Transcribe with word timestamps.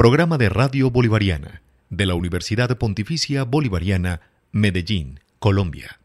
Programa 0.00 0.38
de 0.38 0.48
Radio 0.48 0.90
Bolivariana 0.90 1.60
de 1.90 2.06
la 2.06 2.14
Universidad 2.14 2.74
Pontificia 2.78 3.44
Bolivariana, 3.44 4.22
Medellín, 4.50 5.20
Colombia. 5.38 6.00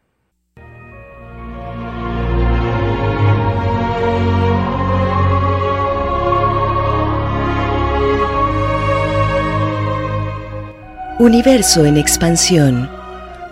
Universo 11.18 11.86
en 11.86 11.96
expansión. 11.96 12.90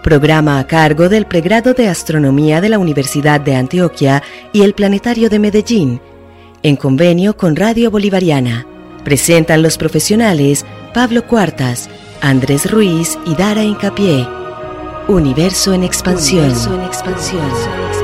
Programa 0.02 0.58
a 0.58 0.66
cargo 0.66 1.08
del 1.08 1.24
pregrado 1.24 1.72
de 1.72 1.88
Astronomía 1.88 2.60
de 2.60 2.68
la 2.68 2.78
Universidad 2.78 3.40
de 3.40 3.56
Antioquia 3.56 4.22
y 4.52 4.60
el 4.60 4.74
Planetario 4.74 5.30
de 5.30 5.38
Medellín, 5.38 6.02
en 6.62 6.76
convenio 6.76 7.34
con 7.34 7.56
Radio 7.56 7.90
Bolivariana. 7.90 8.66
Presentan 9.04 9.62
los 9.62 9.76
profesionales 9.76 10.64
Pablo 10.94 11.26
Cuartas, 11.26 11.90
Andrés 12.22 12.70
Ruiz 12.70 13.18
y 13.26 13.34
Dara 13.34 13.62
Incapié. 13.62 14.26
Universo 15.08 15.74
en 15.74 15.84
expansión. 15.84 16.44
Universo 16.46 16.74
en 16.74 16.84
expansión. 16.84 18.03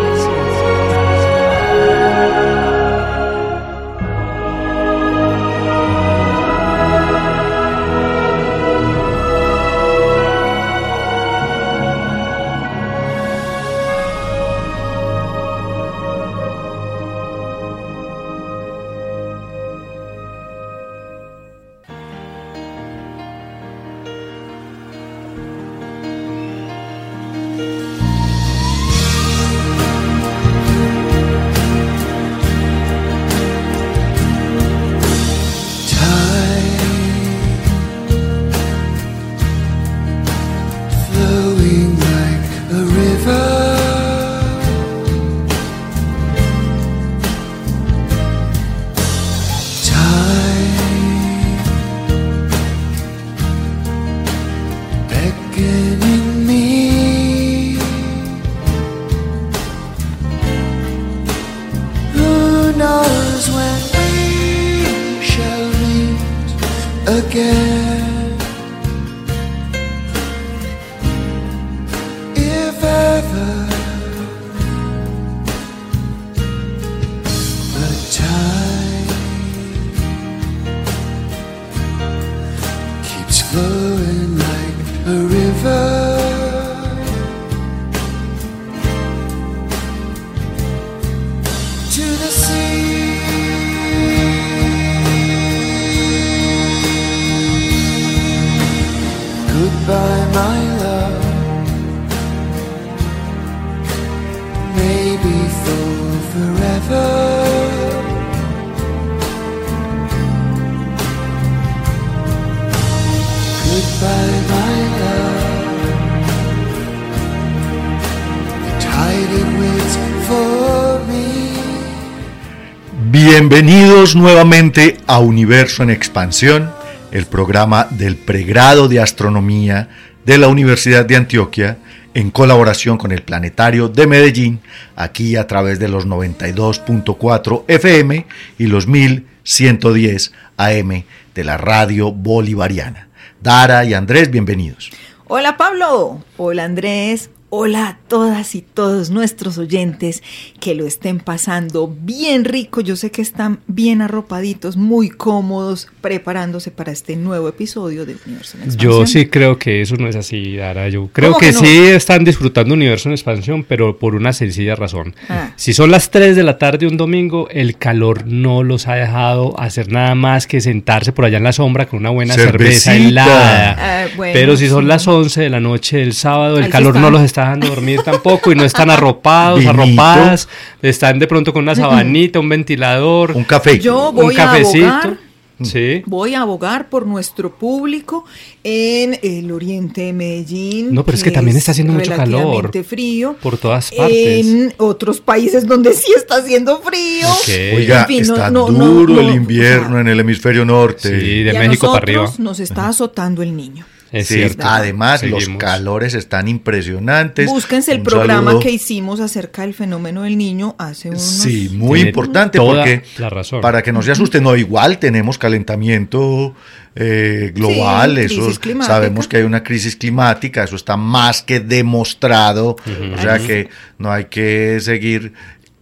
Bienvenidos 123.41 124.17
nuevamente 124.17 124.99
a 125.07 125.19
Universo 125.19 125.83
en 125.83 125.89
Expansión, 125.89 126.71
el 127.11 127.25
programa 127.25 127.87
del 127.89 128.17
pregrado 128.17 128.87
de 128.87 129.01
astronomía 129.01 129.89
de 130.27 130.37
la 130.37 130.49
Universidad 130.49 131.07
de 131.07 131.17
Antioquia 131.17 131.79
en 132.13 132.31
colaboración 132.31 132.99
con 132.99 133.13
el 133.13 133.23
Planetario 133.23 133.89
de 133.89 134.07
Medellín, 134.07 134.61
aquí 134.95 135.37
a 135.37 135.47
través 135.47 135.79
de 135.79 135.89
los 135.89 136.07
92.4 136.07 137.65
FM 137.67 138.27
y 138.59 138.67
los 138.67 138.87
1110 138.87 140.33
AM 140.59 141.05
de 141.35 141.45
la 141.45 141.57
radio 141.57 142.13
bolivariana. 142.13 143.09
Dara 143.41 143.87
y 143.87 143.95
Andrés, 143.95 144.31
bienvenidos. 144.31 144.91
Hola 145.29 145.57
Pablo, 145.57 146.23
hola 146.37 146.65
Andrés, 146.65 147.31
Hola 147.53 147.89
a 147.89 147.99
todas 148.07 148.55
y 148.55 148.63
todos 148.63 149.11
nuestros 149.11 149.59
oyentes 149.59 150.23
que 150.61 150.77
lo 150.77 150.87
estén 150.87 151.19
pasando 151.19 151.93
bien 152.01 152.45
rico. 152.45 152.81
Yo 152.81 152.95
sé 152.95 153.11
que 153.11 153.23
están 153.23 153.59
bien 153.67 154.03
arropaditos, 154.03 154.77
muy 154.77 155.09
cómodos, 155.09 155.89
preparándose 156.01 156.71
para 156.71 156.93
este 156.93 157.17
nuevo 157.17 157.49
episodio 157.49 158.07
de 158.07 158.15
Universo 158.25 158.57
en 158.57 158.63
Expansión. 158.63 158.93
Yo 158.93 159.05
sí 159.05 159.27
creo 159.27 159.59
que 159.59 159.81
eso 159.81 159.97
no 159.97 160.07
es 160.07 160.15
así, 160.15 160.59
Dara. 160.59 160.89
Yo 160.91 161.09
creo 161.13 161.37
que, 161.39 161.53
sí 161.53 161.89
están 161.89 162.23
disfrutando 162.23 162.73
Universo 162.73 163.09
en 163.09 163.15
Expansión, 163.15 163.65
pero 163.65 163.99
por 163.99 164.15
una 164.15 164.33
sencilla 164.33 164.77
razón. 164.77 165.17
Ah. 165.29 165.51
Si 165.57 165.73
son 165.73 165.91
las 165.91 166.13
3 166.13 166.37
de 166.37 166.45
la 166.45 166.57
tarde 166.57 166.87
un 166.87 166.97
domingo, 166.97 167.49
el 167.51 167.77
calor 167.79 168.29
no 168.29 168.63
los 168.63 168.87
ha 168.87 168.95
dejado 168.95 169.59
hacer 169.59 169.91
nada 169.91 170.15
más 170.15 170.47
que 170.47 170.61
sentarse 170.61 171.11
por 171.11 171.25
allá 171.25 171.39
en 171.39 171.45
la 171.45 171.53
sombra 171.53 171.89
con 171.89 171.99
una 171.99 172.11
buena 172.11 172.35
cerveza 172.35 172.95
helada. 172.95 174.05
Ah, 174.05 174.07
pero 174.19 174.57
si 174.57 174.69
son 174.69 174.87
las 174.87 175.09
11 175.09 175.41
de 175.41 175.51
la 175.51 175.59
noche 175.59 175.97
del 175.97 176.13
sábado, 176.13 176.61
el 176.61 176.69
calor 176.69 176.95
no 176.95 177.11
los 177.11 177.23
está 177.23 177.40
están 177.41 177.61
dormir 177.61 178.01
tampoco 178.03 178.53
y 178.53 178.55
no 178.55 178.65
están 178.65 178.91
arropados, 178.91 179.65
arropadas, 179.67 180.49
están 180.83 181.19
de 181.19 181.27
pronto 181.27 181.53
con 181.53 181.63
una 181.63 181.75
sabanita, 181.75 182.41
un 182.41 182.49
ventilador, 182.49 183.33
un 183.33 183.45
café, 183.45 183.79
Yo 183.79 184.13
voy 184.13 184.27
un 184.27 184.35
cafecito. 184.35 184.87
A 184.87 184.99
abogar, 184.99 185.19
sí. 185.63 186.03
Voy 186.07 186.35
a 186.35 186.43
abogar 186.43 186.89
por 186.89 187.07
nuestro 187.07 187.55
público 187.55 188.25
en 188.65 189.19
el 189.23 189.51
oriente 189.53 190.03
de 190.03 190.13
Medellín. 190.13 190.95
No, 190.95 191.05
pero 191.05 191.17
es 191.17 191.25
que 191.25 191.31
también 191.31 191.57
está 191.57 191.73
haciendo 191.73 191.93
mucho 191.93 192.15
calor. 192.15 192.71
frío. 192.85 193.37
Por 193.43 193.59
todas 193.59 193.91
partes. 193.91 194.47
En 194.47 194.75
otros 194.79 195.21
países 195.21 195.67
donde 195.67 195.93
sí 195.93 196.13
está 196.17 196.37
haciendo 196.37 196.81
frío. 196.81 197.29
Oiga, 197.77 198.07
está 198.09 198.51
duro 198.51 199.21
el 199.21 199.35
invierno 199.35 200.01
en 200.01 200.09
el 200.09 200.21
hemisferio 200.21 200.65
norte. 200.65 201.21
Sí, 201.21 201.43
de 201.43 201.59
México 201.59 201.87
para 201.87 201.99
arriba. 201.99 202.33
Nos 202.39 202.61
está 202.61 202.89
azotando 202.89 203.43
el 203.43 203.57
niño. 203.57 203.87
Es 204.13 204.29
cierto. 204.29 204.67
Además, 204.67 205.23
los 205.23 205.49
calores 205.51 206.15
están 206.15 206.49
impresionantes. 206.49 207.47
Búsquense 207.47 207.93
el 207.93 208.03
programa 208.03 208.59
que 208.59 208.71
hicimos 208.71 209.21
acerca 209.21 209.63
del 209.63 209.75
fenómeno 209.75 210.23
del 210.23 210.37
niño 210.37 210.75
hace 210.79 211.11
unos... 211.11 211.23
Sí, 211.23 211.71
muy 211.73 212.01
importante 212.01 212.59
porque 212.59 213.03
la 213.19 213.31
razón. 213.31 213.61
para 213.61 213.83
que 213.83 213.93
no 213.93 214.03
se 214.03 214.11
asusten, 214.11 214.43
no, 214.43 214.57
igual 214.57 214.99
tenemos 214.99 215.39
calentamiento 215.39 216.55
eh, 216.97 217.53
global, 217.55 218.19
eso 218.19 218.51
sabemos 218.83 219.29
que 219.29 219.37
hay 219.39 219.43
una 219.45 219.63
crisis 219.63 219.95
climática, 219.95 220.65
eso 220.65 220.75
está 220.75 220.97
más 220.97 221.43
que 221.43 221.61
demostrado, 221.61 222.77
o 223.15 223.23
sea 223.23 223.39
que 223.39 223.69
no 223.99 224.11
hay 224.11 224.25
que 224.25 224.81
seguir 224.81 225.33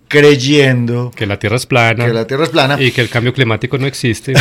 creyendo 0.09 1.13
que 1.15 1.27
la 1.27 1.39
Tierra 1.39 1.57
es 1.57 1.67
plana. 1.67 2.07
Que 2.07 2.13
la 2.13 2.27
Tierra 2.27 2.45
es 2.45 2.51
plana. 2.51 2.81
Y 2.81 2.91
que 2.91 3.01
el 3.01 3.09
cambio 3.09 3.33
climático 3.33 3.79
no 3.79 3.87
existe. 3.87 4.33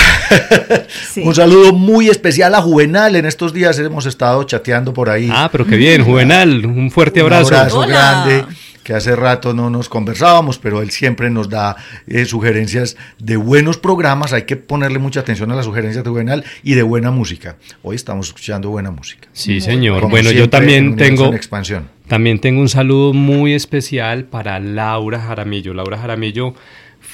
Un 1.17 1.35
saludo 1.35 1.73
muy 1.73 2.09
especial 2.09 2.55
a 2.55 2.61
Juvenal. 2.61 3.15
En 3.15 3.25
estos 3.25 3.53
días 3.53 3.77
hemos 3.79 4.05
estado 4.05 4.43
chateando 4.43 4.93
por 4.93 5.09
ahí. 5.09 5.29
Ah, 5.31 5.49
pero 5.51 5.65
qué 5.65 5.75
bien, 5.75 6.03
Juvenal. 6.03 6.65
Un 6.65 6.89
fuerte 6.89 7.19
abrazo. 7.19 7.49
Un 7.49 7.53
abrazo 7.55 7.79
grande 7.81 8.45
que 8.87 8.93
hace 8.93 9.17
rato 9.17 9.53
no 9.53 9.69
nos 9.69 9.89
conversábamos, 9.89 10.59
pero 10.59 10.81
él 10.81 10.91
siempre 10.91 11.29
nos 11.29 11.49
da 11.49 11.75
eh, 12.07 12.23
sugerencias 12.23 12.95
de 13.19 13.35
buenos 13.35 13.77
programas. 13.77 14.31
Hay 14.31 14.43
que 14.43 14.55
ponerle 14.55 14.97
mucha 14.97 15.19
atención 15.19 15.51
a 15.51 15.55
las 15.55 15.65
sugerencias 15.65 16.05
de 16.05 16.09
Juvenal 16.09 16.45
y 16.63 16.73
de 16.75 16.83
buena 16.83 17.11
música. 17.11 17.57
Hoy 17.83 17.97
estamos 17.97 18.27
escuchando 18.27 18.69
buena 18.69 18.89
música. 18.89 19.27
Sí, 19.33 19.59
señor. 19.59 20.09
bueno, 20.09 20.31
yo 20.31 20.49
también 20.49 20.95
tengo 20.95 21.33
expansión. 21.33 21.89
También 22.07 22.39
tengo 22.39 22.61
un 22.61 22.69
saludo 22.69 23.11
muy 23.11 23.55
especial 23.55 24.23
para 24.23 24.57
Laura 24.61 25.19
Jaramillo. 25.19 25.73
Laura 25.73 25.97
Jaramillo 25.97 26.53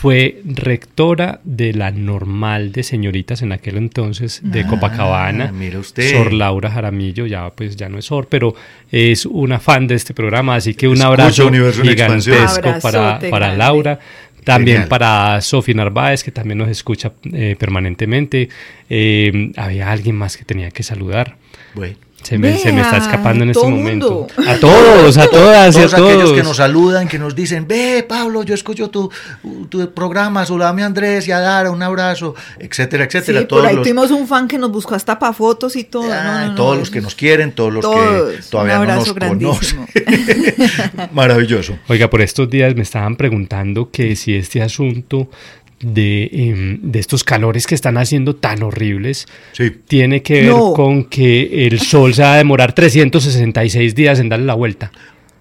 fue 0.04 0.42
rectora 0.44 1.40
de 1.46 1.72
la 1.72 1.90
normal 1.92 2.74
de 2.74 2.84
señoritas 2.84 3.42
en 3.42 3.54
aquel 3.54 3.78
entonces 3.78 4.42
de 4.44 4.60
Ah, 4.64 4.68
Copacabana. 4.68 5.50
mire 5.54 5.78
usted. 5.78 6.12
Sor 6.12 6.34
Laura 6.34 6.70
Jaramillo, 6.70 7.26
ya 7.26 7.50
pues 7.52 7.78
ya 7.78 7.88
no 7.88 7.98
es 7.98 8.04
Sor, 8.04 8.28
pero 8.30 8.54
es 8.92 9.26
una 9.26 9.62
fan 9.62 9.88
de 9.88 9.96
este 9.96 10.14
programa, 10.14 10.56
así 10.56 10.74
que 10.74 10.90
un 10.90 11.02
abrazo 11.02 11.50
gigantesco 11.50 12.70
para, 12.82 13.18
para 13.20 13.30
grande. 13.48 13.58
Laura. 13.58 14.00
También 14.44 14.76
Genial. 14.80 14.90
para 14.90 15.40
Sofi 15.40 15.74
Narváez, 15.74 16.22
que 16.22 16.32
también 16.32 16.58
nos 16.58 16.68
escucha 16.68 17.14
eh, 17.32 17.56
permanentemente. 17.58 18.50
Eh, 18.90 19.52
había 19.56 19.90
alguien 19.90 20.18
más 20.18 20.36
que 20.36 20.44
tenía 20.44 20.70
que 20.70 20.84
saludar. 20.84 21.38
Bueno. 21.76 21.96
Se 22.24 22.38
me, 22.38 22.58
se 22.58 22.72
me 22.72 22.82
está 22.82 22.98
escapando 22.98 23.44
en 23.44 23.50
este 23.52 23.68
momento. 23.68 24.28
A 24.48 24.56
todos, 24.56 25.18
a 25.18 25.28
todas 25.30 25.76
y 25.76 25.80
a 25.80 25.82
Todos 25.84 25.94
aquellos 25.94 26.22
todos. 26.24 26.34
que 26.34 26.44
nos 26.44 26.58
saludan, 26.58 27.08
que 27.08 27.20
nos 27.20 27.36
dicen, 27.36 27.68
ve 27.68 28.06
Pablo, 28.08 28.44
yo 28.44 28.54
escucho 28.56 28.90
tu, 28.90 29.12
tu 29.70 29.94
programa, 29.94 30.46
saludame 30.46 30.84
a 30.84 30.86
Andrés 30.88 31.28
y 31.28 31.32
a 31.32 31.40
Dara, 31.40 31.70
un 31.72 31.84
abrazo, 31.84 32.34
etcétera, 32.60 33.08
Sí, 33.10 33.18
etcétera. 33.18 33.40
por 33.42 33.48
todos 33.50 33.66
ahí 33.66 33.76
los, 33.76 33.84
tuvimos 33.84 34.12
un 34.12 34.28
fan 34.28 34.48
que 34.48 34.58
nos 34.58 34.72
buscó 34.72 34.96
hasta 34.96 35.20
para 35.20 35.34
fotos 35.34 35.76
y 35.76 35.84
todo. 35.84 36.12
Ah, 36.12 36.24
No, 36.24 36.40
no, 36.42 36.48
no, 36.50 36.56
todos 36.56 36.78
los 36.78 36.90
que 36.90 37.02
nos 37.02 37.14
quieren, 37.16 37.52
todos 37.52 37.74
los 37.74 37.82
Todos. 37.82 38.32
que 38.36 38.42
todavía 38.50 38.80
Un 38.80 38.88
no 38.88 38.96
nos 38.96 39.10
abrazo 39.10 39.14
grandísimo. 39.14 39.86
conocen. 39.94 41.10
Maravilloso. 41.12 41.78
Oiga, 41.88 42.10
por 42.10 42.22
estos 42.22 42.50
días 42.50 42.76
me 42.76 42.84
estaban 42.84 43.16
preguntando 43.16 43.90
que 43.92 44.16
si 44.16 44.36
este 44.36 44.62
asunto 44.62 45.30
de, 45.84 46.30
em, 46.32 46.80
de 46.82 47.00
estos 47.00 47.24
calores 47.24 47.68
que 47.68 47.76
están 47.76 47.98
haciendo 47.98 48.36
tan 48.36 48.64
horribles 48.64 49.28
Sí. 49.52 49.72
tiene 49.88 50.22
que 50.22 50.42
ver 50.42 50.50
No. 50.52 50.74
con 50.74 51.06
que 51.06 51.68
el 51.68 51.80
sol 51.80 52.14
se 52.14 52.22
va 52.22 52.34
a 52.34 52.38
demorar 52.38 52.74
366 52.74 53.96
días 53.96 54.20
en 54.20 54.30
darle 54.30 54.46
la 54.46 54.54
vuelta. 54.56 54.92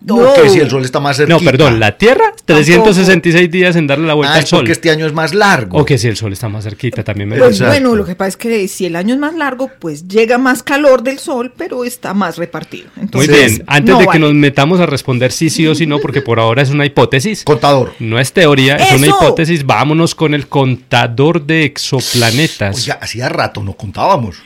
No, 0.04 0.20
No. 0.20 0.34
que 0.34 0.48
si 0.48 0.58
el 0.58 0.68
sol 0.68 0.84
está 0.84 1.00
más 1.00 1.16
cerquita. 1.16 1.38
No, 1.38 1.44
perdón, 1.44 1.78
la 1.80 1.96
Tierra 1.96 2.32
366 2.44 3.50
días 3.50 3.76
en 3.76 3.86
darle 3.86 4.06
la 4.06 4.14
vuelta 4.14 4.32
Ah, 4.34 4.36
al 4.38 4.42
es 4.44 4.48
sol. 4.48 4.58
porque 4.60 4.72
este 4.72 4.90
año 4.90 5.06
es 5.06 5.12
más 5.12 5.34
largo. 5.34 5.78
O 5.78 5.84
que 5.84 5.98
si 5.98 6.08
el 6.08 6.16
sol 6.16 6.32
está 6.32 6.48
más 6.48 6.64
cerquita 6.64 7.04
también 7.04 7.28
me 7.28 7.36
Pues 7.38 7.60
bueno, 7.60 7.94
lo 7.94 8.04
que 8.04 8.14
pasa 8.14 8.28
es 8.30 8.36
que 8.36 8.68
si 8.68 8.86
el 8.86 8.96
año 8.96 9.14
es 9.14 9.20
más 9.20 9.34
largo, 9.34 9.70
pues 9.78 10.08
llega 10.08 10.38
más 10.38 10.62
calor 10.62 11.02
del 11.02 11.18
sol, 11.18 11.52
pero 11.56 11.84
está 11.84 12.14
más 12.14 12.36
repartido. 12.36 12.88
Muy 13.12 13.26
bien, 13.28 13.62
antes 13.66 13.94
no 13.94 14.00
de 14.00 14.06
que 14.08 14.18
nos 14.18 14.34
metamos 14.34 14.80
a 14.80 14.86
responder 14.86 15.32
sí, 15.32 15.50
sí 15.50 15.66
o 15.66 15.74
sí 15.74 15.86
no, 15.86 15.98
porque 15.98 16.22
por 16.22 16.40
ahora 16.40 16.62
es 16.62 16.70
una 16.70 16.84
hipótesis. 16.86 17.44
Contador. 17.44 17.92
No 18.00 18.18
es 18.18 18.32
teoría, 18.32 18.76
es 18.76 18.92
una 18.92 19.06
hipótesis. 19.08 19.64
Vámonos 19.64 20.14
con 20.14 20.34
el 20.34 20.48
contador 20.48 21.44
de 21.46 21.64
exoplanetas. 21.64 22.76
Oiga, 22.76 22.98
hacía 23.00 23.28
rato 23.28 23.62
no 23.62 23.74
contábamos. 23.74 24.36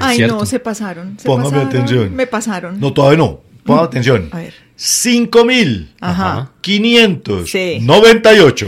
Ay, 0.00 0.16
cierto. 0.16 0.36
no, 0.36 0.46
se 0.46 0.58
pasaron. 0.60 1.18
se 1.18 1.26
Póngame 1.26 1.50
pasaron, 1.50 1.68
atención. 1.68 2.14
Me 2.16 2.26
pasaron. 2.26 2.80
No, 2.80 2.92
todavía 2.92 3.18
no. 3.18 3.40
Ponga 3.64 3.84
atención. 3.84 4.28
A 4.32 4.38
ver. 4.38 4.65
5.598. 4.78 5.86
Ajá. 6.00 6.50
Sí. 6.62 7.78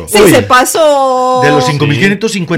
Sí, 0.08 0.18
Sí, 0.26 0.30
se 0.30 0.42
pasó. 0.42 1.40
De 1.44 1.50
los 1.50 1.66
Sí. 1.66 1.72
5.555. 1.72 2.56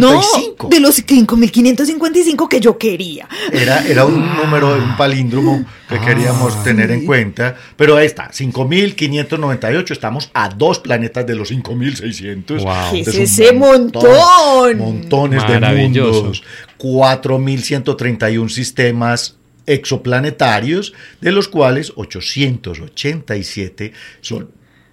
No, 0.64 0.69
de 0.69 0.81
los 0.81 1.05
5.555 1.05 2.49
que 2.49 2.61
yo 2.61 2.79
quería. 2.79 3.29
Era, 3.52 3.85
era 3.87 4.05
un 4.05 4.37
número, 4.37 4.75
un 4.75 4.97
palíndromo 4.97 5.64
que 5.88 5.97
Ah. 5.97 6.00
queríamos 6.06 6.62
tener 6.62 6.91
en 6.93 7.05
cuenta. 7.05 7.56
Pero 7.76 7.97
ahí 7.97 8.06
está, 8.06 8.31
5.598. 8.32 9.93
Estamos 9.93 10.31
a 10.32 10.49
dos 10.50 10.79
planetas 10.79 11.26
de 11.26 11.35
los 11.35 11.50
5.600. 11.50 12.62
Wow. 12.62 12.75
¿Qué 12.93 13.00
Este 13.00 13.23
es 13.25 13.32
ese 13.41 13.52
montón? 13.52 14.79
Montones 14.79 15.43
de 15.49 15.61
mundos. 15.61 16.43
4.131 16.79 18.49
sistemas 18.49 19.37
exoplanetarios, 19.71 20.93
de 21.21 21.33
los 21.33 21.49
cuales 21.49 21.93
887 21.97 23.93
son 24.21 24.51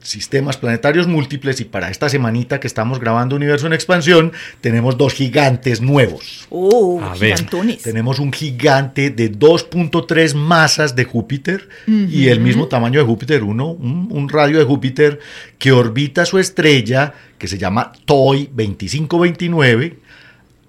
sistemas 0.08 0.56
planetarios 0.58 1.08
múltiples 1.08 1.60
y 1.60 1.66
para 1.66 1.90
esta 1.90 2.08
semanita 2.08 2.60
que 2.60 2.68
estamos 2.68 3.00
grabando 3.00 3.36
Universo 3.36 3.68
en 3.68 3.74
Expansión 3.74 4.32
tenemos 4.62 4.98
dos 4.98 5.14
gigantes 5.14 5.82
nuevos. 5.82 6.48
Oh, 6.50 7.02
A 7.02 7.16
ver, 7.16 7.36
gigantones. 7.36 7.82
Tenemos 7.82 8.20
un 8.20 8.32
gigante 8.32 9.10
de 9.10 9.32
2.3 9.32 10.34
masas 10.36 10.96
de 10.96 11.04
Júpiter 11.04 11.68
y 11.88 12.28
el 12.28 12.40
mismo 12.40 12.68
tamaño 12.68 13.00
de 13.00 13.06
Júpiter, 13.06 13.44
uno, 13.44 13.72
un, 13.72 14.08
un 14.12 14.30
radio 14.30 14.60
de 14.60 14.64
Júpiter 14.64 15.20
que 15.58 15.72
orbita 15.72 16.26
su 16.26 16.40
estrella, 16.40 17.14
que 17.38 17.48
se 17.48 17.58
llama 17.58 17.92
TOI 18.06 18.50
2529, 18.54 19.98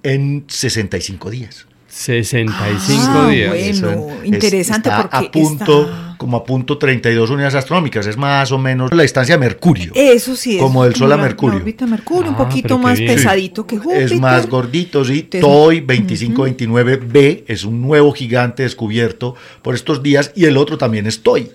en 0.03 0.45
65 0.49 1.31
días. 1.31 1.68
65 1.89 3.03
Ah, 3.09 3.29
días. 3.31 3.81
bueno. 3.81 4.09
Es- 4.21 4.27
interesante 4.27 4.89
está 4.91 5.03
porque 5.09 5.27
a 5.27 5.31
punto, 5.33 5.83
está- 5.83 6.15
como 6.19 6.37
a 6.37 6.45
punto 6.45 6.77
32 6.77 7.31
unidades 7.31 7.55
astronómicas, 7.55 8.07
es 8.07 8.17
más 8.17 8.53
o 8.53 8.59
menos 8.59 8.93
la 8.93 9.03
distancia 9.03 9.37
de 9.37 9.41
Mercurio. 9.41 9.93
Eso 9.95 10.37
sí 10.37 10.57
es. 10.57 10.63
Como 10.63 10.85
del 10.85 10.95
Sol 10.95 11.11
a 11.13 11.17
Mercurio. 11.17 11.63
La 11.81 11.87
Mercurio, 11.87 12.29
un 12.31 12.35
Ah, 12.35 12.39
poquito 12.49 12.79
más 12.79 12.99
bien. 12.99 13.15
pesadito 13.15 13.67
que 13.67 13.79
Júpiter. 13.79 14.03
Es 14.03 14.21
más 14.21 14.47
gordito, 14.49 15.05
sí. 15.05 15.21
Entonces, 15.21 15.41
TOI 15.41 15.81
2529b 15.81 17.45
es 17.47 17.65
un 17.65 17.81
nuevo 17.81 18.13
gigante 18.13 18.63
descubierto 18.65 19.35
por 19.63 19.75
estos 19.75 20.03
días 20.03 20.33
y 20.37 20.45
el 20.45 20.57
otro 20.57 20.77
también 20.79 21.07
es 21.07 21.23
TOI. 21.23 21.51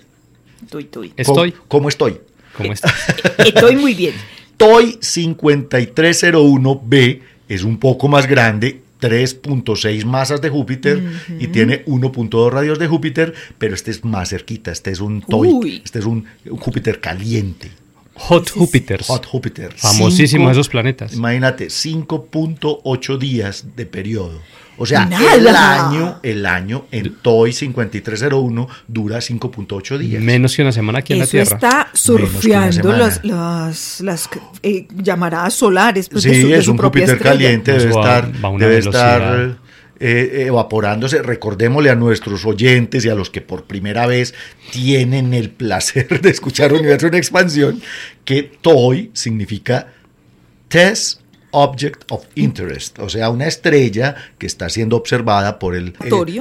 Tuy. 0.69 0.89
Estoy. 1.17 1.51
¿Cómo, 1.51 1.63
cómo 1.67 1.89
estoy? 1.89 2.17
¿Cómo 2.57 2.71
estás? 2.73 2.93
Estoy 3.37 3.75
muy 3.75 3.93
bien. 3.93 4.13
TOI 4.57 4.97
5301b 5.01 7.19
es 7.49 7.63
un 7.63 7.77
poco 7.77 8.07
más 8.07 8.25
grande, 8.27 8.81
3.6 9.03 10.05
masas 10.05 10.41
de 10.41 10.49
Júpiter 10.49 11.01
y 11.39 11.47
tiene 11.47 11.83
1.2 11.85 12.49
radios 12.51 12.79
de 12.79 12.87
Júpiter, 12.87 13.33
pero 13.57 13.75
este 13.75 13.91
es 13.91 14.03
más 14.05 14.29
cerquita, 14.29 14.71
este 14.71 14.91
es 14.91 14.99
un 14.99 15.21
TOI, 15.21 15.49
Uy. 15.49 15.81
este 15.83 15.99
es 15.99 16.05
un, 16.05 16.25
un 16.49 16.57
Júpiter 16.57 16.99
caliente, 16.99 17.69
Hot 18.15 18.49
Júpiters. 18.51 19.07
Hot 19.07 19.25
Júpiter. 19.25 19.73
Famosísimos 19.75 20.29
Cinco- 20.45 20.51
esos 20.51 20.69
planetas. 20.69 21.13
Imagínate, 21.13 21.67
5.8 21.69 23.17
días 23.17 23.65
de 23.75 23.85
periodo. 23.87 24.39
O 24.77 24.85
sea, 24.85 25.05
Nada. 25.05 25.35
el 25.35 25.47
año, 25.47 26.19
el 26.23 26.45
año 26.45 26.85
en 26.91 27.15
TOI 27.21 27.53
5301 27.53 28.67
dura 28.87 29.17
5.8 29.19 29.97
días. 29.99 30.21
Menos 30.23 30.55
que 30.55 30.61
una 30.63 30.71
semana 30.71 30.99
aquí 30.99 31.13
en 31.13 31.19
la 31.19 31.27
Tierra. 31.27 31.53
está 31.55 31.87
surfeando 31.93 32.91
las, 32.93 33.23
las, 33.23 34.01
las 34.01 34.29
eh, 34.63 34.87
llamaradas 34.95 35.53
solares. 35.53 36.09
pues, 36.09 36.23
de 36.23 36.33
sí, 36.33 36.41
su- 36.41 36.47
de 36.47 36.57
es 36.57 36.65
su 36.65 36.71
un 36.71 36.77
Júpiter 36.77 37.19
caliente, 37.19 37.71
debe 37.73 37.89
Eso 37.89 37.99
estar, 37.99 38.31
va 38.43 38.47
a 38.49 38.51
una 38.51 38.65
debe 38.65 38.79
velocidad. 38.79 39.15
estar 39.45 39.57
eh, 39.99 40.45
evaporándose. 40.47 41.21
Recordémosle 41.21 41.89
a 41.91 41.95
nuestros 41.95 42.43
oyentes 42.45 43.05
y 43.05 43.09
a 43.09 43.15
los 43.15 43.29
que 43.29 43.41
por 43.41 43.65
primera 43.65 44.07
vez 44.07 44.33
tienen 44.71 45.33
el 45.33 45.49
placer 45.51 46.19
de 46.21 46.29
escuchar 46.29 46.73
Universo 46.73 47.07
en 47.07 47.13
Expansión, 47.13 47.81
que 48.25 48.43
TOI 48.61 49.11
significa 49.13 49.87
Test 50.67 51.21
Object 51.55 52.03
of 52.09 52.25
Interest, 52.35 52.97
o 52.99 53.09
sea, 53.09 53.29
una 53.29 53.47
estrella 53.47 54.15
que 54.37 54.47
está 54.47 54.69
siendo 54.69 54.97
observada 54.97 55.59
por 55.59 55.75
el, 55.75 55.93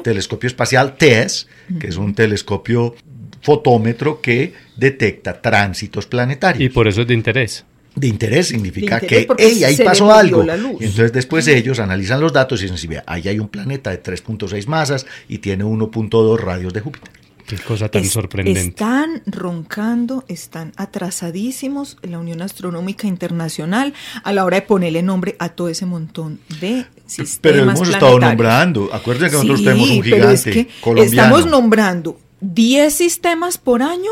telescopio 0.03 0.47
espacial 0.47 0.97
TESS, 0.97 1.49
que 1.79 1.89
es 1.89 1.97
un 1.97 2.15
telescopio 2.15 2.95
fotómetro 3.43 4.21
que 4.21 4.55
detecta 4.77 5.43
tránsitos 5.43 6.07
planetarios 6.07 6.65
Y 6.65 6.73
por 6.73 6.89
eso 6.89 7.03
es 7.03 7.09
de 7.09 7.15
interés. 7.15 7.65
de 7.95 8.09
interés 8.09 8.49
significa 8.49 8.99
De 8.99 9.05
interés 9.05 9.21
que 9.23 9.27
porque 9.27 9.47
"Ey, 9.47 9.65
ahí 9.65 9.77
pasó 9.77 10.11
algo. 10.11 10.43
Y 10.81 10.85
entonces 10.85 11.13
después 11.13 11.47
ellos 11.47 11.79
analizan 11.79 12.21
los 12.21 12.33
datos 12.33 12.61
y 12.61 12.65
dicen, 12.65 12.79
si 12.79 12.87
ve, 12.87 13.03
ahí 13.07 13.29
hay 13.29 13.39
un 13.39 13.49
planeta 13.49 13.91
de 13.91 14.03
3.6 14.03 14.67
masas 14.67 15.07
y 15.29 15.39
tiene 15.39 15.65
1.2 15.65 16.41
radios 16.41 16.73
de 16.73 16.81
Júpiter. 16.81 17.22
Qué 17.47 17.57
cosa 17.59 17.89
tan 17.89 18.03
Es- 18.03 18.11
sorprendente. 18.13 18.61
Están 18.69 19.23
roncando, 19.27 20.25
están 20.29 20.73
atrasadísimos 20.77 21.99
en 22.03 22.13
la 22.13 22.19
Unión 22.19 22.43
Astronómica 22.43 23.07
Internacional 23.07 23.93
a 24.25 24.33
la 24.33 24.45
hora 24.45 24.57
de 24.57 24.63
ponerle 24.63 25.03
nombre 25.03 25.37
a 25.39 25.51
todo 25.51 25.69
ese 25.69 25.87
montón 25.87 26.41
de 26.61 26.87
sistemas 27.07 27.39
Pero 27.43 27.63
hemos 27.63 27.89
estado 27.89 28.19
nombrando, 28.19 28.89
acuérdense 28.93 29.31
que 29.31 29.37
nosotros 29.37 29.59
Sí, 29.61 29.65
tenemos 29.65 29.91
un 29.91 30.01
pero 30.03 30.17
gigante 30.17 30.35
es 30.35 30.45
que 30.55 30.69
colombiano. 30.81 31.23
Estamos 31.23 31.47
nombrando 31.51 32.21
10 32.41 32.95
sistemas 32.95 33.59
por 33.59 33.83
año 33.83 34.11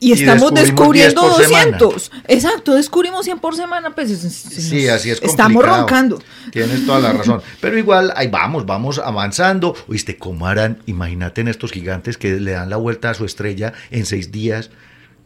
y 0.00 0.10
Y 0.10 0.12
estamos 0.12 0.52
descubrimos 0.54 0.54
10 0.54 0.66
descubriendo 1.14 1.20
por 1.22 1.42
semana. 1.44 1.78
200. 1.78 2.10
Exacto, 2.28 2.74
descubrimos 2.74 3.24
100 3.24 3.38
por 3.38 3.56
semana. 3.56 3.94
Pues, 3.94 4.10
es- 4.10 4.24
es- 4.24 4.34
Sí, 4.68 4.88
así 4.88 5.10
es 5.10 5.22
Estamos 5.22 5.54
complicado. 5.54 5.80
roncando. 5.82 6.22
Tienes 6.52 6.84
toda 6.86 7.00
la 7.00 7.12
razón. 7.12 7.40
Pero 7.60 7.78
igual, 7.78 8.12
ahí 8.16 8.28
vamos, 8.28 8.66
vamos 8.66 8.98
avanzando. 8.98 9.74
Oíste, 9.88 10.16
¿cómo 10.18 10.46
harán? 10.46 10.82
Imagínate 10.86 11.40
en 11.40 11.48
estos 11.48 11.72
gigantes 11.72 12.18
que 12.18 12.38
le 12.40 12.52
dan 12.52 12.68
la 12.70 12.76
vuelta 12.76 13.10
a 13.10 13.14
su 13.14 13.24
estrella 13.24 13.72
en 13.90 14.06
seis 14.06 14.30
días. 14.30 14.70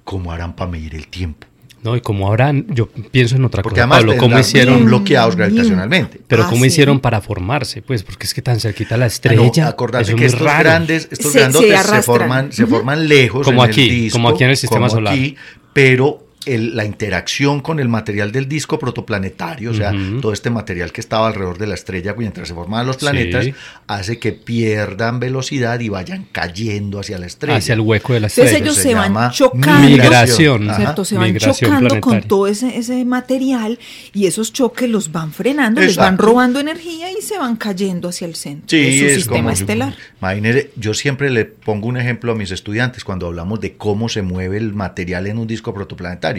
¿Cómo 0.05 0.33
harán 0.33 0.57
para 0.57 0.71
medir 0.71 0.95
el 0.95 1.07
tiempo? 1.09 1.47
No, 1.83 1.97
y 1.97 2.03
como 2.03 2.27
ahora, 2.29 2.53
yo 2.69 2.89
pienso 3.11 3.37
en 3.37 3.45
otra 3.47 3.63
Porque 3.63 3.77
cosa, 3.77 3.85
además 3.85 3.99
Pablo, 4.01 4.17
¿cómo 4.19 4.39
hicieron? 4.39 4.75
bien 4.77 4.87
bloqueados 4.87 5.35
gravitacionalmente. 5.37 6.21
Pero 6.27 6.45
Ah, 6.45 6.47
¿cómo 6.51 6.61
sí. 6.63 6.67
hicieron 6.69 7.01
para 7.01 7.23
formarse? 7.23 7.81
Pues 7.81 8.03
porque 8.03 8.27
es 8.27 8.35
que 8.35 8.43
tan 8.43 8.61
cerquita 8.61 8.99
la 8.99 9.05
Ah, 9.07 9.09
estrella. 9.09 9.65
no, 9.65 9.69
acordate 9.69 10.15
que 10.15 10.27
estos 10.27 10.43
raro. 10.43 10.65
grandes, 10.69 11.09
estos 11.11 11.33
Se- 11.33 11.39
grandotes 11.39 11.81
se 11.81 11.89
se, 11.97 12.03
forman, 12.03 12.53
se 12.53 12.67
forman 12.67 13.09
lejos 13.09 13.47
Como 13.47 13.65
en 13.65 13.71
el 13.71 13.75
aquí, 13.75 13.89
disco, 13.91 14.19
como 14.19 14.29
aquí 14.29 14.45
en 14.45 14.51
el 14.51 14.57
sistema 14.59 14.89
como 14.89 14.91
solar. 15.01 15.15
aquí, 15.15 15.37
pero 15.73 16.27
la 16.47 16.87
interacción 16.87 17.61
con 17.61 17.81
el 17.81 17.89
material 17.89 18.33
del 18.33 18.49
disco 18.49 18.79
protoplanetario, 18.79 19.73
o 19.73 19.75
sea, 19.75 19.93
todo 20.23 20.33
este 20.33 20.49
material 20.49 20.91
que 20.91 21.03
estaba 21.03 21.29
alrededor 21.29 21.59
de 21.59 21.67
la 21.67 21.75
estrella 21.75 22.15
mientras 22.17 22.49
se 22.49 22.55
formaban 22.55 22.87
los 22.87 22.97
planetas, 22.97 23.49
hace 23.87 24.19
que 24.19 24.33
pierdan 24.33 25.21
velocidad 25.21 25.79
y 25.81 25.91
vayan 25.91 26.27
cayendo 26.33 26.99
hacia 26.99 27.19
la 27.19 27.27
estrella. 27.27 27.59
Hacia 27.59 27.75
el 27.75 27.81
hueco 27.81 28.15
de 28.15 28.21
la 28.21 28.27
estrella. 28.29 28.57
Entonces 28.57 28.87
ellos 28.87 29.03
se, 29.03 29.11
van 29.11 29.31
chocando. 29.33 29.87
Migración. 29.87 30.75
¿cierto? 30.75 31.05
Se 31.05 31.17
van 31.17 31.37
chocando 31.37 32.01
con 32.01 32.23
todo 32.23 32.47
ese, 32.47 32.79
ese, 32.79 33.05
material 33.05 33.79
y 34.15 34.27
esos 34.27 34.51
choques 34.53 34.89
los 34.89 35.13
van 35.13 35.33
frenando, 35.33 35.83
les 35.83 35.97
van 35.97 36.17
robando 36.17 36.59
energía 36.59 37.11
y 37.11 37.21
se 37.21 37.37
van 37.37 37.57
cayendo 37.57 38.09
hacia 38.09 38.27
el 38.27 38.35
centro 38.35 38.79
de 38.79 38.99
su 38.99 39.15
sistema 39.15 39.53
estelar. 39.53 39.95
Imagínese, 40.21 40.71
yo 40.77 40.95
siempre 40.95 41.29
le 41.29 41.45
pongo 41.45 41.89
un 41.89 41.99
ejemplo 41.99 42.33
a 42.33 42.35
mis 42.35 42.51
estudiantes 42.51 43.05
cuando 43.05 43.27
hablamos 43.27 43.61
de 43.61 43.77
cómo 43.77 44.09
se 44.09 44.23
mueve 44.23 44.57
el 44.57 44.73
material 44.73 45.27
en 45.27 45.37
un 45.37 45.47
disco 45.47 45.75
protoplanetario 45.75 46.30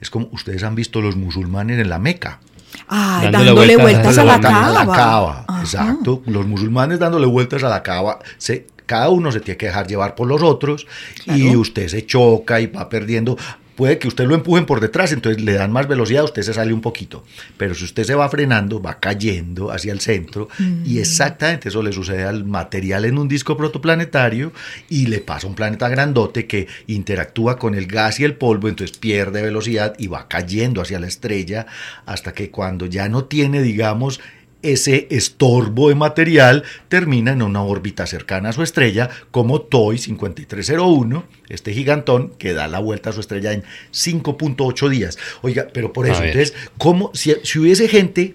es 0.00 0.10
como 0.10 0.28
ustedes 0.32 0.62
han 0.62 0.74
visto 0.74 1.00
los 1.00 1.16
musulmanes 1.16 1.78
en 1.78 1.88
la 1.88 1.98
Meca. 1.98 2.40
Ah, 2.88 3.28
dándole, 3.30 3.76
vueltas, 3.76 4.18
a 4.18 4.24
la 4.24 4.40
cava. 4.40 5.44
exacto. 5.60 6.22
Los 6.26 6.46
musulmanes 6.46 6.98
dándole 6.98 7.26
vueltas 7.26 7.62
a 7.62 7.68
la 7.68 7.82
cava. 7.82 8.18
Se, 8.38 8.66
cada 8.86 9.08
uno 9.08 9.32
se 9.32 9.40
tiene 9.40 9.56
que 9.56 9.66
dejar 9.66 9.86
llevar 9.86 10.14
por 10.14 10.26
los 10.26 10.42
otros 10.42 10.86
y 11.26 11.54
usted 11.56 11.88
se 11.88 12.04
choca 12.06 12.60
y 12.60 12.66
va 12.66 12.88
perdiendo 12.88 13.36
puede 13.82 13.98
que 13.98 14.06
usted 14.06 14.26
lo 14.26 14.36
empujen 14.36 14.64
por 14.64 14.78
detrás, 14.78 15.10
entonces 15.10 15.42
le 15.42 15.54
dan 15.54 15.72
más 15.72 15.88
velocidad, 15.88 16.22
usted 16.22 16.42
se 16.42 16.54
sale 16.54 16.72
un 16.72 16.80
poquito. 16.80 17.24
Pero 17.56 17.74
si 17.74 17.82
usted 17.82 18.04
se 18.04 18.14
va 18.14 18.28
frenando, 18.28 18.80
va 18.80 19.00
cayendo 19.00 19.72
hacia 19.72 19.92
el 19.92 19.98
centro 19.98 20.48
y 20.84 21.00
exactamente 21.00 21.68
eso 21.68 21.82
le 21.82 21.92
sucede 21.92 22.22
al 22.22 22.44
material 22.44 23.06
en 23.06 23.18
un 23.18 23.26
disco 23.26 23.56
protoplanetario 23.56 24.52
y 24.88 25.06
le 25.06 25.18
pasa 25.18 25.48
un 25.48 25.56
planeta 25.56 25.88
grandote 25.88 26.46
que 26.46 26.68
interactúa 26.86 27.58
con 27.58 27.74
el 27.74 27.88
gas 27.88 28.20
y 28.20 28.24
el 28.24 28.36
polvo, 28.36 28.68
entonces 28.68 28.96
pierde 28.96 29.42
velocidad 29.42 29.94
y 29.98 30.06
va 30.06 30.28
cayendo 30.28 30.80
hacia 30.80 31.00
la 31.00 31.08
estrella 31.08 31.66
hasta 32.06 32.34
que 32.34 32.52
cuando 32.52 32.86
ya 32.86 33.08
no 33.08 33.24
tiene, 33.24 33.62
digamos, 33.62 34.20
ese 34.62 35.06
estorbo 35.10 35.88
de 35.88 35.94
material 35.94 36.64
termina 36.88 37.32
en 37.32 37.42
una 37.42 37.62
órbita 37.62 38.06
cercana 38.06 38.50
a 38.50 38.52
su 38.52 38.62
estrella, 38.62 39.10
como 39.30 39.60
TOI 39.60 39.98
5301, 39.98 41.24
este 41.48 41.72
gigantón 41.72 42.32
que 42.38 42.52
da 42.52 42.68
la 42.68 42.78
vuelta 42.78 43.10
a 43.10 43.12
su 43.12 43.20
estrella 43.20 43.52
en 43.52 43.62
5.8 43.92 44.88
días. 44.88 45.18
Oiga, 45.42 45.68
pero 45.72 45.92
por 45.92 46.06
eso, 46.06 46.22
entonces, 46.22 46.54
¿cómo, 46.78 47.10
si, 47.14 47.32
hubiese 47.58 47.88
gente, 47.88 48.34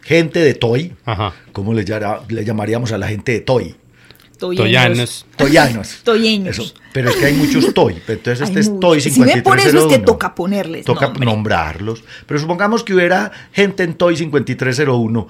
gente 0.00 0.40
de 0.40 0.54
TOI, 0.54 0.92
¿cómo 1.52 1.74
le, 1.74 1.84
le 1.84 2.44
llamaríamos 2.44 2.92
a 2.92 2.98
la 2.98 3.08
gente 3.08 3.32
de 3.32 3.40
TOI? 3.40 3.76
Toyanos. 4.38 5.26
Toyanos. 5.36 6.00
Toyeños. 6.04 6.74
Pero 6.92 7.10
es 7.10 7.16
que 7.16 7.26
hay 7.26 7.34
muchos 7.34 7.72
toy. 7.74 7.94
Entonces 8.06 8.40
este 8.40 8.60
es 8.60 8.80
toy 8.80 9.00
5301. 9.00 9.42
por 9.42 9.58
eso 9.60 9.88
es 9.88 9.98
que 9.98 10.04
toca 10.04 10.34
ponerles 10.34 10.84
Toca 10.84 11.12
nombrarlos. 11.12 12.04
Pero 12.26 12.40
supongamos 12.40 12.84
que 12.84 12.94
hubiera 12.94 13.32
gente 13.52 13.82
en 13.82 13.94
toy 13.94 14.16
5301. 14.16 15.28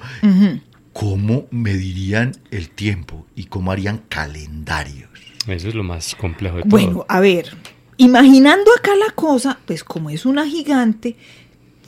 ¿Cómo 0.93 1.47
medirían 1.51 2.33
el 2.51 2.71
tiempo 2.71 3.27
y 3.35 3.45
cómo 3.45 3.73
harían 3.73 4.03
calendarios? 4.09 5.11
Eso 5.47 5.69
es 5.69 5.75
lo 5.75 5.83
más 5.83 6.15
complejo 6.15 6.57
de 6.57 6.63
todo. 6.63 6.71
Bueno, 6.71 7.05
a 7.09 7.21
ver, 7.21 7.57
imaginando 7.97 8.71
acá 8.79 8.95
la 8.95 9.13
cosa, 9.15 9.59
pues 9.67 9.85
como 9.85 10.11
es 10.11 10.25
una 10.25 10.47
gigante, 10.47 11.17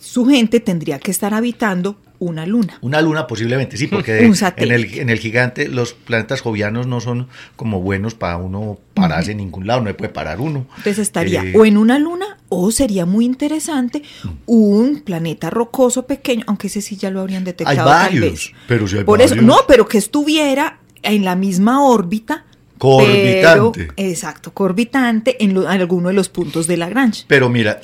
su 0.01 0.27
gente 0.27 0.61
tendría 0.61 0.99
que 0.99 1.11
estar 1.11 1.35
habitando 1.35 1.97
una 2.19 2.47
luna. 2.47 2.79
Una 2.81 3.01
luna 3.01 3.27
posiblemente, 3.27 3.77
sí, 3.77 3.87
porque 3.87 4.19
en, 4.57 4.73
el, 4.73 4.99
en 4.99 5.11
el 5.11 5.19
gigante 5.19 5.69
los 5.69 5.93
planetas 5.93 6.41
jovianos 6.41 6.87
no 6.87 7.01
son 7.01 7.29
como 7.57 7.81
buenos 7.81 8.15
para 8.15 8.37
uno 8.37 8.79
pararse 8.95 9.33
en 9.33 9.39
ningún 9.39 9.67
lado, 9.67 9.83
no 9.83 9.89
se 9.89 9.95
puede 9.95 10.13
parar 10.13 10.41
uno. 10.41 10.67
Entonces 10.79 10.99
estaría 10.99 11.43
eh, 11.43 11.53
o 11.57 11.67
en 11.67 11.77
una 11.77 11.99
luna 11.99 12.39
o 12.49 12.71
sería 12.71 13.05
muy 13.07 13.25
interesante 13.25 14.03
un 14.47 15.01
planeta 15.01 15.51
rocoso 15.51 16.07
pequeño, 16.07 16.45
aunque 16.47 16.69
ese 16.69 16.81
sí 16.81 16.97
ya 16.97 17.11
lo 17.11 17.21
habrían 17.21 17.45
detectado. 17.45 17.79
Hay 17.79 17.85
varios, 17.85 18.53
pero 18.67 18.89
si 18.89 18.99
hay 18.99 19.05
Por 19.05 19.21
eso, 19.21 19.37
no, 19.37 19.59
pero 19.69 19.87
que 19.87 19.99
estuviera 19.99 20.79
en 21.03 21.25
la 21.25 21.37
misma 21.37 21.85
órbita 21.85 22.46
Corbitante. 22.78 23.88
exacto, 23.97 24.52
corbitante 24.52 25.42
en, 25.42 25.56
alguno 25.66 26.09
de 26.09 26.14
los 26.14 26.28
puntos 26.28 26.66
de 26.66 26.76
Lagrange. 26.76 27.25
Pero 27.26 27.49
mira, 27.49 27.80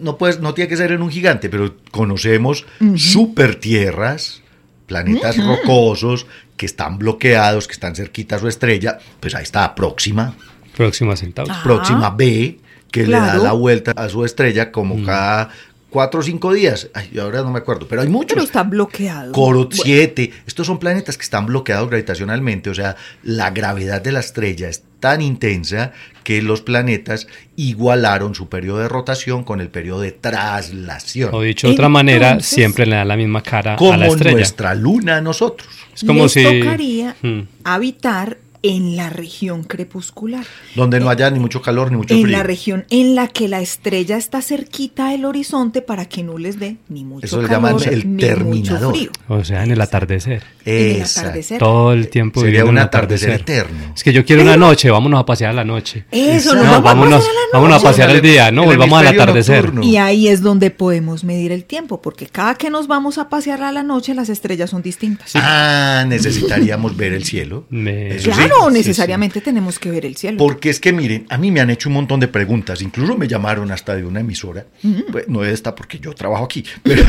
no, 0.00 0.18
puedes, 0.18 0.40
no 0.40 0.54
tiene 0.54 0.68
que 0.68 0.76
ser 0.76 0.92
en 0.92 1.02
un 1.02 1.10
gigante, 1.10 1.48
pero 1.48 1.76
conocemos 1.90 2.66
super 2.96 3.56
tierras, 3.56 4.42
planetas 4.86 5.36
rocosos 5.36 6.26
que 6.56 6.66
están 6.66 6.98
bloqueados, 6.98 7.66
que 7.66 7.74
están 7.74 7.94
cerquita 7.94 8.36
a 8.36 8.38
su 8.38 8.48
estrella. 8.48 8.98
Pues 9.20 9.34
ahí 9.34 9.44
está, 9.44 9.74
Próxima. 9.74 10.34
Próxima 10.76 11.16
Centauri. 11.16 11.52
Próxima 11.62 12.10
B, 12.10 12.58
que 12.90 13.06
le 13.06 13.16
da 13.16 13.36
la 13.36 13.52
vuelta 13.52 13.92
a 13.96 14.08
su 14.08 14.24
estrella 14.24 14.72
como 14.72 15.04
cada 15.04 15.50
cuatro 15.94 16.18
o 16.18 16.22
cinco 16.24 16.52
días. 16.52 16.90
Ay, 16.92 17.08
ahora 17.20 17.42
no 17.42 17.52
me 17.52 17.60
acuerdo, 17.60 17.86
pero 17.86 18.02
hay 18.02 18.08
muchos. 18.08 18.34
Pero 18.34 18.42
está 18.42 18.64
bloqueado. 18.64 19.30
Corot 19.30 19.72
7. 19.72 20.28
Estos 20.44 20.66
son 20.66 20.80
planetas 20.80 21.16
que 21.16 21.22
están 21.22 21.46
bloqueados 21.46 21.88
gravitacionalmente. 21.88 22.68
O 22.68 22.74
sea, 22.74 22.96
la 23.22 23.52
gravedad 23.52 24.02
de 24.02 24.10
la 24.10 24.18
estrella 24.18 24.68
es 24.68 24.82
tan 24.98 25.22
intensa 25.22 25.92
que 26.24 26.42
los 26.42 26.62
planetas 26.62 27.28
igualaron 27.54 28.34
su 28.34 28.48
periodo 28.48 28.80
de 28.80 28.88
rotación 28.88 29.44
con 29.44 29.60
el 29.60 29.68
periodo 29.68 30.00
de 30.00 30.10
traslación. 30.10 31.30
O 31.32 31.42
dicho 31.42 31.68
de 31.68 31.74
otra 31.74 31.88
manera, 31.88 32.40
siempre 32.40 32.86
le 32.86 32.96
da 32.96 33.04
la 33.04 33.16
misma 33.16 33.40
cara 33.44 33.76
a 33.76 33.96
la 33.96 34.08
estrella. 34.08 34.38
nuestra 34.38 34.74
luna 34.74 35.18
a 35.18 35.20
nosotros. 35.20 35.68
Es 35.94 36.02
como 36.02 36.28
si 36.28 36.42
tocaría 36.42 37.14
hmm. 37.22 37.40
habitar 37.62 38.38
en 38.64 38.96
la 38.96 39.10
región 39.10 39.62
crepuscular. 39.62 40.46
Donde 40.74 40.98
no 40.98 41.10
haya 41.10 41.30
ni 41.30 41.38
mucho 41.38 41.60
calor 41.60 41.90
ni 41.90 41.98
mucho 41.98 42.14
frío. 42.14 42.24
En 42.24 42.32
la 42.32 42.42
región 42.42 42.86
en 42.88 43.14
la 43.14 43.28
que 43.28 43.46
la 43.46 43.60
estrella 43.60 44.16
está 44.16 44.40
cerquita 44.40 45.10
del 45.10 45.26
horizonte 45.26 45.82
para 45.82 46.06
que 46.06 46.22
no 46.22 46.38
les 46.38 46.58
dé 46.58 46.78
ni 46.88 47.04
mucho 47.04 47.26
Eso 47.26 47.42
calor 47.42 47.50
llaman 47.50 47.76
el 47.84 48.16
terminador. 48.16 48.96
O 49.28 49.44
sea, 49.44 49.64
en 49.64 49.72
el 49.72 49.80
atardecer. 49.82 50.42
En 50.64 50.96
el 50.96 51.02
atardecer. 51.02 51.58
Todo 51.58 51.92
el 51.92 52.08
tiempo 52.08 52.40
Sería 52.40 52.64
un 52.64 52.78
atardecer, 52.78 53.42
eterno. 53.42 53.92
Es 53.94 54.02
que 54.02 54.14
yo 54.14 54.24
quiero 54.24 54.40
una 54.40 54.56
noche, 54.56 54.90
vámonos 54.90 55.20
a 55.20 55.26
pasear 55.26 55.50
a 55.50 55.54
la 55.54 55.64
noche. 55.64 56.06
Eso, 56.10 56.54
no, 56.54 56.80
vámonos, 56.80 57.22
a 57.22 57.26
pasear 57.26 57.30
a 57.30 57.34
la 57.34 57.40
noche. 57.40 57.50
Vámonos 57.52 57.80
a 57.82 57.84
pasear 57.84 58.10
el 58.10 58.22
día, 58.22 58.50
no, 58.50 58.64
volvamos 58.64 58.98
al 58.98 59.08
atardecer. 59.08 59.72
Y 59.82 59.98
ahí 59.98 60.28
es 60.28 60.40
donde 60.40 60.70
podemos 60.70 61.22
medir 61.22 61.52
el 61.52 61.66
tiempo, 61.66 62.00
porque 62.00 62.28
cada 62.28 62.54
que 62.54 62.70
nos 62.70 62.86
vamos 62.86 63.18
a 63.18 63.28
pasear 63.28 63.62
a 63.62 63.72
la 63.72 63.82
noche, 63.82 64.14
las 64.14 64.30
estrellas 64.30 64.70
son 64.70 64.80
distintas. 64.80 65.32
Ah, 65.34 66.06
necesitaríamos 66.08 66.96
ver 66.96 67.12
el 67.12 67.24
cielo. 67.24 67.66
claro, 67.68 68.53
necesariamente 68.70 69.40
tenemos 69.40 69.78
que 69.78 69.90
ver 69.90 70.06
el 70.06 70.16
cielo. 70.16 70.38
Porque 70.38 70.70
es 70.70 70.80
que 70.80 70.92
miren, 70.92 71.26
a 71.30 71.38
mí 71.38 71.50
me 71.50 71.60
han 71.60 71.70
hecho 71.70 71.88
un 71.88 71.94
montón 71.94 72.20
de 72.20 72.28
preguntas, 72.28 72.82
incluso 72.82 73.16
me 73.16 73.28
llamaron 73.28 73.70
hasta 73.70 73.94
de 73.94 74.04
una 74.04 74.20
emisora, 74.20 74.66
pues, 75.10 75.28
no 75.28 75.44
esta 75.44 75.74
porque 75.74 75.98
yo 75.98 76.14
trabajo 76.14 76.44
aquí, 76.44 76.64
pero 76.82 77.04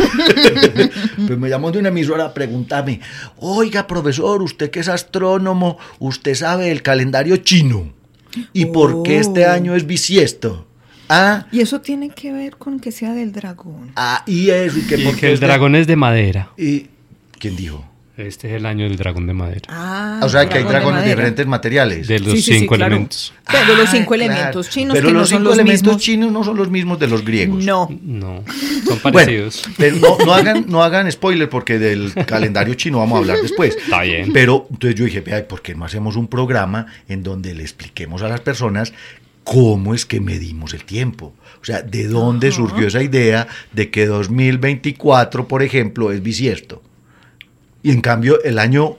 pues 1.28 1.40
me 1.40 1.50
llamó 1.50 1.72
de 1.72 1.80
una 1.80 1.90
emisora 1.90 2.26
a 2.26 2.34
preguntarme, 2.34 3.02
oiga 3.38 3.88
profesor, 3.88 4.42
usted 4.42 4.70
que 4.70 4.80
es 4.80 4.88
astrónomo, 4.88 5.78
usted 6.00 6.36
sabe 6.36 6.72
el 6.72 6.82
calendario 6.82 7.38
chino 7.38 7.94
y 8.54 8.66
por 8.66 9.04
qué 9.04 9.20
este 9.20 9.46
oh. 9.46 9.52
año 9.52 9.76
es 9.76 9.86
bisiesto. 9.86 10.68
Ah, 11.08 11.46
y 11.52 11.62
eso 11.62 11.82
tiene 11.82 12.10
que 12.10 12.32
ver 12.32 12.58
con 12.58 12.80
que 12.80 12.92
sea 12.92 13.14
del 13.14 13.32
dragón. 13.32 13.92
Ah, 13.96 14.24
y 14.26 14.50
eso, 14.50 14.80
y 14.80 14.82
que, 14.82 14.98
porque 15.00 15.32
el 15.32 15.40
dragón 15.40 15.76
es 15.76 15.86
de 15.86 15.96
madera. 15.96 16.50
¿Y 16.58 16.88
quién 17.40 17.56
dijo? 17.56 17.86
Este 18.18 18.48
es 18.48 18.54
el 18.54 18.66
año 18.66 18.86
del 18.86 18.96
dragón 18.96 19.28
de 19.28 19.34
madera. 19.34 19.62
Ah, 19.68 20.22
o 20.24 20.30
sea 20.30 20.48
que 20.48 20.60
hay 20.60 20.64
dragones 20.64 21.04
de 21.04 21.10
diferentes 21.10 21.46
materiales. 21.46 22.08
De 22.08 22.20
los 22.20 22.42
cinco 22.44 22.76
elementos. 22.76 23.34
Pero 23.52 23.76
los 23.76 23.90
cinco 23.90 24.14
elementos 24.16 24.70
chinos 24.70 24.94
pero 24.94 25.08
que 25.08 25.14
los 25.14 25.22
no 25.24 25.28
son 25.28 25.38
cinco 25.40 25.50
los 25.50 25.60
elementos 25.60 25.98
chinos 25.98 26.32
no 26.32 26.44
son 26.46 26.56
los 26.56 26.70
mismos 26.70 26.98
de 26.98 27.08
los 27.08 27.26
griegos. 27.26 27.66
No. 27.66 27.90
No, 28.04 28.44
son 28.88 29.00
parecidos. 29.04 29.64
pero 29.78 29.98
no, 30.26 30.34
hagan, 30.34 30.66
no 30.68 30.82
hagan 30.82 31.12
spoiler 31.12 31.50
porque 31.50 31.78
del 31.78 32.14
calendario 32.26 32.74
chino 32.76 33.00
vamos 33.00 33.18
a 33.18 33.20
hablar 33.20 33.42
después. 33.42 33.76
Está 33.76 34.04
bien. 34.04 34.32
Pero 34.32 34.68
entonces 34.72 34.98
yo 34.98 35.06
dije, 35.06 35.22
¿por 35.42 35.62
qué 35.62 35.76
no 35.76 35.84
hacemos 35.84 36.16
un 36.16 36.28
programa 36.30 36.88
en 37.10 37.22
donde 37.22 37.54
le 37.54 37.64
expliquemos 37.64 38.22
a 38.22 38.30
las 38.30 38.40
personas 38.40 38.94
cómo 39.44 39.94
es 39.94 40.06
que 40.06 40.22
medimos 40.22 40.74
el 40.74 40.86
tiempo? 40.86 41.34
O 41.62 41.66
sea, 41.66 41.82
¿de 41.82 42.08
dónde 42.08 42.54
surgió 42.54 42.88
esa 42.88 43.04
idea 43.04 43.48
de 43.74 43.90
que 43.90 44.06
2024, 44.06 45.50
por 45.50 45.64
ejemplo, 45.64 46.14
es 46.14 46.24
bisiesto? 46.24 46.82
Y 47.86 47.92
en 47.92 48.02
cambio, 48.02 48.42
el 48.44 48.58
año, 48.58 48.98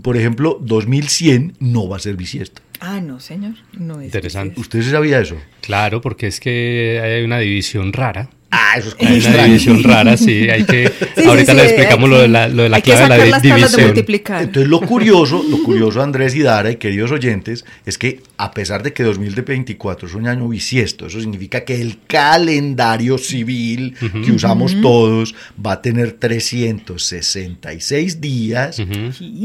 por 0.00 0.16
ejemplo, 0.16 0.56
2100 0.60 1.56
no 1.58 1.88
va 1.88 1.96
a 1.96 1.98
ser 1.98 2.14
bisiesto. 2.14 2.62
Ah, 2.78 3.00
no, 3.00 3.18
señor. 3.18 3.54
No 3.72 3.98
es 4.00 4.04
Interesante. 4.04 4.60
¿Usted 4.60 4.82
sabía 4.82 5.18
eso? 5.18 5.34
Claro, 5.62 6.00
porque 6.00 6.28
es 6.28 6.38
que 6.38 7.00
hay 7.02 7.24
una 7.24 7.40
división 7.40 7.92
rara. 7.92 8.30
Ah, 8.52 8.74
eso 8.76 8.88
es 8.88 8.96
como 8.96 9.10
Hay 9.10 9.20
una 9.20 9.44
división 9.44 9.84
rara, 9.84 10.16
sí. 10.16 10.50
Hay 10.50 10.64
que, 10.64 10.90
ahorita 11.24 11.54
le 11.54 11.64
explicamos 11.64 12.10
lo 12.10 12.18
de 12.18 12.26
la, 12.26 12.48
lo 12.48 12.64
de 12.64 12.68
la 12.68 12.80
clave 12.80 13.18
de 13.18 13.30
la 13.30 13.38
división. 13.38 13.94
Entonces, 13.96 14.68
lo 14.68 14.80
curioso, 14.80 15.44
lo 15.48 15.62
curioso, 15.62 16.02
Andrés 16.02 16.34
y 16.34 16.40
Dara 16.40 16.68
y 16.70 16.76
queridos 16.76 17.12
oyentes, 17.12 17.64
es 17.86 17.96
que 17.96 18.22
a 18.38 18.50
pesar 18.50 18.82
de 18.82 18.92
que 18.92 19.04
2024 19.04 20.08
es 20.08 20.14
un 20.14 20.26
año 20.26 20.48
bisiesto, 20.48 21.06
eso 21.06 21.20
significa 21.20 21.64
que 21.64 21.80
el 21.80 21.98
calendario 22.06 23.18
civil 23.18 23.94
que 24.24 24.32
usamos 24.32 24.80
todos 24.80 25.34
va 25.64 25.72
a 25.72 25.82
tener 25.82 26.12
366 26.12 28.20
días. 28.20 28.82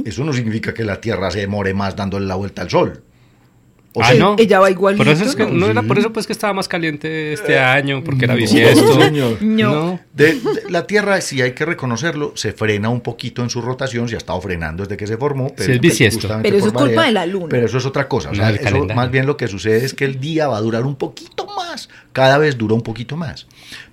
Eso 0.06 0.24
no 0.24 0.34
significa 0.34 0.74
que 0.74 0.84
la 0.84 1.00
Tierra 1.00 1.30
se 1.30 1.42
demore 1.42 1.76
más 1.76 1.96
dándole 1.96 2.26
la 2.26 2.36
vuelta 2.36 2.64
al 2.64 2.72
Sol. 2.72 3.04
O 3.96 4.04
ah, 4.04 4.14
no. 4.14 4.36
Ella 4.38 4.60
va 4.60 4.70
igual. 4.70 4.98
Por 4.98 5.08
eso, 5.08 5.24
es 5.24 5.38
que, 5.38 5.46
no, 5.46 5.68
era 5.68 5.82
por 5.82 5.98
eso 5.98 6.12
pues 6.12 6.28
que 6.28 6.34
estaba 6.34 6.54
más 6.54 6.68
caliente 6.68 7.32
este 7.32 7.58
año, 7.58 8.04
porque 8.04 8.26
era 8.26 8.36
bisiesto. 8.36 9.02
Señor. 9.02 9.42
No. 9.42 10.00
De, 10.14 10.38
la 10.70 10.86
Tierra, 10.86 11.22
si 11.22 11.42
hay 11.42 11.54
que 11.54 11.66
reconocerlo, 11.66 12.34
se 12.36 12.52
frena 12.52 12.90
un 12.90 13.00
poquito 13.00 13.42
en 13.42 13.50
su 13.50 13.62
rotación, 13.62 14.10
se 14.10 14.16
ha 14.16 14.18
estado 14.18 14.40
frenando 14.42 14.84
desde 14.84 14.98
que 14.98 15.08
se 15.08 15.16
formó. 15.16 15.54
Pero, 15.56 15.74
es 15.74 15.80
bisiesto. 15.80 16.28
Pero 16.44 16.58
eso 16.58 16.68
es 16.68 16.74
culpa 16.74 17.06
de 17.06 17.14
la 17.14 17.26
Luna. 17.26 17.48
Pero 17.50 17.68
eso 17.68 17.78
es 17.78 17.86
otra 17.86 18.10
cosa. 18.10 18.32
O 18.32 18.36
sea, 18.36 18.50
eso, 18.50 18.86
más 18.94 19.10
bien 19.10 19.26
lo 19.26 19.38
que 19.38 19.48
sucede 19.48 19.86
es 19.86 19.94
que 19.94 20.04
el 20.04 20.20
día 20.20 20.50
va 20.50 20.58
a 20.58 20.62
durar 20.62 20.84
un 20.84 20.96
poquito 20.96 21.48
más. 21.48 21.90
Cada 22.12 22.38
vez 22.38 22.58
dura 22.58 22.76
un 22.76 22.82
poquito 22.82 23.16
más. 23.16 23.48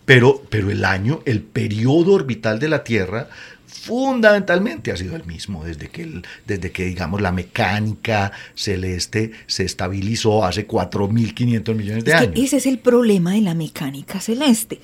Pero, 0.04 0.42
pero 0.50 0.70
el 0.70 0.84
año, 0.84 1.20
el 1.26 1.42
periodo 1.42 2.14
orbital 2.14 2.58
de 2.58 2.68
la 2.68 2.82
Tierra 2.82 3.28
fundamentalmente 3.82 4.92
ha 4.92 4.96
sido 4.96 5.16
el 5.16 5.24
mismo 5.24 5.64
desde 5.64 5.88
que, 5.88 6.22
desde 6.46 6.70
que 6.70 6.84
digamos, 6.84 7.20
la 7.20 7.32
mecánica 7.32 8.30
celeste 8.54 9.32
se 9.48 9.64
estabilizó 9.64 10.44
hace 10.44 10.68
4.500 10.68 11.74
millones 11.74 12.04
de 12.04 12.14
años. 12.14 12.34
ese 12.36 12.58
es 12.58 12.66
el 12.66 12.78
problema 12.78 13.32
de 13.32 13.40
la 13.40 13.54
mecánica 13.54 14.20
celeste, 14.20 14.78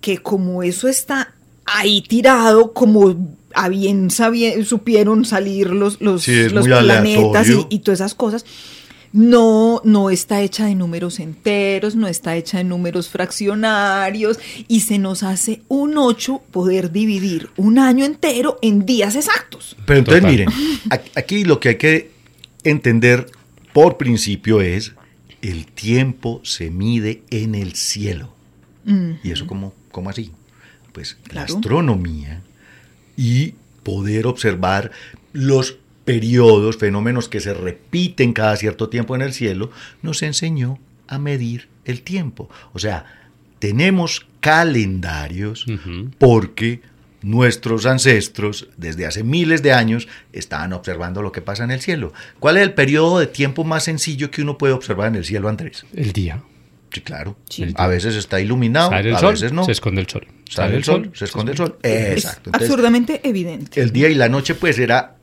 que 0.00 0.18
como 0.18 0.62
eso 0.62 0.86
está 0.86 1.34
ahí 1.64 2.02
tirado, 2.02 2.72
como 2.72 3.16
a 3.54 3.68
bien 3.68 4.10
supieron 4.12 5.24
salir 5.24 5.70
los, 5.70 6.00
los, 6.00 6.28
los 6.28 6.64
planetas 6.64 7.48
y, 7.48 7.66
y 7.70 7.78
todas 7.80 7.98
esas 7.98 8.14
cosas, 8.14 8.44
no, 9.14 9.80
no 9.84 10.10
está 10.10 10.40
hecha 10.40 10.66
de 10.66 10.74
números 10.74 11.20
enteros, 11.20 11.94
no 11.94 12.08
está 12.08 12.34
hecha 12.34 12.58
de 12.58 12.64
números 12.64 13.08
fraccionarios 13.08 14.40
y 14.66 14.80
se 14.80 14.98
nos 14.98 15.22
hace 15.22 15.62
un 15.68 15.96
8 15.96 16.42
poder 16.50 16.90
dividir 16.90 17.48
un 17.56 17.78
año 17.78 18.04
entero 18.04 18.58
en 18.60 18.84
días 18.84 19.14
exactos. 19.14 19.76
Pero 19.86 20.00
entonces 20.00 20.24
miren, 20.24 20.48
aquí 21.14 21.44
lo 21.44 21.60
que 21.60 21.68
hay 21.68 21.76
que 21.76 22.10
entender 22.64 23.26
por 23.72 23.98
principio 23.98 24.60
es 24.60 24.94
el 25.42 25.66
tiempo 25.66 26.40
se 26.42 26.70
mide 26.70 27.22
en 27.30 27.54
el 27.54 27.74
cielo. 27.74 28.34
¿Y 29.22 29.30
eso 29.30 29.46
cómo, 29.46 29.74
cómo 29.92 30.10
así? 30.10 30.32
Pues 30.92 31.18
la 31.30 31.42
astronomía 31.42 32.42
y 33.16 33.54
poder 33.84 34.26
observar 34.26 34.90
los 35.32 35.78
periodos, 36.04 36.76
fenómenos 36.76 37.28
que 37.28 37.40
se 37.40 37.54
repiten 37.54 38.32
cada 38.32 38.56
cierto 38.56 38.88
tiempo 38.88 39.14
en 39.14 39.22
el 39.22 39.32
cielo, 39.32 39.70
nos 40.02 40.22
enseñó 40.22 40.78
a 41.06 41.18
medir 41.18 41.68
el 41.84 42.02
tiempo. 42.02 42.48
O 42.72 42.78
sea, 42.78 43.06
tenemos 43.58 44.26
calendarios 44.40 45.66
porque 46.18 46.82
nuestros 47.22 47.86
ancestros 47.86 48.68
desde 48.76 49.06
hace 49.06 49.24
miles 49.24 49.62
de 49.62 49.72
años 49.72 50.08
estaban 50.32 50.74
observando 50.74 51.22
lo 51.22 51.32
que 51.32 51.40
pasa 51.40 51.64
en 51.64 51.70
el 51.70 51.80
cielo. 51.80 52.12
¿Cuál 52.38 52.58
es 52.58 52.62
el 52.62 52.74
periodo 52.74 53.18
de 53.18 53.26
tiempo 53.26 53.64
más 53.64 53.84
sencillo 53.84 54.30
que 54.30 54.42
uno 54.42 54.58
puede 54.58 54.74
observar 54.74 55.08
en 55.08 55.16
el 55.16 55.24
cielo, 55.24 55.48
Andrés? 55.48 55.86
El 55.94 56.12
día. 56.12 56.42
Sí, 56.92 57.00
claro. 57.00 57.36
A 57.74 57.88
veces 57.88 58.14
está 58.14 58.40
iluminado, 58.40 58.92
a 58.92 59.00
veces 59.00 59.52
no. 59.52 59.64
Se 59.64 59.72
esconde 59.72 60.02
el 60.02 60.08
sol. 60.08 60.28
Sale 60.48 60.76
el 60.76 60.84
sol, 60.84 61.10
se 61.14 61.24
esconde 61.24 61.52
el 61.52 61.58
sol. 61.58 61.76
Exacto. 61.82 62.50
absurdamente 62.52 63.20
evidente. 63.24 63.80
El 63.80 63.90
día 63.90 64.08
y 64.08 64.14
la 64.14 64.28
noche, 64.28 64.54
pues, 64.54 64.78
era 64.78 65.16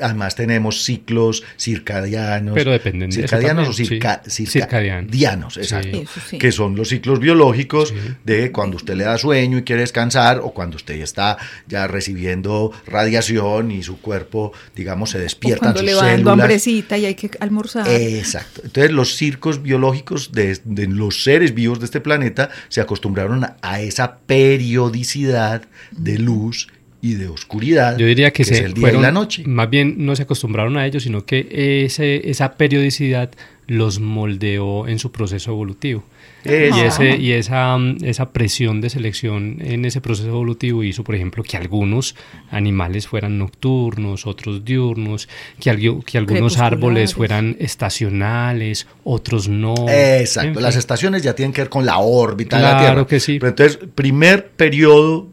Además 0.00 0.34
tenemos 0.34 0.82
ciclos 0.84 1.44
circadianos. 1.58 2.54
Pero 2.54 2.72
dependen 2.72 3.12
circadianos 3.12 3.68
o 3.68 3.72
circadianos, 3.72 5.56
exacto, 5.56 6.02
que 6.38 6.52
son 6.52 6.76
los 6.76 6.88
ciclos 6.88 7.20
biológicos 7.20 7.94
de 8.24 8.50
cuando 8.52 8.76
usted 8.76 8.94
le 8.94 9.04
da 9.04 9.18
sueño 9.18 9.58
y 9.58 9.62
quiere 9.62 9.82
descansar 9.82 10.40
o 10.40 10.52
cuando 10.52 10.76
usted 10.76 10.94
está 11.00 11.36
ya 11.66 11.86
recibiendo 11.86 12.72
radiación 12.86 13.70
y 13.70 13.82
su 13.82 14.00
cuerpo, 14.00 14.52
digamos, 14.74 15.10
se 15.10 15.18
despierta. 15.18 15.60
Cuando 15.66 15.82
le 15.82 15.94
va 15.94 16.06
dando 16.06 16.30
hambrecita 16.30 16.98
y 16.98 17.06
hay 17.06 17.14
que 17.14 17.30
almorzar. 17.40 17.88
Exacto. 17.88 18.62
Entonces 18.64 18.92
los 18.92 19.16
ciclos 19.16 19.62
biológicos 19.62 20.32
de, 20.32 20.58
los 20.88 21.24
seres 21.24 21.54
vivos 21.54 21.78
de 21.80 21.86
este 21.86 22.00
planeta 22.00 22.50
se 22.68 22.80
acostumbraron 22.80 23.46
a 23.60 23.80
esa 23.80 24.18
periodicidad 24.18 25.62
de 25.92 26.18
luz 26.18 26.68
y 27.00 27.14
de 27.14 27.28
oscuridad. 27.28 27.96
Yo 27.96 28.06
diría 28.06 28.32
que, 28.32 28.42
es 28.42 28.50
el 28.50 28.74
día 28.74 28.92
y 28.92 28.98
la 28.98 29.12
noche. 29.12 29.44
Más 29.46 29.70
bien 29.70 29.94
no 29.98 30.16
se 30.16 30.22
acostumbraron 30.22 30.76
a 30.76 30.86
ello, 30.86 31.00
sino 31.00 31.24
que 31.24 31.84
ese, 31.84 32.28
esa 32.28 32.54
periodicidad 32.54 33.30
los 33.68 34.00
moldeó 34.00 34.88
en 34.88 34.98
su 34.98 35.12
proceso 35.12 35.52
evolutivo. 35.52 36.02
Y, 36.44 36.80
ese, 36.80 37.16
y 37.16 37.32
esa, 37.32 37.76
esa 38.02 38.32
presión 38.32 38.80
de 38.80 38.88
selección 38.88 39.58
en 39.60 39.84
ese 39.84 40.00
proceso 40.00 40.28
evolutivo 40.28 40.82
hizo, 40.82 41.04
por 41.04 41.14
ejemplo, 41.14 41.42
que 41.42 41.58
algunos 41.58 42.16
animales 42.50 43.06
fueran 43.06 43.38
nocturnos, 43.38 44.26
otros 44.26 44.64
diurnos, 44.64 45.28
que, 45.60 46.00
que 46.06 46.18
algunos 46.18 46.58
árboles 46.58 47.14
fueran 47.14 47.56
estacionales, 47.58 48.86
otros 49.04 49.48
no. 49.48 49.74
Exacto, 49.88 50.60
las 50.60 50.76
estaciones 50.76 51.22
ya 51.22 51.34
tienen 51.34 51.52
que 51.52 51.60
ver 51.60 51.68
con 51.68 51.84
la 51.84 51.98
órbita 51.98 52.56
de 52.56 52.62
la 52.62 52.70
Tierra. 52.70 52.84
Claro 52.84 53.06
que 53.06 53.20
sí. 53.20 53.38
Pero 53.38 53.50
entonces, 53.50 53.78
primer 53.94 54.48
periodo 54.52 55.28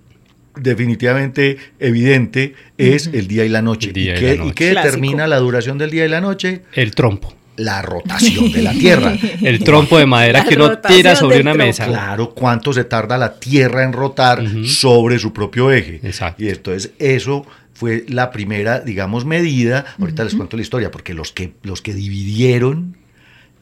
definitivamente 0.58 1.58
evidente 1.80 2.56
es 2.78 3.08
el 3.08 3.28
día 3.28 3.46
y 3.46 3.50
la 3.50 3.62
noche. 3.62 3.92
¿Y, 3.94 4.54
qué, 4.54 4.70
determina 4.70 5.28
la 5.28 5.38
duración 5.38 5.78
del 5.78 5.92
día 5.92 6.06
y 6.06 6.10
la 6.10 6.22
noche? 6.22 6.64
El 6.74 6.94
trompo. 6.96 7.34
La 7.58 7.82
rotación 7.82 8.52
de 8.52 8.62
la 8.62 8.74
Tierra. 8.74 9.18
el 9.42 9.64
trompo 9.64 9.98
de 9.98 10.06
madera 10.06 10.44
que 10.50 10.56
uno 10.56 10.78
tira 10.80 11.16
sobre 11.16 11.40
una 11.40 11.54
mesa. 11.54 11.88
Claro, 11.88 12.32
cuánto 12.32 12.74
se 12.74 12.84
tarda 12.84 13.18
la 13.18 13.40
Tierra 13.40 13.84
en 13.84 13.94
rotar 13.94 14.44
sobre 14.66 15.20
su 15.20 15.32
propio 15.32 15.72
eje. 15.72 16.02
Exacto. 16.04 16.44
Y 16.44 16.50
entonces 16.50 16.92
eso 17.00 17.46
fue 17.74 18.06
la 18.10 18.32
primera, 18.32 18.80
digamos, 18.80 19.26
medida. 19.26 19.86
Ahorita 20.00 20.24
les 20.24 20.36
cuento 20.36 20.58
la 20.58 20.64
historia, 20.64 20.92
porque 20.92 21.14
los 21.14 21.32
que, 21.32 21.54
los 21.64 21.82
que 21.82 21.94
dividieron 21.94 22.98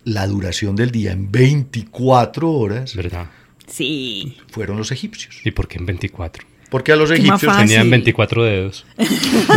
la 0.06 0.28
duración 0.28 0.76
del 0.76 0.92
día 0.92 1.12
en 1.12 1.32
24 1.32 2.52
horas. 2.52 2.96
¿Verdad? 2.96 3.28
Sí. 3.68 4.38
Fueron 4.50 4.78
los 4.78 4.92
egipcios. 4.92 5.40
¿Y 5.44 5.52
por 5.52 5.68
qué 5.68 5.78
en 5.78 5.86
24? 5.86 6.46
Porque 6.74 6.92
a 6.92 6.96
los 6.96 7.12
egipcios 7.12 7.56
tenían 7.56 7.88
24 7.88 8.46
dedos. 8.46 8.84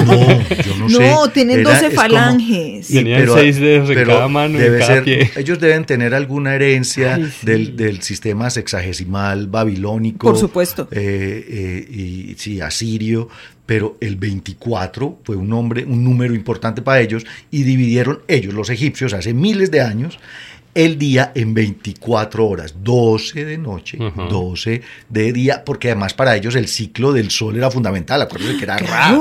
No, 0.04 0.48
yo 0.50 0.76
no 0.78 0.88
sé. 0.90 1.10
No, 1.10 1.30
tienen 1.30 1.62
12 1.62 1.90
falanges. 1.92 2.88
tenían 2.88 3.26
6 3.26 3.58
dedos 3.58 3.88
en 3.88 4.04
cada 4.04 4.28
mano 4.28 4.60
y 4.60 4.66
en 4.66 4.78
cada 4.78 5.02
pie. 5.02 5.30
Ellos 5.34 5.58
deben 5.58 5.86
tener 5.86 6.14
alguna 6.14 6.54
herencia 6.54 7.18
del, 7.40 7.74
del, 7.74 8.02
sistema 8.02 8.50
sexagesimal 8.50 9.46
babilónico. 9.46 10.26
Por 10.26 10.36
supuesto. 10.36 10.88
Eh, 10.90 11.46
eh, 11.48 11.90
y 11.90 12.34
sí, 12.36 12.60
asirio. 12.60 13.30
Pero 13.64 13.96
el 14.00 14.16
24 14.16 15.20
fue 15.24 15.36
un, 15.36 15.48
nombre, 15.48 15.84
un 15.86 16.04
número 16.04 16.34
importante 16.34 16.82
para 16.82 17.00
ellos 17.00 17.24
y 17.50 17.62
dividieron 17.62 18.20
ellos, 18.28 18.52
los 18.52 18.68
egipcios, 18.68 19.14
hace 19.14 19.32
miles 19.32 19.70
de 19.70 19.80
años, 19.80 20.18
el 20.76 20.98
día 20.98 21.32
en 21.34 21.54
24 21.54 22.46
horas, 22.46 22.74
12 22.82 23.46
de 23.46 23.56
noche, 23.56 23.96
12 23.98 24.82
de 25.08 25.32
día, 25.32 25.64
porque 25.64 25.88
además 25.88 26.12
para 26.12 26.36
ellos 26.36 26.54
el 26.54 26.68
ciclo 26.68 27.14
del 27.14 27.30
sol 27.30 27.56
era 27.56 27.70
fundamental. 27.70 28.20
Acuérdense 28.20 28.58
que 28.58 28.64
era 28.64 28.76
Ra, 28.76 29.18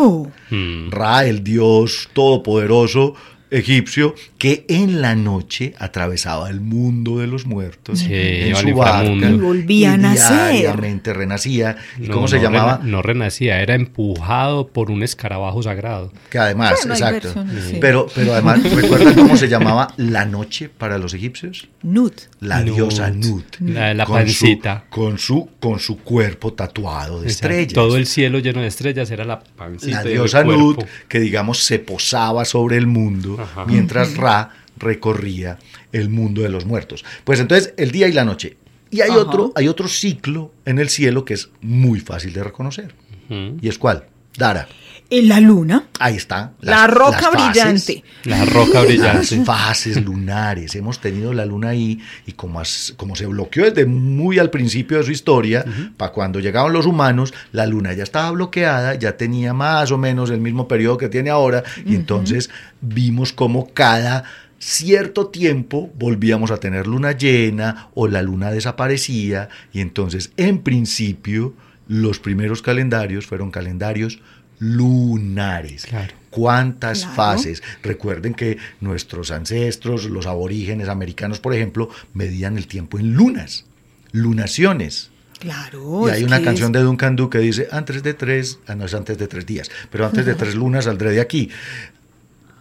mm. 0.50 0.90
Ra, 0.92 1.26
el 1.26 1.46
dios 1.46 2.10
todopoderoso, 2.12 3.16
egipcio 3.52 4.16
que 4.38 4.66
en 4.68 5.02
la 5.02 5.16
noche 5.16 5.74
atravesaba 5.78 6.50
el 6.50 6.62
mundo 6.62 7.20
de 7.20 7.28
los 7.28 7.46
muertos 7.46 8.06
en 8.08 8.56
su 8.56 8.76
barca 8.76 9.30
y 9.30 9.34
volvía 9.34 9.94
a 9.94 9.98
nacer. 9.98 10.54
Diariamente 10.54 11.14
renacía. 11.14 11.78
¿Y 12.00 12.08
cómo 12.08 12.28
se 12.28 12.40
llamaba? 12.40 12.82
no 12.84 13.02
renacía, 13.02 13.62
era 13.62 13.76
empujado 13.76 14.68
por 14.68 14.92
un 14.92 15.04
escarabajo 15.04 15.64
sagrado. 15.64 16.12
Que 16.30 16.40
además, 16.40 16.86
exacto. 16.86 17.34
Pero, 17.80 18.08
pero 18.14 18.34
además, 18.34 18.64
¿recuerdan 18.76 19.14
cómo 19.14 19.38
se 19.38 19.48
llamaba 19.48 19.94
la 19.98 20.26
noche 20.26 20.70
para 20.70 20.98
los 20.98 21.14
egipcios? 21.14 21.68
Nut. 21.84 22.22
La 22.40 22.62
diosa 22.62 23.10
Nut. 23.12 23.46
La, 23.60 24.06
pancita. 24.06 24.86
con, 24.90 25.18
su, 25.18 25.50
con 25.60 25.80
su 25.80 26.00
cuerpo 26.00 26.54
tatuado 26.54 27.22
de 27.22 27.28
estrellas. 27.28 27.74
Todo 27.74 27.98
el 27.98 28.06
cielo 28.06 28.40
lleno 28.40 28.62
de 28.62 28.68
estrellas 28.68 29.10
era 29.12 29.26
la 29.26 29.40
pancita. 29.40 30.04
La 30.04 30.10
diosa 30.10 30.44
Nut, 30.44 30.84
que 31.08 31.20
digamos 31.20 31.64
se 31.64 31.80
posaba 31.80 32.46
sobre 32.46 32.78
el 32.78 32.88
mundo 32.88 33.35
mientras 33.68 34.18
Ra 34.18 34.52
recorría 34.78 35.58
el 35.92 36.10
mundo 36.10 36.42
de 36.42 36.50
los 36.50 36.66
muertos. 36.66 37.06
Pues 37.24 37.40
entonces 37.40 37.74
el 37.78 37.92
día 37.92 38.08
y 38.08 38.14
la 38.14 38.26
noche. 38.26 38.58
Y 38.92 39.02
hay 39.02 39.12
otro, 39.12 39.52
hay 39.56 39.68
otro 39.68 39.88
ciclo 39.88 40.54
en 40.66 40.80
el 40.80 40.90
cielo 40.90 41.26
que 41.26 41.34
es 41.34 41.50
muy 41.62 42.00
fácil 42.00 42.34
de 42.34 42.44
reconocer. 42.44 42.96
¿Y 43.30 43.68
es 43.68 43.78
cuál? 43.78 44.06
Dara. 44.38 44.68
En 45.10 45.30
la 45.30 45.40
luna. 45.40 45.88
Ahí 46.00 46.16
está. 46.16 46.54
la 46.62 46.88
roca 46.88 47.30
brillante. 47.30 48.04
La 48.24 48.44
roca 48.46 48.82
brillante. 48.82 49.36
Las 49.36 49.46
fases 49.46 50.02
lunares. 50.04 50.76
Hemos 50.76 51.00
tenido 51.00 51.32
la 51.32 51.46
luna 51.46 51.70
ahí 51.70 52.00
y 52.26 52.32
como, 52.32 52.62
como 52.98 53.16
se 53.16 53.28
bloqueó 53.28 53.66
desde 53.66 53.86
muy 53.86 54.40
al 54.40 54.50
principio 54.50 54.98
de 54.98 55.04
su 55.04 55.12
historia, 55.12 55.64
para 55.96 56.12
cuando 56.12 56.40
llegaban 56.40 56.74
los 56.74 56.86
humanos, 56.86 57.34
la 57.52 57.66
luna 57.66 57.94
ya 57.94 58.04
estaba 58.04 58.32
bloqueada, 58.32 58.96
ya 58.96 59.16
tenía 59.18 59.54
más 59.54 59.92
o 59.92 59.98
menos 59.98 60.30
el 60.32 60.42
mismo 60.42 60.68
periodo 60.68 60.98
que 60.98 61.10
tiene 61.10 61.30
ahora 61.30 61.64
y 61.86 61.96
entonces 61.96 62.50
vimos 62.82 63.32
como 63.32 63.74
cada 63.74 64.24
cierto 64.60 65.28
tiempo 65.28 65.92
volvíamos 66.00 66.50
a 66.50 66.58
tener 66.58 66.88
luna 66.88 67.12
llena 67.12 67.90
o 67.94 68.08
la 68.08 68.22
luna 68.22 68.52
desaparecía 68.52 69.50
y 69.72 69.82
entonces 69.82 70.32
en 70.38 70.60
principio 70.60 71.54
los 71.88 72.20
primeros 72.20 72.62
calendarios 72.62 73.28
fueron 73.28 73.52
calendarios 73.52 74.20
lunares. 74.60 75.88
¿Cuántas 76.30 77.06
fases? 77.06 77.64
Recuerden 77.82 78.34
que 78.34 78.58
nuestros 78.82 79.32
ancestros, 79.32 80.06
los 80.06 80.26
aborígenes 80.26 80.90
americanos, 80.90 81.40
por 81.40 81.54
ejemplo, 81.54 81.90
medían 82.14 82.58
el 82.58 82.68
tiempo 82.68 83.00
en 83.00 83.14
lunas, 83.14 83.66
lunaciones. 84.12 85.12
Claro. 85.40 86.08
Y 86.08 86.12
hay 86.12 86.24
una 86.24 86.42
canción 86.42 86.72
de 86.72 86.80
Duncan 86.80 87.16
Du 87.16 87.30
que 87.30 87.40
dice, 87.40 87.68
antes 87.72 88.04
de 88.04 88.14
tres, 88.14 88.60
ah, 88.68 88.76
no 88.76 88.86
es 88.86 88.94
antes 88.94 89.18
de 89.18 89.28
tres 89.28 89.46
días, 89.46 89.70
pero 89.90 90.06
antes 90.06 90.26
de 90.26 90.36
tres 90.36 90.56
lunas 90.56 90.86
saldré 90.86 91.12
de 91.12 91.22
aquí. 91.22 91.50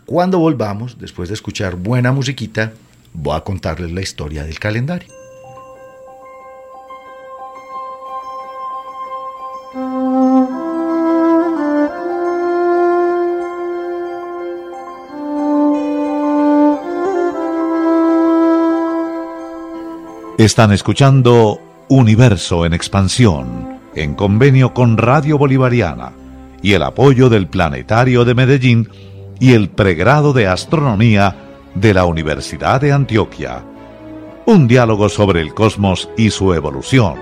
Cuando 0.07 0.39
volvamos, 0.39 0.99
después 0.99 1.29
de 1.29 1.35
escuchar 1.35 1.77
buena 1.77 2.13
musiquita, 2.13 2.73
voy 3.13 3.37
a 3.37 3.41
contarles 3.41 3.93
la 3.93 4.03
historia 4.03 4.45
del 4.45 4.59
calendario. 4.59 5.24
Están 20.39 20.73
escuchando 20.73 21.61
Universo 21.89 22.67
en 22.67 22.75
Expansión, 22.75 23.79
en 23.95 24.17
convenio 24.17 24.75
con 24.75 24.97
Radio 24.97 25.39
Bolivariana 25.39 26.13
y 26.61 26.73
el 26.73 26.83
apoyo 26.83 27.29
del 27.29 27.47
Planetario 27.47 28.25
de 28.25 28.35
Medellín 28.35 28.89
y 29.39 29.53
el 29.53 29.69
pregrado 29.69 30.33
de 30.33 30.49
Astronomía 30.49 31.37
de 31.77 31.95
la 31.95 32.05
Universidad 32.05 32.81
de 32.81 32.91
Antioquia. 32.91 33.63
Un 34.45 34.67
diálogo 34.67 35.09
sobre 35.09 35.41
el 35.41 35.55
cosmos 35.55 36.09
y 36.17 36.31
su 36.31 36.53
evolución. 36.53 37.15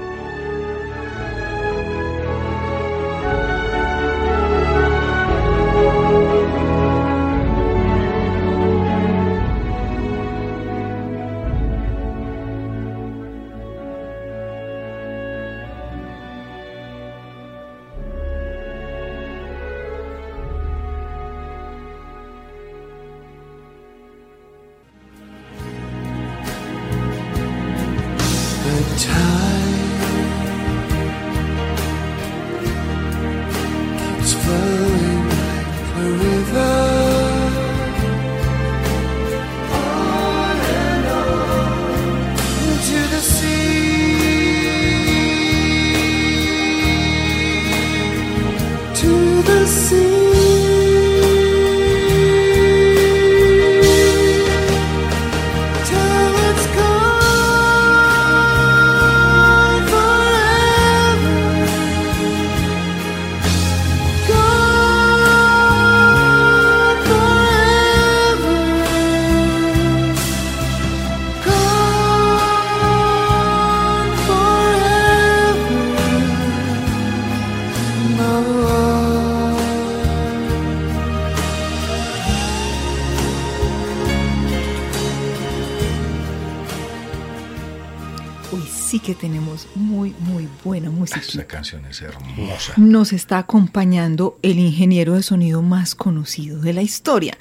Hermosa. 92.00 92.72
Nos 92.76 93.12
está 93.12 93.38
acompañando 93.38 94.38
el 94.42 94.58
ingeniero 94.58 95.14
de 95.14 95.22
sonido 95.22 95.60
más 95.60 95.94
conocido 95.94 96.60
de 96.60 96.72
la 96.72 96.82
historia, 96.82 97.36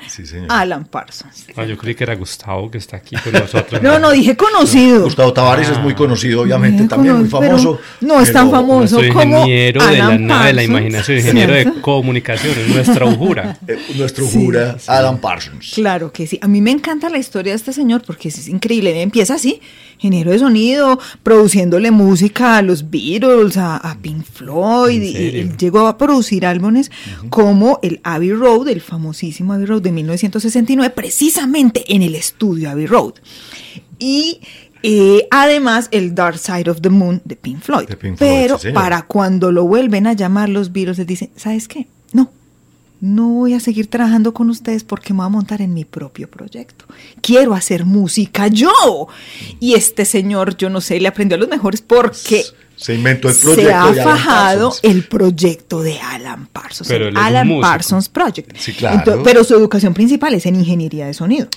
Alan 0.49 0.85
Parsons. 0.85 1.47
Ah, 1.55 1.63
yo 1.63 1.77
creí 1.77 1.95
que 1.95 2.03
era 2.03 2.15
Gustavo 2.15 2.69
que 2.69 2.77
está 2.77 2.97
aquí 2.97 3.15
con 3.15 3.33
nosotros. 3.33 3.81
no, 3.81 3.99
no, 3.99 4.11
dije 4.11 4.35
conocido. 4.35 5.03
Gustavo 5.03 5.31
Tavares 5.31 5.69
es 5.69 5.79
muy 5.79 5.93
conocido, 5.93 6.41
obviamente, 6.41 6.85
también 6.87 7.19
muy 7.19 7.29
famoso. 7.29 7.79
No 8.01 8.19
es 8.19 8.33
tan 8.33 8.51
famoso 8.51 8.99
como 9.13 9.37
ingeniero 9.39 9.85
de 9.85 9.97
la 9.97 10.17
nave 10.17 10.47
de 10.47 10.53
la 10.53 10.63
imaginación, 10.63 11.19
ingeniero 11.19 11.53
de 11.53 11.81
comunicaciones, 11.81 12.67
nuestra 12.67 13.05
ujura. 13.05 13.57
Eh, 13.67 13.77
nuestro 13.95 14.25
ujura, 14.25 14.77
Alan 14.87 15.19
Parsons. 15.19 15.73
Claro 15.75 16.11
que 16.11 16.25
sí. 16.25 16.39
A 16.41 16.47
mí 16.47 16.61
me 16.61 16.71
encanta 16.71 17.09
la 17.09 17.19
historia 17.19 17.53
de 17.53 17.57
este 17.57 17.73
señor 17.73 18.01
porque 18.05 18.29
es 18.29 18.47
increíble. 18.47 18.99
Empieza 19.01 19.35
así 19.35 19.61
ingeniero 20.01 20.31
de 20.31 20.39
sonido, 20.39 20.99
produciéndole 21.21 21.91
música 21.91 22.57
a 22.57 22.61
los 22.63 22.89
Beatles, 22.89 23.55
a, 23.57 23.97
Pink 24.01 24.25
Floyd, 24.25 25.01
y, 25.01 25.51
llegó 25.57 25.87
a 25.87 25.97
producir 25.97 26.45
álbumes 26.45 26.89
como 27.29 27.79
el 27.83 28.01
Abbey 28.03 28.33
Road, 28.33 28.67
el 28.69 28.81
famosísimo 28.81 29.53
Abbey 29.53 29.67
Road 29.67 29.83
de 29.83 29.91
1969, 29.91 30.91
precisamente 30.95 31.83
en 31.93 32.01
el 32.01 32.15
estudio 32.15 32.71
Abbey 32.71 32.87
Road. 32.87 33.13
Y 33.99 34.41
eh, 34.81 35.27
además 35.29 35.87
el 35.91 36.15
Dark 36.15 36.39
Side 36.39 36.69
of 36.71 36.81
the 36.81 36.89
Moon 36.89 37.21
de 37.23 37.35
Pink 37.35 37.61
Floyd. 37.61 37.87
Pero 38.17 38.57
para 38.73 39.03
cuando 39.03 39.51
lo 39.51 39.65
vuelven 39.65 40.07
a 40.07 40.13
llamar 40.13 40.49
los 40.49 40.71
Beatles, 40.71 40.97
les 40.97 41.05
dicen, 41.05 41.29
¿sabes 41.35 41.67
qué? 41.67 41.87
No, 42.11 42.31
no 43.01 43.29
voy 43.29 43.55
a 43.55 43.59
seguir 43.59 43.87
trabajando 43.87 44.33
con 44.33 44.49
ustedes 44.49 44.83
porque 44.83 45.11
me 45.13 45.17
voy 45.17 45.25
a 45.25 45.29
montar 45.29 45.61
en 45.61 45.73
mi 45.73 45.85
propio 45.85 46.29
proyecto. 46.29 46.85
Quiero 47.21 47.55
hacer 47.55 47.83
música 47.83 48.47
yo. 48.47 49.07
Y 49.59 49.73
este 49.73 50.05
señor, 50.05 50.55
yo 50.55 50.69
no 50.69 50.81
sé, 50.81 50.99
le 50.99 51.07
aprendió 51.07 51.35
a 51.35 51.39
los 51.39 51.49
mejores 51.49 51.81
porque 51.81 52.45
se 52.81 52.95
inventó 52.95 53.29
el 53.29 53.35
proyecto. 53.35 53.93
Se 53.93 54.01
ha 54.01 54.03
fajado 54.03 54.73
el 54.81 55.03
proyecto 55.03 55.83
de 55.83 55.99
Alan 55.99 56.47
Parsons, 56.47 56.89
el 56.89 57.15
Alan 57.15 57.61
Parsons 57.61 58.09
Project. 58.09 58.57
Sí, 58.57 58.73
claro. 58.73 59.21
pero 59.23 59.43
su 59.43 59.53
educación 59.53 59.93
principal 59.93 60.33
es 60.33 60.47
en 60.47 60.55
ingeniería 60.55 61.05
de 61.05 61.13
sonido. 61.13 61.47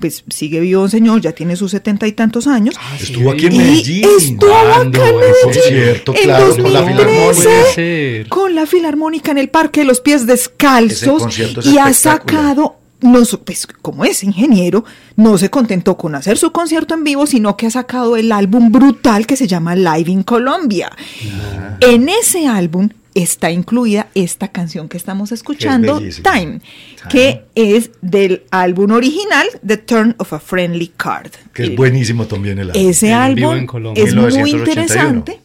Pues 0.00 0.24
sigue 0.30 0.60
vivo 0.60 0.82
un 0.82 0.88
señor, 0.88 1.20
ya 1.20 1.32
tiene 1.32 1.56
sus 1.56 1.72
setenta 1.72 2.06
y 2.06 2.12
tantos 2.12 2.46
años. 2.46 2.74
Ah, 2.78 2.96
estuvo 2.98 3.32
aquí 3.32 3.46
en 3.46 3.58
Medellín. 3.58 4.08
Estuvo 4.18 4.56
acá 4.56 4.80
en 4.80 4.90
Medellín. 4.92 6.02
en 6.06 6.22
claro, 6.22 6.46
2013, 6.46 6.56
con 6.56 6.72
la 6.72 6.86
filarmónica. 6.86 8.28
Con 8.30 8.54
la 8.54 8.66
filarmónica 8.66 9.30
en 9.32 9.38
el 9.38 9.50
Parque 9.50 9.80
de 9.80 9.86
los 9.86 10.00
Pies 10.00 10.26
Descalzos. 10.26 11.38
y 11.66 11.76
ha 11.76 11.92
sacado 11.92 12.79
no, 13.00 13.22
pues 13.44 13.66
como 13.66 14.04
es 14.04 14.22
ingeniero, 14.22 14.84
no 15.16 15.38
se 15.38 15.50
contentó 15.50 15.96
con 15.96 16.14
hacer 16.14 16.38
su 16.38 16.52
concierto 16.52 16.94
en 16.94 17.04
vivo, 17.04 17.26
sino 17.26 17.56
que 17.56 17.66
ha 17.66 17.70
sacado 17.70 18.16
el 18.16 18.32
álbum 18.32 18.70
brutal 18.72 19.26
que 19.26 19.36
se 19.36 19.46
llama 19.46 19.74
Live 19.74 20.10
in 20.10 20.22
Colombia. 20.22 20.90
Ah. 20.92 21.76
En 21.80 22.08
ese 22.08 22.46
álbum 22.46 22.88
está 23.14 23.50
incluida 23.50 24.08
esta 24.14 24.48
canción 24.48 24.88
que 24.88 24.96
estamos 24.96 25.32
escuchando, 25.32 26.00
Time, 26.22 26.60
que 27.08 27.44
es 27.54 27.90
del 28.02 28.44
álbum 28.50 28.92
original, 28.92 29.46
The 29.66 29.78
Turn 29.78 30.14
of 30.18 30.32
a 30.32 30.38
Friendly 30.38 30.92
Card. 30.96 31.32
Que 31.52 31.64
es 31.64 31.76
buenísimo 31.76 32.26
también 32.26 32.58
el 32.58 32.70
álbum. 32.70 32.88
Ese 32.88 33.12
álbum 33.12 33.66
es 33.96 34.14
muy 34.14 34.50
interesante 34.50 35.40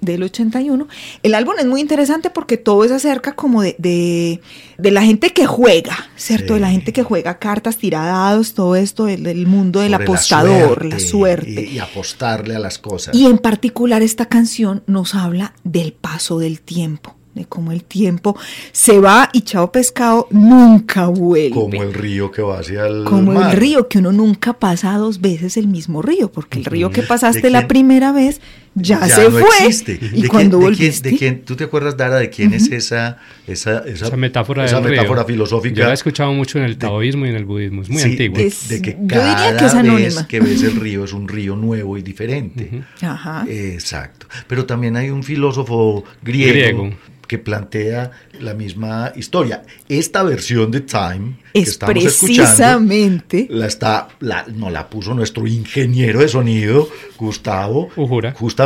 del 0.00 0.22
81. 0.22 0.86
El 1.22 1.34
álbum 1.34 1.54
es 1.58 1.66
muy 1.66 1.80
interesante 1.80 2.30
porque 2.30 2.56
todo 2.56 2.84
es 2.84 2.92
acerca 2.92 3.34
como 3.34 3.62
de, 3.62 3.76
de, 3.78 4.90
la 4.90 5.02
gente 5.02 5.30
que 5.30 5.46
juega, 5.46 6.08
¿cierto? 6.16 6.54
De 6.54 6.60
la 6.60 6.70
gente 6.70 6.92
que 6.92 7.02
juega 7.02 7.38
cartas, 7.38 7.76
tiradas, 7.78 8.54
todo 8.54 8.76
esto, 8.76 9.04
del, 9.06 9.46
mundo 9.46 9.80
del 9.80 9.94
apostador, 9.94 10.84
la 10.84 10.98
suerte. 10.98 11.68
Y, 11.70 11.78
apostarle 11.78 12.56
a 12.56 12.58
las 12.58 12.78
cosas. 12.78 13.14
Y 13.14 13.26
en 13.26 13.38
particular 13.38 14.02
esta 14.02 14.26
canción 14.26 14.82
nos 14.86 15.14
habla 15.14 15.54
del 15.64 15.92
paso 15.92 16.38
del 16.38 16.60
tiempo 16.60 17.16
de 17.36 17.44
cómo 17.44 17.70
el 17.70 17.84
tiempo 17.84 18.34
se 18.72 18.98
va 18.98 19.28
y 19.32 19.42
chao 19.42 19.70
pescado 19.70 20.26
nunca 20.30 21.06
vuelve. 21.06 21.50
Como 21.50 21.82
el 21.82 21.92
río 21.92 22.30
que 22.30 22.40
va 22.40 22.60
hacia 22.60 22.86
el 22.86 23.04
Como 23.04 23.40
el 23.40 23.52
río, 23.52 23.88
que 23.88 23.98
uno 23.98 24.10
nunca 24.10 24.54
pasa 24.54 24.96
dos 24.96 25.20
veces 25.20 25.58
el 25.58 25.68
mismo 25.68 26.00
río, 26.00 26.32
porque 26.32 26.58
el 26.58 26.64
río 26.64 26.90
que 26.90 27.02
pasaste 27.02 27.50
la 27.50 27.68
primera 27.68 28.10
vez 28.10 28.40
ya, 28.76 29.08
se 29.08 29.30
fue. 29.30 29.42
Existe. 29.42 29.98
Y 30.12 30.22
¿De 30.22 30.28
cuando 30.28 30.60
quién, 30.76 30.92
de, 31.02 31.16
quién, 31.16 31.42
¿Tú 31.44 31.56
te 31.56 31.64
acuerdas, 31.64 31.96
Dara, 31.96 32.16
de 32.16 32.28
quién 32.28 32.52
es 32.52 32.70
esa, 32.70 33.18
esa, 33.46 33.78
esa, 33.86 34.14
metáfora, 34.16 34.66
esa 34.66 34.80
metáfora 34.82 35.24
filosófica? 35.24 35.76
Yo 35.76 35.84
la 35.84 35.92
he 35.92 35.94
escuchado 35.94 36.32
mucho 36.32 36.58
en 36.58 36.64
el 36.64 36.76
taoísmo 36.76 37.24
y 37.24 37.30
en 37.30 37.36
el 37.36 37.46
budismo, 37.46 37.82
es 37.82 37.88
muy 37.88 38.02
antigua. 38.02 38.38
De, 38.38 38.82
que 38.82 38.96
cada 39.08 39.56
que 39.56 39.64
es 39.64 39.82
vez 39.82 40.22
que 40.24 40.40
ves 40.40 40.62
el 40.62 40.76
río 40.76 41.04
es 41.04 41.14
un 41.14 41.26
río 41.26 41.56
nuevo 41.56 41.96
y 41.96 42.02
diferente. 42.02 42.82
Ajá. 43.00 43.46
Exacto. 43.48 44.26
Pero 44.46 44.66
también 44.66 44.96
hay 44.96 45.08
un 45.08 45.22
filósofo 45.22 46.04
griego 46.22 46.92
que 47.26 47.38
plantea 47.38 48.10
la 48.40 48.54
misma 48.54 49.12
historia. 49.16 49.62
Esta 49.88 50.22
versión 50.22 50.70
de 50.70 50.80
Time 50.82 51.36
es 51.52 51.64
que 51.64 51.70
estamos 51.70 51.94
precisamente 51.94 53.46
la 53.50 53.66
está 53.66 54.08
la, 54.20 54.46
no 54.54 54.70
la 54.70 54.88
puso 54.88 55.14
nuestro 55.14 55.46
ingeniero 55.46 56.20
de 56.20 56.28
sonido 56.28 56.88
Gustavo, 57.16 57.88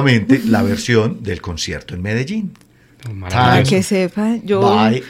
justamente 0.01 0.41
la 0.47 0.63
versión 0.63 1.23
del 1.23 1.41
concierto 1.41 1.95
en 1.95 2.03
Medellín. 2.03 2.53
Para 3.19 3.63
que 3.63 3.83
sepa, 3.83 4.37
yo 4.45 4.79
eh, 4.91 5.03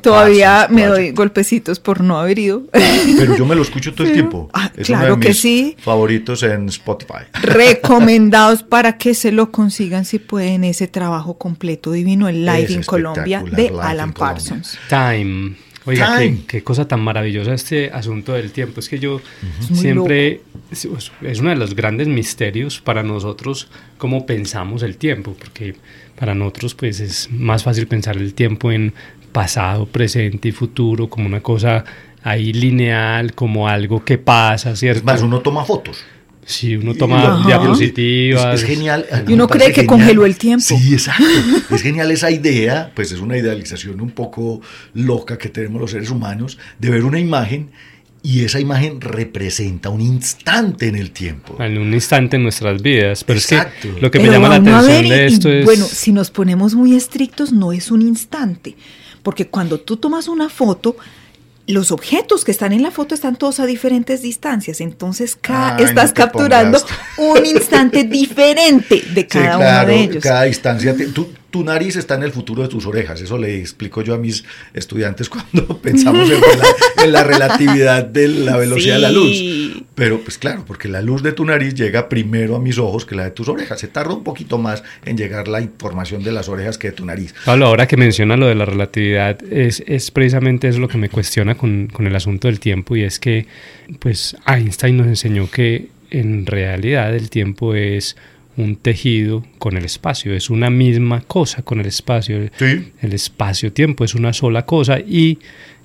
todavía 0.00 0.66
me 0.70 0.86
doy 0.86 1.10
golpecitos 1.10 1.78
por 1.78 2.00
no 2.00 2.18
haber 2.18 2.38
ido. 2.38 2.62
Pero 2.72 3.36
yo 3.36 3.44
me 3.44 3.54
lo 3.54 3.60
escucho 3.60 3.92
todo 3.92 4.06
el 4.06 4.14
tiempo. 4.14 4.48
Ah, 4.54 4.72
claro 4.82 5.20
que 5.20 5.34
sí. 5.34 5.76
Favoritos 5.78 6.42
en 6.42 6.68
Spotify. 6.68 7.24
Recomendados 7.42 8.62
para 8.62 8.96
que 8.96 9.12
se 9.12 9.30
lo 9.30 9.52
consigan 9.52 10.06
si 10.06 10.18
pueden 10.18 10.64
ese 10.64 10.88
trabajo 10.88 11.36
completo 11.36 11.92
divino, 11.92 12.28
el 12.28 12.46
Live 12.46 12.72
en 12.72 12.82
Colombia 12.82 13.44
de 13.44 13.72
Alan 13.78 14.14
Parsons. 14.14 14.78
Time. 14.88 15.54
Oiga, 15.88 16.20
qué, 16.46 16.62
cosa 16.62 16.86
tan 16.86 17.00
maravillosa 17.00 17.54
este 17.54 17.90
asunto 17.90 18.34
del 18.34 18.52
tiempo. 18.52 18.80
Es 18.80 18.88
que 18.88 18.98
yo 18.98 19.22
siempre, 19.72 20.42
es, 20.70 20.86
es 21.22 21.40
uno 21.40 21.50
de 21.50 21.56
los 21.56 21.74
grandes 21.74 22.08
misterios 22.08 22.80
para 22.80 23.02
nosotros 23.02 23.68
cómo 23.96 24.26
pensamos 24.26 24.82
el 24.82 24.98
tiempo, 24.98 25.34
porque 25.38 25.76
para 26.18 26.34
nosotros 26.34 26.74
pues 26.74 27.00
es 27.00 27.30
más 27.30 27.62
fácil 27.62 27.86
pensar 27.86 28.16
el 28.18 28.34
tiempo 28.34 28.70
en 28.70 28.92
pasado, 29.32 29.86
presente 29.86 30.48
y 30.48 30.52
futuro 30.52 31.08
como 31.08 31.26
una 31.26 31.40
cosa 31.40 31.84
ahí 32.22 32.52
lineal, 32.52 33.34
como 33.34 33.68
algo 33.68 34.04
que 34.04 34.18
pasa, 34.18 34.76
¿cierto? 34.76 35.04
más, 35.04 35.22
uno 35.22 35.40
toma 35.40 35.64
fotos. 35.64 36.04
Sí, 36.48 36.76
uno 36.76 36.94
toma 36.94 37.44
diapositivas. 37.46 38.62
Es, 38.62 38.66
genial. 38.66 39.04
Y 39.28 39.34
uno 39.34 39.46
cree 39.46 39.70
que 39.70 39.84
congeló 39.84 40.24
el 40.24 40.38
tiempo. 40.38 40.64
Sí, 40.64 40.94
exacto. 40.94 41.22
es 41.70 41.82
genial 41.82 42.10
esa 42.10 42.30
idea, 42.30 42.90
pues 42.94 43.12
es 43.12 43.20
una 43.20 43.36
idealización 43.36 44.00
un 44.00 44.10
poco 44.10 44.62
loca 44.94 45.36
que 45.36 45.50
tenemos 45.50 45.78
los 45.78 45.90
seres 45.90 46.08
humanos, 46.08 46.58
de 46.78 46.88
ver 46.88 47.04
una 47.04 47.20
imagen 47.20 47.70
y 48.22 48.44
esa 48.44 48.60
imagen 48.60 49.02
representa 49.02 49.90
un 49.90 50.00
instante 50.00 50.88
en 50.88 50.96
el 50.96 51.10
tiempo. 51.10 51.62
En 51.62 51.76
un 51.76 51.92
instante 51.92 52.36
en 52.36 52.44
nuestras 52.44 52.80
vidas. 52.80 53.24
Pero 53.24 53.38
es 53.38 53.46
que 53.46 53.58
lo 54.00 54.10
que 54.10 54.18
me 54.18 54.30
llama 54.30 54.48
la 54.48 54.56
atención 54.56 55.06
de 55.06 55.26
esto 55.26 55.50
es... 55.50 55.66
Bueno, 55.66 55.84
si 55.84 56.12
nos 56.12 56.30
ponemos 56.30 56.74
muy 56.74 56.96
estrictos, 56.96 57.52
no 57.52 57.72
es 57.72 57.90
un 57.90 58.00
instante. 58.00 58.74
Porque 59.22 59.48
cuando 59.48 59.80
tú 59.80 59.98
tomas 59.98 60.28
una 60.28 60.48
foto, 60.48 60.96
los 61.68 61.92
objetos 61.92 62.44
que 62.44 62.50
están 62.50 62.72
en 62.72 62.82
la 62.82 62.90
foto 62.90 63.14
están 63.14 63.36
todos 63.36 63.60
a 63.60 63.66
diferentes 63.66 64.22
distancias, 64.22 64.80
entonces 64.80 65.38
estás 65.78 66.12
capturando 66.14 66.78
un 67.18 67.44
instante 67.44 68.04
diferente 68.04 69.02
de 69.14 69.26
cada 69.26 69.58
uno 69.58 69.86
de 69.86 70.00
ellos. 70.00 70.22
Cada 70.22 70.44
distancia, 70.44 70.96
tú, 71.14 71.28
tu 71.58 71.64
nariz 71.64 71.96
está 71.96 72.14
en 72.14 72.22
el 72.22 72.30
futuro 72.30 72.62
de 72.62 72.68
tus 72.68 72.86
orejas. 72.86 73.20
Eso 73.20 73.36
le 73.36 73.58
explico 73.58 74.00
yo 74.02 74.14
a 74.14 74.16
mis 74.16 74.44
estudiantes 74.74 75.28
cuando 75.52 75.76
pensamos 75.78 76.30
en, 76.30 77.10
la, 77.10 77.24
relatividad 77.24 78.04
de 78.04 78.28
la 78.28 78.56
velocidad 78.56 78.94
de 78.94 79.00
la 79.00 79.10
luz. 79.10 79.82
Pero 79.96 80.20
pues 80.20 80.38
claro, 80.38 80.62
porque 80.64 80.86
la 80.86 81.02
luz 81.02 81.24
de 81.24 81.32
tu 81.32 81.44
nariz 81.44 81.74
llega 81.74 82.08
primero 82.08 82.54
a 82.54 82.60
mis 82.60 82.78
ojos 82.78 83.04
que 83.04 83.16
la 83.16 83.24
de 83.24 83.32
tus 83.32 83.48
orejas. 83.48 83.80
Se 83.80 83.88
tarda 83.88 84.14
un 84.14 84.22
poquito 84.22 84.56
más 84.56 84.84
en 85.04 85.18
llegar 85.18 85.48
la 85.48 85.60
información 85.60 86.22
de 86.22 86.30
las 86.30 86.48
orejas 86.48 86.78
que 86.78 86.90
de 86.90 86.92
tu 86.92 87.04
nariz. 87.04 87.34
Pablo, 87.44 87.66
ahora 87.66 87.88
que 87.88 87.96
menciona 87.96 88.36
lo 88.36 88.46
de 88.46 88.54
la 88.54 88.64
relatividad, 88.64 89.42
es, 89.50 89.82
es 89.84 90.12
precisamente 90.12 90.68
eso 90.68 90.78
lo 90.78 90.86
que 90.86 90.98
me 90.98 91.08
cuestiona 91.08 91.56
con, 91.56 91.88
con 91.88 92.06
el 92.06 92.14
asunto 92.14 92.46
del 92.46 92.60
tiempo 92.60 92.94
y 92.94 93.02
es 93.02 93.18
que 93.18 93.48
pues 93.98 94.36
Einstein 94.46 94.96
nos 94.96 95.08
enseñó 95.08 95.50
que 95.50 95.88
en 96.10 96.46
realidad 96.46 97.16
el 97.16 97.30
tiempo 97.30 97.74
es 97.74 98.16
un 98.58 98.76
tejido 98.76 99.44
con 99.58 99.76
el 99.76 99.84
espacio, 99.84 100.34
es 100.34 100.50
una 100.50 100.68
misma 100.68 101.20
cosa 101.22 101.62
con 101.62 101.80
el 101.80 101.86
espacio. 101.86 102.50
El 102.60 103.12
espacio-tiempo 103.12 104.04
es 104.04 104.14
una 104.14 104.32
sola 104.32 104.66
cosa 104.66 104.98
y 104.98 105.38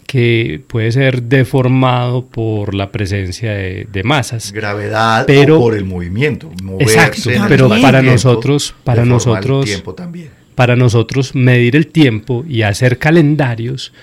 que 0.08 0.62
puede 0.68 0.92
ser 0.92 1.24
deformado 1.24 2.26
por 2.26 2.74
la 2.74 2.92
presencia 2.92 3.52
de, 3.54 4.02
masas. 4.04 4.52
Gravedad 4.52 5.26
pero, 5.26 5.60
por 5.60 5.76
el 5.76 5.86
movimiento. 5.86 6.52
exacto, 6.80 7.30
pero 7.48 7.70
para 7.70 8.02
nosotros, 8.02 8.76
para 8.84 9.06
nosotros, 9.06 9.84
para 10.56 10.76
nosotros 10.76 11.36
medir 11.36 11.76
el 11.76 11.88
tiempo 11.88 12.44
y 12.48 12.64
hacer 12.64 12.98
calendarios 12.98 13.94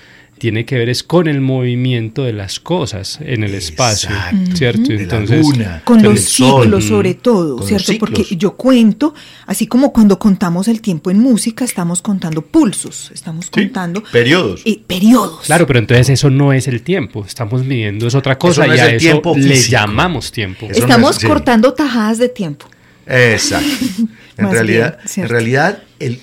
tiene 0.41 0.65
que 0.65 0.75
ver 0.75 0.89
es 0.89 1.03
con 1.03 1.27
el 1.27 1.39
movimiento 1.39 2.23
de 2.23 2.33
las 2.33 2.59
cosas 2.59 3.19
en 3.21 3.43
el 3.43 3.53
espacio, 3.53 4.09
¿cierto? 4.55 4.91
Entonces, 4.91 5.45
con 5.83 6.01
los 6.01 6.19
ciclos 6.19 6.85
sobre 6.85 7.13
todo, 7.13 7.61
¿cierto? 7.61 7.93
Porque 7.99 8.23
yo 8.35 8.57
cuento, 8.57 9.13
así 9.45 9.67
como 9.67 9.93
cuando 9.93 10.17
contamos 10.17 10.67
el 10.67 10.81
tiempo 10.81 11.11
en 11.11 11.19
música, 11.19 11.63
estamos 11.63 12.01
contando 12.01 12.41
pulsos, 12.41 13.11
estamos 13.13 13.51
contando 13.51 14.01
periodos. 14.11 14.63
Y 14.65 14.77
periodos. 14.77 15.45
Claro, 15.45 15.67
pero 15.67 15.77
entonces 15.77 16.09
eso 16.09 16.31
no 16.31 16.53
es 16.53 16.67
el 16.67 16.81
tiempo, 16.81 17.23
estamos 17.23 17.63
midiendo 17.63 18.07
es 18.07 18.15
otra 18.15 18.39
cosa 18.39 18.65
y 18.65 18.79
a 18.79 18.95
eso 18.95 19.21
le 19.35 19.61
llamamos 19.61 20.31
tiempo. 20.31 20.69
estamos 20.71 21.19
cortando 21.19 21.71
tajadas 21.75 22.17
de 22.17 22.29
tiempo. 22.29 22.65
Exacto. 23.05 23.69
en 24.37 24.51
realidad, 24.51 24.97
en 25.17 25.29
realidad 25.29 25.83
el 25.99 26.19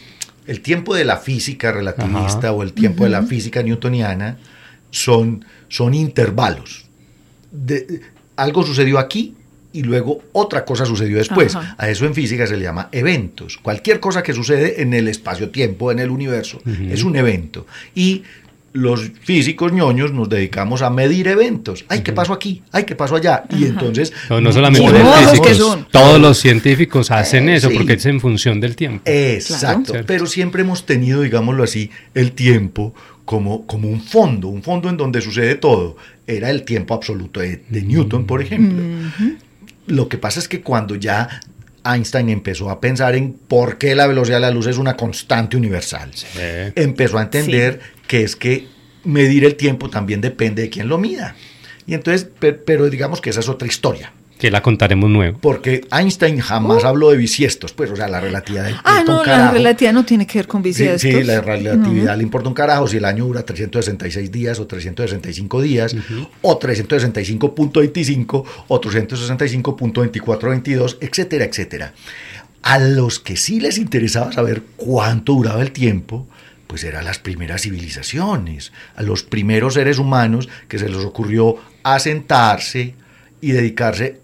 el 0.49 0.63
tiempo 0.63 0.95
de 0.95 1.05
la 1.05 1.19
física 1.19 1.71
relativista 1.71 2.53
o 2.53 2.63
el 2.63 2.73
tiempo 2.73 3.05
de 3.05 3.11
la 3.11 3.23
física 3.23 3.63
newtoniana 3.63 4.39
son, 4.91 5.45
son 5.69 5.93
intervalos. 5.93 6.87
De, 7.53 8.01
algo 8.35 8.63
sucedió 8.63 8.99
aquí 8.99 9.35
y 9.75 9.83
luego 9.83 10.23
otra 10.33 10.65
cosa 10.65 10.87
sucedió 10.87 11.19
después. 11.19 11.55
A 11.55 11.91
eso 11.91 12.07
en 12.07 12.15
física 12.15 12.47
se 12.47 12.57
le 12.57 12.63
llama 12.63 12.89
eventos. 12.93 13.59
Cualquier 13.59 14.01
cosa 14.01 14.23
que 14.23 14.33
sucede 14.33 14.81
en 14.81 14.95
el 14.95 15.09
espacio-tiempo, 15.09 15.93
en 15.93 15.99
el 15.99 16.09
universo, 16.09 16.63
es 16.65 17.05
un 17.05 17.17
evento. 17.17 17.67
Y 17.95 18.23
los 18.79 19.11
físicos 19.23 19.73
ñoños 19.73 20.13
nos 20.13 20.29
dedicamos 20.29 20.83
a 20.83 20.91
medir 20.91 21.29
eventos. 21.29 21.85
Ay, 21.89 22.03
¿qué 22.03 22.13
pasó 22.13 22.33
aquí? 22.33 22.63
Ay, 22.73 22.85
¿qué 22.85 22.95
pasó 22.95 23.17
allá? 23.17 23.45
Y 23.51 23.65
entonces... 23.65 24.13
No, 24.31 24.53
solamente 24.53 24.91
los 24.91 25.31
físicos, 25.31 25.87
todos 25.91 26.21
los 26.21 26.39
científicos 26.39 27.11
hacen 27.11 27.49
eso 27.49 27.71
porque 27.71 27.95
es 27.95 28.07
en 28.07 28.21
función 28.21 28.61
del 28.61 28.77
tiempo. 28.77 29.03
Exacto, 29.05 29.95
pero 30.07 30.27
siempre 30.27 30.63
hemos 30.63 30.87
tenido, 30.87 31.23
digámoslo 31.23 31.65
así, 31.65 31.91
el 32.15 32.33
tiempo 32.33 32.95
como, 33.25 33.67
como 33.67 33.89
un 33.89 34.01
fondo, 34.01 34.49
un 34.49 34.63
fondo 34.63 34.89
en 34.89 34.97
donde 34.97 35.21
sucede 35.21 35.57
todo. 35.57 35.97
Era 36.27 36.51
el 36.51 36.63
tiempo 36.63 36.95
absoluto 36.95 37.41
de, 37.41 37.61
Newton, 37.71 38.27
por 38.27 38.41
ejemplo. 38.41 38.83
Lo 39.87 40.09
que 40.09 40.19
pasa 40.19 40.39
es 40.39 40.49
que 40.49 40.61
cuando 40.61 40.95
ya 40.95 41.41
Einstein 41.95 42.29
empezó 42.29 42.71
a 42.71 42.81
pensar 42.81 43.15
en 43.15 43.33
por 43.33 43.79
qué 43.79 43.95
la 43.95 44.07
velocidad 44.07 44.37
de 44.37 44.43
la 44.43 44.51
luz 44.51 44.67
es 44.67 44.79
una 44.79 44.97
constante 44.97 45.57
universal. 45.57 46.11
Empezó 46.75 47.19
a 47.19 47.23
entender 47.23 47.81
que 48.07 48.23
es 48.23 48.37
que 48.37 48.69
medir 49.05 49.45
el 49.45 49.57
tiempo 49.57 49.91
también 49.91 50.21
depende 50.21 50.63
de 50.63 50.71
quién 50.71 50.89
lo 50.89 50.99
mida. 50.99 51.37
Y 51.87 51.95
entonces, 51.95 52.29
pero 52.67 52.91
digamos 52.91 53.21
que 53.21 53.31
esa 53.31 53.41
es 53.41 53.49
otra 53.49 53.67
historia. 53.67 54.13
Que 54.39 54.51
la 54.51 54.63
contaremos 54.63 55.11
nuevo. 55.11 55.39
Porque 55.41 55.83
Einstein 55.91 56.39
jamás 56.39 56.85
habló 56.85 57.11
de 57.11 57.17
bisiestos, 57.17 57.73
pues, 57.73 57.91
o 57.91 57.97
sea, 57.97 58.07
la 58.09 58.21
relatividad. 58.21 58.71
Ah, 58.85 59.03
no, 59.07 59.25
la 59.25 59.51
relatividad 59.51 59.93
no 59.93 60.05
tiene 60.05 60.27
que 60.27 60.39
ver 60.39 60.47
con 60.47 60.63
bisiestos. 60.63 61.01
Sí, 61.01 61.25
la 61.25 61.41
relatividad 61.41 62.17
le 62.17 62.23
importa 62.23 62.49
un 62.49 62.55
carajo 62.55 62.87
si 62.87 62.99
el 62.99 63.05
año 63.05 63.25
dura 63.25 63.43
366 63.43 64.31
días 64.31 64.61
o 64.61 64.67
365 64.67 65.61
días, 65.61 65.97
o 66.43 66.59
365.25 66.59 68.45
o 68.69 68.81
365.2422, 68.81 70.99
etcétera, 71.01 71.45
etcétera. 71.45 71.93
A 72.63 72.79
los 72.79 73.19
que 73.19 73.37
sí 73.37 73.61
les 73.61 73.79
interesaba 73.79 74.33
saber 74.33 74.63
cuánto 74.77 75.35
duraba 75.35 75.63
el 75.63 75.73
tiempo, 75.73 76.29
pues 76.69 76.85
eran 76.85 77.05
las 77.05 77.19
primeras 77.19 77.63
civilizaciones, 77.63 78.73
a 78.95 79.03
los 79.03 79.25
primeros 79.25 79.75
seres 79.75 79.99
humanos 79.99 80.49
que 80.69 80.79
se 80.79 80.89
les 80.89 81.05
ocurrió 81.05 81.57
asentarse 81.83 82.95
y 83.41 83.53
dedicarse 83.53 84.21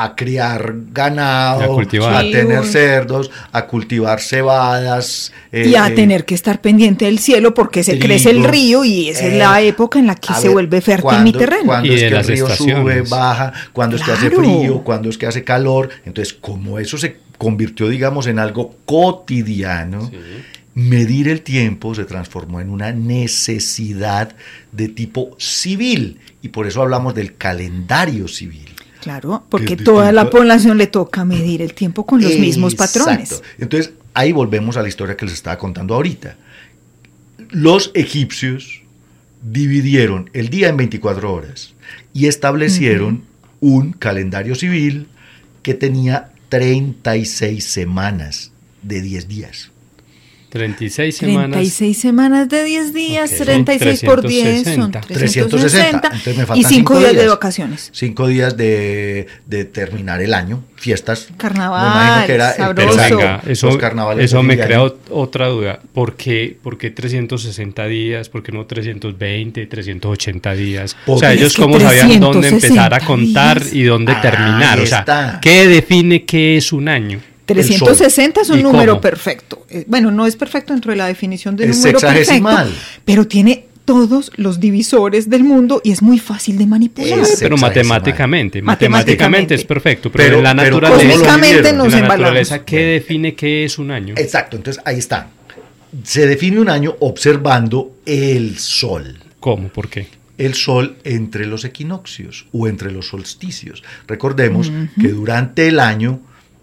a 0.00 0.14
criar 0.14 0.74
ganado, 0.92 1.80
a, 1.80 2.20
tener 2.20 2.64
cerdos, 2.64 3.32
a 3.50 3.66
cultivar 3.66 4.20
cebadas. 4.20 5.32
y 5.52 5.74
a 5.74 5.88
eh, 5.88 5.90
tener 5.90 6.24
que 6.24 6.36
estar 6.36 6.60
pendiente 6.60 7.06
del 7.06 7.18
cielo 7.18 7.52
porque 7.52 7.82
se 7.82 7.98
crece 7.98 8.30
el 8.30 8.44
río 8.44 8.84
y 8.84 9.08
esa 9.08 9.26
es 9.26 9.34
la 9.34 9.60
eh, 9.60 9.68
época 9.68 9.98
en 9.98 10.06
la 10.06 10.14
que 10.14 10.32
se 10.34 10.48
vuelve 10.48 10.80
fértil 10.80 11.20
mi 11.22 11.32
terreno. 11.32 11.66
Cuando 11.66 11.92
es 11.92 12.00
que 12.00 12.06
el 12.06 12.24
río 12.24 12.48
sube, 12.48 13.02
baja, 13.02 13.52
cuando 13.72 13.96
es 13.96 14.02
que 14.02 14.12
hace 14.12 14.30
frío, 14.30 14.84
cuando 14.84 15.08
es 15.08 15.18
que 15.18 15.26
hace 15.26 15.42
calor. 15.42 15.90
Entonces, 16.04 16.32
como 16.32 16.78
eso 16.78 16.96
se 16.96 17.16
convirtió, 17.36 17.88
digamos, 17.88 18.28
en 18.28 18.38
algo 18.38 18.76
cotidiano, 18.84 20.10
medir 20.74 21.26
el 21.26 21.42
tiempo 21.42 21.96
se 21.96 22.04
transformó 22.04 22.60
en 22.60 22.70
una 22.70 22.92
necesidad 22.92 24.36
de 24.70 24.86
tipo 24.88 25.34
civil 25.38 26.20
y 26.40 26.48
por 26.48 26.68
eso 26.68 26.82
hablamos 26.82 27.16
del 27.16 27.34
calendario 27.34 28.28
civil. 28.28 28.67
Claro, 29.00 29.44
porque 29.48 29.76
toda 29.76 30.12
la 30.12 30.28
población 30.30 30.78
le 30.78 30.86
toca 30.86 31.24
medir 31.24 31.62
el 31.62 31.74
tiempo 31.74 32.04
con 32.04 32.20
los 32.20 32.38
mismos 32.38 32.74
patrones. 32.74 33.42
Entonces, 33.58 33.92
ahí 34.14 34.32
volvemos 34.32 34.76
a 34.76 34.82
la 34.82 34.88
historia 34.88 35.16
que 35.16 35.24
les 35.24 35.34
estaba 35.34 35.56
contando 35.58 35.94
ahorita. 35.94 36.36
Los 37.50 37.90
egipcios 37.94 38.82
dividieron 39.42 40.30
el 40.32 40.48
día 40.48 40.68
en 40.68 40.76
24 40.76 41.32
horas 41.32 41.74
y 42.12 42.26
establecieron 42.26 43.22
un 43.60 43.92
calendario 43.92 44.54
civil 44.54 45.08
que 45.62 45.74
tenía 45.74 46.32
36 46.48 47.64
semanas 47.64 48.52
de 48.82 49.00
10 49.02 49.28
días. 49.28 49.70
36 50.48 51.16
semanas. 51.16 51.50
36 51.50 52.00
semanas 52.00 52.48
de 52.48 52.64
10 52.64 52.94
días, 52.94 53.30
36 53.30 54.02
por 54.02 54.26
10 54.26 54.74
son 54.74 54.90
360. 54.92 56.10
y 56.54 56.64
5 56.64 56.98
días, 56.98 57.12
de 57.14 57.28
vacaciones. 57.28 57.90
5 57.92 58.26
días 58.28 58.56
de, 58.56 59.26
de, 59.46 59.64
terminar 59.66 60.22
el 60.22 60.32
año, 60.32 60.64
fiestas. 60.76 61.28
Carnaval, 61.36 62.26
que 62.26 62.34
era 62.34 62.54
sabroso. 62.54 62.96
Venga, 62.96 63.42
eso, 63.46 63.78
eso 64.18 64.42
me 64.42 64.58
crea 64.58 64.82
otra 65.10 65.48
duda. 65.48 65.80
¿Por 65.92 66.16
qué, 66.16 66.56
¿Por 66.62 66.78
qué 66.78 66.90
360 66.90 67.86
días? 67.86 68.28
¿Por 68.28 68.42
qué 68.42 68.52
no 68.52 68.64
320, 68.64 69.66
380 69.66 70.52
días? 70.54 70.96
o 71.06 71.18
sea, 71.18 71.32
ellos 71.32 71.54
cómo 71.56 71.78
sabían 71.78 72.20
dónde 72.20 72.48
empezar 72.48 72.94
a 72.94 73.00
contar 73.00 73.62
y 73.70 73.82
dónde 73.82 74.14
terminar. 74.16 74.80
O 74.80 74.86
sea, 74.86 75.38
¿qué 75.42 75.66
define 75.66 76.24
qué 76.24 76.56
es 76.56 76.72
un 76.72 76.88
año? 76.88 77.20
360 77.54 78.42
es 78.42 78.50
un 78.50 78.62
número 78.62 79.00
perfecto. 79.00 79.66
Eh, 79.70 79.84
bueno, 79.86 80.10
no 80.10 80.26
es 80.26 80.36
perfecto 80.36 80.72
dentro 80.72 80.90
de 80.90 80.96
la 80.96 81.06
definición 81.06 81.56
de 81.56 81.66
número 81.66 81.98
perfecto, 81.98 82.48
pero 83.04 83.26
tiene 83.26 83.64
todos 83.84 84.30
los 84.36 84.60
divisores 84.60 85.30
del 85.30 85.44
mundo 85.44 85.80
y 85.82 85.92
es 85.92 86.02
muy 86.02 86.18
fácil 86.18 86.58
de 86.58 86.66
manipular. 86.66 87.20
pero 87.40 87.56
matemáticamente, 87.56 88.60
matemáticamente, 88.60 89.54
es 89.54 89.64
perfecto, 89.64 90.12
pero, 90.12 90.36
en 90.36 90.44
la 90.44 90.52
naturaleza, 90.52 91.36
en 91.36 91.78
la 91.78 92.00
naturaleza 92.00 92.64
¿qué 92.66 92.80
define 92.80 93.34
qué 93.34 93.64
es 93.64 93.78
un 93.78 93.90
año? 93.90 94.14
Exacto, 94.18 94.56
entonces 94.58 94.82
ahí 94.84 94.98
está. 94.98 95.28
Se 96.04 96.26
define 96.26 96.60
un 96.60 96.68
año 96.68 96.96
observando 97.00 97.96
el 98.04 98.58
sol. 98.58 99.18
¿Cómo? 99.40 99.68
¿Por 99.68 99.88
qué? 99.88 100.06
el 100.36 100.54
sol 100.54 100.96
entre 101.02 101.46
los 101.46 101.64
equinoccios 101.64 102.46
o 102.52 102.68
entre 102.68 102.92
los 102.92 103.08
solsticios. 103.08 103.82
Recordemos 104.06 104.70
que 105.00 105.08
durante 105.08 105.66
el 105.66 105.80
año 105.80 106.20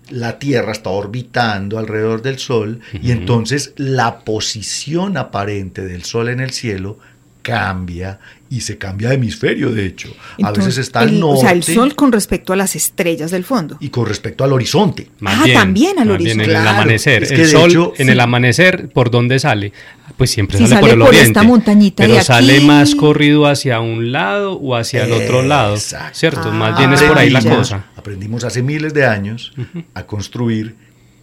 la 0.10 0.40
Tierra 0.40 0.72
está 0.72 0.90
orbitando 0.90 1.78
alrededor 1.80 2.22
del 2.22 2.40
Sol 2.40 2.80
y 3.02 3.12
entonces 3.12 3.74
la 3.76 4.20
posición 4.20 5.18
aparente 5.18 5.86
del 5.86 6.04
Sol 6.04 6.30
en 6.30 6.40
el 6.40 6.52
cielo 6.52 7.00
cambia 7.42 8.20
y 8.50 8.62
se 8.62 8.78
cambia 8.78 9.10
de 9.10 9.16
hemisferio, 9.16 9.72
de 9.72 9.86
hecho. 9.86 10.16
a 10.42 10.52
veces 10.52 10.80
está 10.80 11.02
al 11.02 11.20
norte. 11.20 11.40
O 11.40 11.42
sea, 11.42 11.52
el 11.52 11.62
sol 11.62 11.96
con 11.96 12.12
respecto 12.12 12.54
a 12.54 12.56
las 12.56 12.76
estrellas 12.76 13.30
del 13.30 13.44
fondo. 13.44 13.78
Y 13.80 13.90
con 13.90 14.08
respecto 14.08 14.44
al 14.44 14.54
horizonte. 14.54 15.10
ah, 15.24 15.44
también 15.54 16.00
al 16.00 16.10
horizonte. 16.10 16.44
en 16.44 16.50
el 16.50 16.56
amanecer. 16.56 17.32
el 17.32 17.48
sol, 17.48 17.94
en 17.98 18.10
el 18.10 18.20
amanecer, 18.20 18.90
¿por 18.90 19.12
dónde 19.12 19.40
sale? 19.40 19.74
Pues 20.18 20.32
siempre 20.32 20.58
sale, 20.60 20.80
por 20.80 20.90
el 20.90 21.02
oriente. 21.02 21.28
Esta 21.28 21.44
montañita 21.44 22.04
pero 22.04 22.24
sale 22.24 22.62
más 22.62 22.96
corrido 22.96 23.48
hacia 23.48 23.82
un 23.82 24.12
lado 24.12 24.54
o 24.54 24.76
hacia 24.76 25.04
el 25.04 25.12
otro 25.12 25.44
lado. 25.44 25.78
¿Cierto? 26.14 26.52
más 26.52 26.78
bien 26.78 26.94
es 26.94 27.04
por 27.04 27.18
ahí 27.18 27.30
la 27.30 27.42
cosa. 27.42 27.86
Aprendimos 27.96 28.44
hace 28.44 28.62
miles 28.62 28.94
de 28.94 29.06
años 29.06 29.54
a 29.94 30.06
construir 30.06 30.76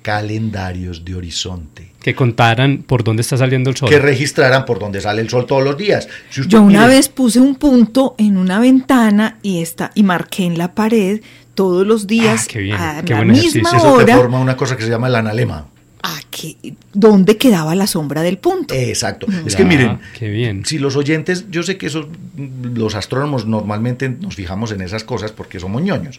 calendarios 0.02 1.04
de 1.04 1.14
horizonte. 1.14 1.92
Que 2.02 2.14
contaran 2.14 2.82
por 2.82 3.04
dónde 3.04 3.22
está 3.22 3.36
saliendo 3.36 3.70
el 3.70 3.76
sol. 3.76 3.88
Que 3.88 4.00
registraran 4.00 4.64
por 4.64 4.80
dónde 4.80 5.00
sale 5.00 5.22
el 5.22 5.30
sol 5.30 5.46
todos 5.46 5.62
los 5.62 5.76
días. 5.76 6.08
Yo 6.48 6.60
una 6.60 6.86
vez 6.86 7.08
puse 7.08 7.40
un 7.40 7.54
punto 7.54 8.16
en 8.18 8.36
una 8.36 8.58
ventana 8.58 9.38
y, 9.42 9.62
esta, 9.62 9.92
y 9.94 10.02
marqué 10.02 10.44
en 10.44 10.58
la 10.58 10.74
pared 10.74 11.20
todos 11.54 11.86
los 11.86 12.06
días 12.06 12.48
ah, 12.72 12.98
a 12.98 13.02
la 13.02 13.24
misma 13.24 13.70
Eso 13.76 14.04
te 14.04 14.14
forma 14.14 14.40
una 14.40 14.56
cosa 14.56 14.76
que 14.76 14.82
se 14.82 14.90
llama 14.90 15.06
el 15.06 15.14
analema. 15.14 15.68
A 16.02 16.20
que, 16.30 16.56
¿Dónde 16.92 17.36
quedaba 17.36 17.74
la 17.74 17.86
sombra 17.86 18.22
del 18.22 18.38
punto? 18.38 18.74
Exacto. 18.74 19.26
Es 19.46 19.54
que 19.54 19.64
miren, 19.64 20.00
bien. 20.20 20.64
si 20.64 20.78
los 20.78 20.96
oyentes, 20.96 21.46
yo 21.50 21.62
sé 21.62 21.76
que 21.76 21.86
esos, 21.86 22.06
los 22.36 22.94
astrónomos 22.94 23.46
normalmente 23.46 24.08
nos 24.08 24.34
fijamos 24.34 24.72
en 24.72 24.80
esas 24.80 25.04
cosas 25.04 25.30
porque 25.30 25.60
somos 25.60 25.82
ñoños, 25.82 26.18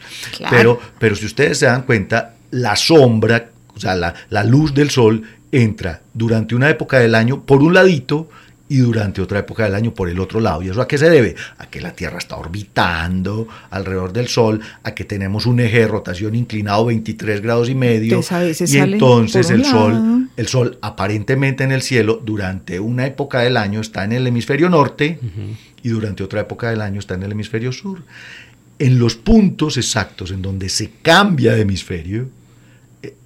pero, 0.49 0.79
pero 0.99 1.15
si 1.15 1.25
ustedes 1.25 1.57
se 1.57 1.65
dan 1.65 1.83
cuenta, 1.83 2.35
la 2.51 2.75
sombra 2.75 3.49
o 3.75 3.79
sea, 3.79 3.95
la, 3.95 4.43
luz 4.43 4.73
del 4.73 4.89
sol 4.89 5.23
entra 5.51 6.01
durante 6.13 6.55
una 6.55 6.69
época 6.69 6.99
del 6.99 7.15
año 7.15 7.43
por 7.43 7.61
un 7.61 7.73
ladito 7.73 8.29
y 8.73 8.77
durante 8.77 9.21
otra 9.21 9.37
época 9.37 9.65
del 9.65 9.75
año 9.75 9.93
por 9.93 10.09
el 10.09 10.19
otro 10.19 10.39
lado. 10.39 10.63
¿Y 10.63 10.69
eso 10.69 10.81
a 10.81 10.87
qué 10.87 10.97
se 10.97 11.07
debe? 11.07 11.35
A 11.59 11.67
que 11.67 11.79
la 11.79 11.91
Tierra 11.91 12.17
está 12.17 12.37
orbitando 12.37 13.47
alrededor 13.69 14.11
del 14.13 14.27
Sol, 14.27 14.61
a 14.81 14.95
que 14.95 15.05
tenemos 15.05 15.45
un 15.45 15.59
eje 15.59 15.81
de 15.81 15.87
rotación 15.87 16.33
inclinado 16.33 16.85
23 16.85 17.41
grados 17.41 17.69
y 17.69 17.75
medio. 17.75 18.19
y 18.71 18.77
entonces 18.77 19.51
el 19.51 19.63
Sol, 19.63 20.27
el 20.35 20.47
Sol 20.47 20.79
aparentemente 20.81 21.63
en 21.63 21.71
el 21.71 21.83
cielo 21.83 22.19
durante 22.25 22.79
una 22.79 23.05
época 23.05 23.41
del 23.41 23.57
año 23.57 23.79
está 23.79 24.05
en 24.05 24.13
el 24.13 24.25
hemisferio 24.25 24.71
norte 24.71 25.19
y 25.83 25.89
durante 25.89 26.23
otra 26.23 26.41
época 26.41 26.71
del 26.71 26.81
año 26.81 26.97
está 26.97 27.13
en 27.13 27.21
el 27.21 27.33
hemisferio 27.33 27.71
sur. 27.71 28.01
En 28.79 28.97
los 28.97 29.13
puntos 29.13 29.77
exactos 29.77 30.31
en 30.31 30.41
donde 30.41 30.69
se 30.69 30.89
cambia 31.03 31.53
de 31.53 31.61
hemisferio, 31.61 32.27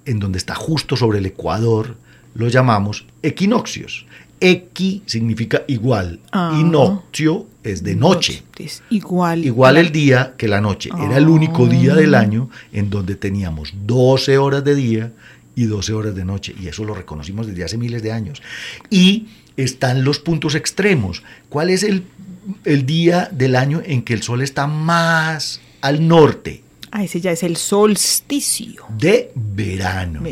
en 0.04 0.18
donde 0.18 0.36
está 0.36 0.54
justo 0.54 0.94
sobre 0.94 1.20
el 1.20 1.26
ecuador, 1.26 1.96
lo 2.34 2.48
llamamos 2.48 3.06
equinoccios. 3.22 4.04
Equi 4.40 5.02
significa 5.06 5.64
igual, 5.66 6.20
ah. 6.32 6.56
y 6.58 6.64
noctio 6.64 7.46
es 7.62 7.82
de 7.82 7.94
noche. 7.94 8.42
Es 8.58 8.82
igual. 8.90 9.44
Igual 9.44 9.76
el 9.76 9.92
día 9.92 10.34
que 10.36 10.48
la 10.48 10.60
noche. 10.60 10.90
Era 10.98 11.16
el 11.16 11.28
único 11.28 11.66
día 11.66 11.94
del 11.94 12.14
ah. 12.14 12.20
año 12.20 12.50
en 12.72 12.90
donde 12.90 13.14
teníamos 13.16 13.72
12 13.86 14.38
horas 14.38 14.64
de 14.64 14.74
día 14.74 15.12
y 15.54 15.64
12 15.64 15.92
horas 15.92 16.14
de 16.14 16.24
noche. 16.24 16.54
Y 16.60 16.68
eso 16.68 16.84
lo 16.84 16.94
reconocimos 16.94 17.46
desde 17.46 17.64
hace 17.64 17.78
miles 17.78 18.02
de 18.02 18.12
años. 18.12 18.42
Y 18.90 19.26
están 19.56 20.04
los 20.04 20.20
puntos 20.20 20.54
extremos. 20.54 21.22
¿Cuál 21.48 21.70
es 21.70 21.82
el, 21.82 22.04
el 22.64 22.86
día 22.86 23.28
del 23.32 23.56
año 23.56 23.82
en 23.84 24.02
que 24.02 24.14
el 24.14 24.22
sol 24.22 24.42
está 24.42 24.66
más 24.66 25.60
al 25.80 26.06
norte? 26.06 26.62
Ah, 26.90 27.04
ese 27.04 27.20
ya 27.20 27.32
es 27.32 27.42
el 27.42 27.56
solsticio. 27.56 28.84
De 28.96 29.30
verano. 29.34 30.22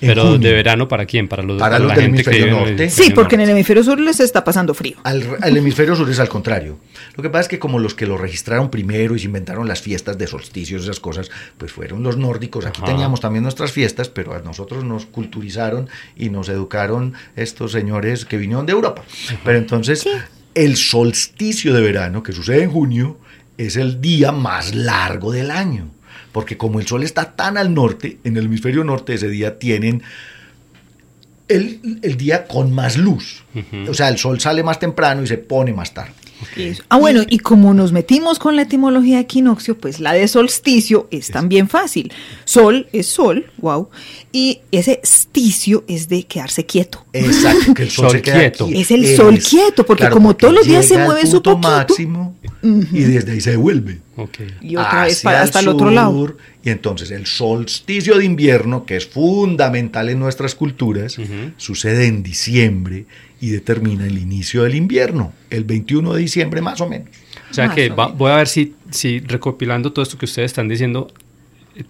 Pero 0.00 0.38
de 0.38 0.52
verano 0.52 0.88
para 0.88 1.06
quién? 1.06 1.28
Para 1.28 1.42
los, 1.42 1.58
para 1.58 1.78
la 1.78 1.94
gente 1.94 2.24
que 2.24 2.46
norte. 2.50 2.90
sí, 2.90 3.10
porque 3.14 3.36
en 3.36 3.42
el 3.42 3.50
hemisferio 3.50 3.82
sur 3.82 3.98
les 4.00 4.20
está 4.20 4.44
pasando 4.44 4.74
frío. 4.74 4.96
Al, 5.04 5.56
hemisferio 5.56 5.96
sur 5.96 6.08
es 6.10 6.20
al 6.20 6.28
contrario. 6.28 6.78
Lo 7.16 7.22
que 7.22 7.30
pasa 7.30 7.42
es 7.42 7.48
que 7.48 7.58
como 7.58 7.78
los 7.78 7.94
que 7.94 8.06
lo 8.06 8.18
registraron 8.18 8.70
primero 8.70 9.16
y 9.16 9.20
se 9.20 9.26
inventaron 9.26 9.68
las 9.68 9.80
fiestas 9.80 10.18
de 10.18 10.26
solsticios, 10.26 10.82
esas 10.84 11.00
cosas, 11.00 11.30
pues 11.58 11.72
fueron 11.72 12.02
los 12.02 12.16
nórdicos. 12.16 12.66
Aquí 12.66 12.82
teníamos 12.82 13.20
también 13.20 13.42
nuestras 13.42 13.72
fiestas, 13.72 14.08
pero 14.08 14.34
a 14.34 14.40
nosotros 14.40 14.84
nos 14.84 15.06
culturizaron 15.06 15.88
y 16.16 16.30
nos 16.30 16.48
educaron 16.48 17.14
estos 17.36 17.72
señores 17.72 18.24
que 18.24 18.36
vinieron 18.36 18.66
de 18.66 18.72
Europa. 18.72 19.04
Pero 19.44 19.58
entonces, 19.58 20.06
el 20.54 20.76
solsticio 20.76 21.72
de 21.72 21.80
verano, 21.80 22.22
que 22.22 22.32
sucede 22.32 22.62
en 22.62 22.70
junio, 22.70 23.18
es 23.56 23.76
el 23.76 24.00
día 24.00 24.32
más 24.32 24.74
largo 24.74 25.30
del 25.32 25.50
año 25.50 25.93
porque 26.34 26.56
como 26.56 26.80
el 26.80 26.86
Sol 26.88 27.04
está 27.04 27.36
tan 27.36 27.56
al 27.56 27.72
norte, 27.72 28.18
en 28.24 28.36
el 28.36 28.46
hemisferio 28.46 28.82
norte 28.82 29.14
ese 29.14 29.28
día 29.28 29.56
tienen 29.56 30.02
el, 31.46 32.16
día 32.16 32.48
con 32.48 32.72
más 32.72 32.96
luz. 32.96 33.44
O 33.88 33.94
sea, 33.94 34.08
el 34.08 34.18
Sol 34.18 34.40
sale 34.40 34.64
más 34.64 34.80
temprano 34.80 35.22
y 35.22 35.28
se 35.28 35.38
pone 35.38 35.72
más 35.72 35.94
tarde. 35.94 36.12
Ah, 36.88 36.98
bueno, 36.98 37.22
y 37.28 37.38
como 37.38 37.74
nos 37.74 37.92
metimos 37.92 38.38
con 38.38 38.56
la 38.56 38.62
etimología 38.62 39.16
de 39.16 39.22
equinoccio, 39.22 39.76
pues 39.76 40.00
la 40.00 40.12
de 40.12 40.28
solsticio 40.28 41.08
es, 41.10 41.28
también 41.30 41.68
fácil. 41.68 42.12
Sol 42.44 42.88
es 42.92 43.06
sol, 43.06 43.46
wow, 43.58 43.88
y 44.32 44.60
ese 44.72 45.00
sticio 45.04 45.84
es 45.88 46.08
de 46.08 46.24
quedarse 46.24 46.66
quieto. 46.66 47.04
Exacto, 47.12 47.74
que 47.74 47.84
el 47.84 47.90
sol, 47.90 48.10
se 48.10 48.22
quieto. 48.22 48.68
Es 48.72 48.90
el 48.90 49.16
sol 49.16 49.38
quieto, 49.38 49.84
porque 49.86 50.08
como 50.10 50.34
todos 50.36 50.54
los 50.54 50.66
días 50.66 50.86
se 50.86 50.98
mueve 50.98 51.26
su 51.26 51.42
poquito. 51.42 51.68
máximo 51.68 52.34
y 52.62 53.00
desde 53.00 53.32
ahí 53.32 53.40
se 53.40 53.50
devuelve. 53.52 53.98
Y 54.60 54.76
otra 54.76 55.04
vez 55.04 55.24
hasta 55.26 55.60
el, 55.60 55.68
otro 55.68 55.90
lado. 55.90 56.36
Y 56.62 56.70
entonces 56.70 57.10
el 57.10 57.26
solsticio 57.26 58.16
de 58.16 58.24
invierno, 58.24 58.86
que 58.86 58.96
es 58.96 59.06
fundamental 59.06 60.08
en 60.08 60.18
nuestras 60.18 60.54
culturas, 60.54 61.16
sucede 61.56 62.06
en 62.06 62.22
diciembre 62.22 63.06
y 63.44 63.50
determina 63.50 64.06
el 64.06 64.18
inicio 64.18 64.62
del 64.62 64.74
invierno, 64.74 65.34
el 65.50 65.64
21 65.64 66.14
de 66.14 66.20
diciembre 66.20 66.62
más 66.62 66.80
o 66.80 66.88
menos. 66.88 67.08
O 67.50 67.52
sea 67.52 67.68
que 67.74 67.90
voy 67.90 68.30
a 68.30 68.36
ver 68.36 68.48
si, 68.48 68.74
si 68.90 69.20
recopilando 69.20 69.92
todo 69.92 70.02
esto 70.02 70.16
que 70.16 70.24
ustedes 70.24 70.50
están 70.50 70.66
diciendo, 70.66 71.12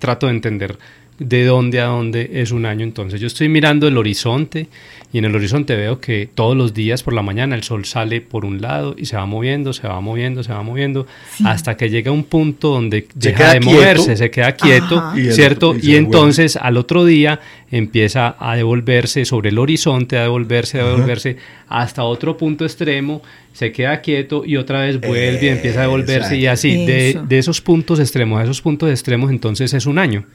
trato 0.00 0.26
de 0.26 0.32
entender. 0.32 0.76
De 1.18 1.44
dónde 1.44 1.80
a 1.80 1.86
dónde 1.86 2.30
es 2.34 2.50
un 2.50 2.66
año. 2.66 2.84
Entonces 2.84 3.20
yo 3.20 3.26
estoy 3.26 3.48
mirando 3.48 3.86
el 3.86 3.96
horizonte 3.96 4.68
y 5.12 5.18
en 5.18 5.26
el 5.26 5.36
horizonte 5.36 5.76
veo 5.76 6.00
que 6.00 6.28
todos 6.34 6.56
los 6.56 6.74
días 6.74 7.04
por 7.04 7.14
la 7.14 7.22
mañana 7.22 7.54
el 7.54 7.62
sol 7.62 7.84
sale 7.84 8.20
por 8.20 8.44
un 8.44 8.60
lado 8.60 8.96
y 8.98 9.06
se 9.06 9.16
va 9.16 9.26
moviendo, 9.26 9.72
se 9.72 9.86
va 9.86 10.00
moviendo, 10.00 10.42
se 10.42 10.52
va 10.52 10.62
moviendo, 10.62 11.06
hasta 11.44 11.76
que 11.76 11.88
llega 11.88 12.10
un 12.10 12.24
punto 12.24 12.70
donde 12.70 13.06
deja 13.14 13.54
de 13.54 13.60
moverse, 13.60 14.16
se 14.16 14.30
queda 14.30 14.52
quieto, 14.56 15.12
¿cierto? 15.30 15.76
Y, 15.80 15.94
entonces 15.94 16.56
al 16.56 16.76
otro 16.76 17.04
día 17.04 17.38
empieza 17.70 18.34
a 18.40 18.56
devolverse 18.56 19.24
sobre 19.24 19.50
el 19.50 19.58
horizonte, 19.60 20.18
a 20.18 20.22
devolverse, 20.22 20.80
a 20.80 20.86
devolverse, 20.86 21.36
hasta 21.68 22.02
otro 22.02 22.36
punto 22.36 22.64
extremo 22.64 23.22
se 23.54 23.70
queda 23.70 24.00
quieto 24.00 24.42
y 24.44 24.56
otra 24.56 24.80
vez 24.80 25.00
vuelve 25.00 25.46
y 25.46 25.48
empieza 25.48 25.78
a 25.78 25.82
devolverse 25.82 26.36
y 26.36 26.46
así, 26.48 26.84
de, 26.84 27.20
de, 27.26 27.38
esos 27.38 27.60
puntos 27.60 28.00
extremos 28.00 28.40
a 28.40 28.42
esos 28.42 28.60
puntos 28.60 28.90
extremos, 28.90 29.30
entonces 29.30 29.72
es 29.72 29.86
un 29.86 30.00
año. 30.00 30.26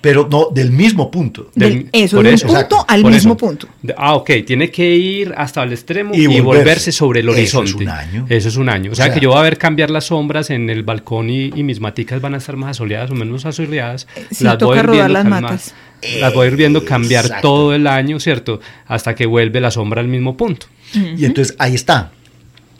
Pero 0.00 0.28
no, 0.30 0.50
del 0.54 0.70
mismo 0.70 1.10
punto. 1.10 1.50
Del, 1.56 1.88
eso, 1.92 2.22
de 2.22 2.32
un 2.32 2.38
punto 2.38 2.84
al 2.86 3.04
mismo 3.04 3.36
punto. 3.36 3.66
Ah, 3.96 4.14
ok, 4.14 4.30
tiene 4.46 4.70
que 4.70 4.88
ir 4.88 5.34
hasta 5.36 5.64
el 5.64 5.72
extremo 5.72 6.14
y, 6.14 6.26
volverse. 6.38 6.92
sobre 6.92 7.20
el 7.20 7.28
horizonte. 7.28 7.70
Eso 7.70 7.78
es 7.78 7.82
un 7.82 7.88
año. 7.88 8.26
Eso 8.28 8.48
es 8.48 8.56
un 8.56 8.68
año. 8.68 8.92
O, 8.92 8.94
sea, 8.94 9.12
que 9.12 9.18
yo 9.18 9.30
voy 9.30 9.38
a 9.40 9.42
ver 9.42 9.58
cambiar 9.58 9.90
las 9.90 10.04
sombras 10.04 10.50
en 10.50 10.70
el 10.70 10.84
balcón 10.84 11.28
y, 11.28 11.50
mis 11.64 11.80
maticas 11.80 12.20
van 12.20 12.34
a 12.34 12.36
estar 12.36 12.56
más 12.56 12.70
asoleadas 12.70 13.10
o 13.10 13.14
menos 13.14 13.44
asoleadas. 13.46 14.06
Sí, 14.30 14.44
las 14.44 14.58
toca 14.58 14.76
voy 14.76 14.82
rodar 14.82 15.10
las 15.10 15.24
matas. 15.24 15.74
las 16.20 16.32
voy 16.32 16.46
a 16.46 16.50
ir 16.50 16.56
viendo 16.56 16.84
cambiar 16.84 17.40
todo 17.40 17.74
el 17.74 17.88
año, 17.88 18.20
¿cierto? 18.20 18.60
Hasta 18.86 19.16
que 19.16 19.26
vuelve 19.26 19.60
la 19.60 19.72
sombra 19.72 20.00
al 20.00 20.08
mismo 20.08 20.36
punto. 20.36 20.66
Y 20.94 21.24
entonces 21.24 21.56
ahí 21.58 21.74
está 21.74 22.12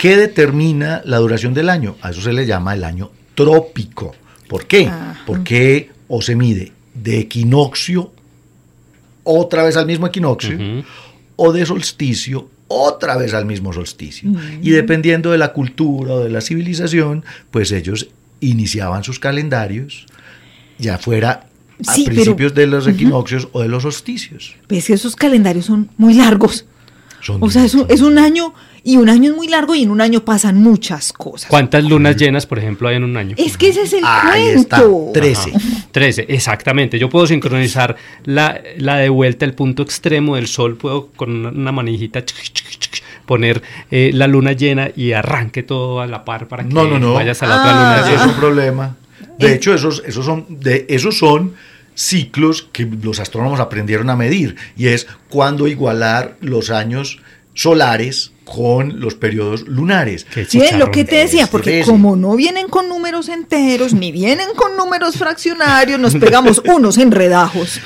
¿Qué 0.00 0.16
determina 0.16 1.02
la 1.04 1.18
duración 1.18 1.52
del 1.52 1.68
año? 1.68 1.96
A 2.00 2.08
eso 2.08 2.22
se 2.22 2.32
le 2.32 2.46
llama 2.46 2.72
el 2.72 2.84
año 2.84 3.10
trópico. 3.34 4.14
¿Por 4.48 4.66
qué? 4.66 4.90
Porque 5.26 5.90
o 6.08 6.22
se 6.22 6.36
mide 6.36 6.72
de 6.94 7.18
equinoccio, 7.18 8.10
otra 9.24 9.62
vez 9.62 9.76
al 9.76 9.84
mismo 9.84 10.06
equinoccio, 10.06 10.56
o 11.36 11.52
de 11.52 11.66
solsticio, 11.66 12.48
otra 12.68 13.18
vez 13.18 13.34
al 13.34 13.44
mismo 13.44 13.74
solsticio. 13.74 14.32
Y 14.62 14.70
dependiendo 14.70 15.32
de 15.32 15.36
la 15.36 15.52
cultura 15.52 16.14
o 16.14 16.20
de 16.20 16.30
la 16.30 16.40
civilización, 16.40 17.22
pues 17.50 17.70
ellos 17.70 18.08
iniciaban 18.40 19.04
sus 19.04 19.18
calendarios, 19.18 20.06
ya 20.78 20.96
fuera 20.96 21.46
a 21.86 21.94
principios 22.06 22.54
de 22.54 22.66
los 22.66 22.86
equinoccios 22.86 23.48
o 23.52 23.60
de 23.60 23.68
los 23.68 23.82
solsticios. 23.82 24.56
Pues 24.66 24.86
que 24.86 24.94
esos 24.94 25.14
calendarios 25.14 25.66
son 25.66 25.90
muy 25.98 26.14
largos. 26.14 26.64
o 27.38 27.50
sea, 27.50 27.66
es 27.66 27.74
un 27.74 28.18
año 28.18 28.54
y 28.82 28.96
un 28.96 29.08
año 29.08 29.30
es 29.30 29.36
muy 29.36 29.48
largo 29.48 29.74
y 29.74 29.82
en 29.82 29.90
un 29.90 30.00
año 30.00 30.24
pasan 30.24 30.62
muchas 30.62 31.12
cosas. 31.12 31.48
¿Cuántas 31.50 31.84
lunas 31.84 32.16
llenas, 32.16 32.46
por 32.46 32.58
ejemplo, 32.58 32.88
hay 32.88 32.96
en 32.96 33.04
un 33.04 33.16
año? 33.16 33.34
Es 33.38 33.56
que 33.56 33.68
ese 33.68 33.82
es 33.82 33.92
el 33.92 34.04
Ahí 34.04 34.54
cuento. 34.54 35.06
Está, 35.08 35.20
13. 35.20 35.52
13, 35.92 36.26
exactamente. 36.28 36.98
Yo 36.98 37.08
puedo 37.08 37.26
sincronizar 37.26 37.96
la, 38.24 38.60
la 38.78 38.96
de 38.96 39.08
vuelta, 39.08 39.44
el 39.44 39.54
punto 39.54 39.82
extremo 39.82 40.36
del 40.36 40.46
sol, 40.46 40.76
puedo 40.76 41.08
con 41.16 41.46
una 41.46 41.72
manijita 41.72 42.22
poner 43.26 43.62
eh, 43.90 44.10
la 44.12 44.26
luna 44.26 44.52
llena 44.52 44.90
y 44.96 45.12
arranque 45.12 45.62
todo 45.62 46.00
a 46.00 46.06
la 46.06 46.24
par 46.24 46.48
para 46.48 46.64
que 46.64 46.74
no, 46.74 46.84
no, 46.84 46.98
no. 46.98 47.14
vayas 47.14 47.42
a 47.42 47.46
la 47.46 47.60
otra 47.60 47.72
luna 47.72 48.08
llena. 48.08 48.24
es 48.24 48.26
un 48.28 48.40
problema. 48.40 48.96
De 49.38 49.52
eh. 49.52 49.54
hecho, 49.54 49.72
esos, 49.74 50.02
esos 50.06 50.24
son, 50.24 50.46
de, 50.48 50.86
esos 50.88 51.18
son 51.18 51.54
ciclos 51.94 52.66
que 52.72 52.88
los 53.02 53.20
astrónomos 53.20 53.60
aprendieron 53.60 54.10
a 54.10 54.16
medir 54.16 54.56
y 54.76 54.88
es 54.88 55.06
cuando 55.28 55.68
igualar 55.68 56.36
los 56.40 56.70
años 56.70 57.20
solares 57.54 58.32
con 58.44 59.00
los 59.00 59.14
periodos 59.14 59.66
lunares. 59.68 60.26
Sí, 60.48 60.60
lo 60.76 60.90
que 60.90 61.04
te 61.04 61.16
decía, 61.16 61.46
porque 61.46 61.82
como 61.84 62.16
no 62.16 62.34
vienen 62.36 62.68
con 62.68 62.88
números 62.88 63.28
enteros, 63.28 63.94
ni 63.94 64.10
vienen 64.10 64.48
con 64.56 64.76
números 64.76 65.16
fraccionarios, 65.16 66.00
nos 66.00 66.16
pegamos 66.16 66.60
unos 66.64 66.98
enredajos. 66.98 67.80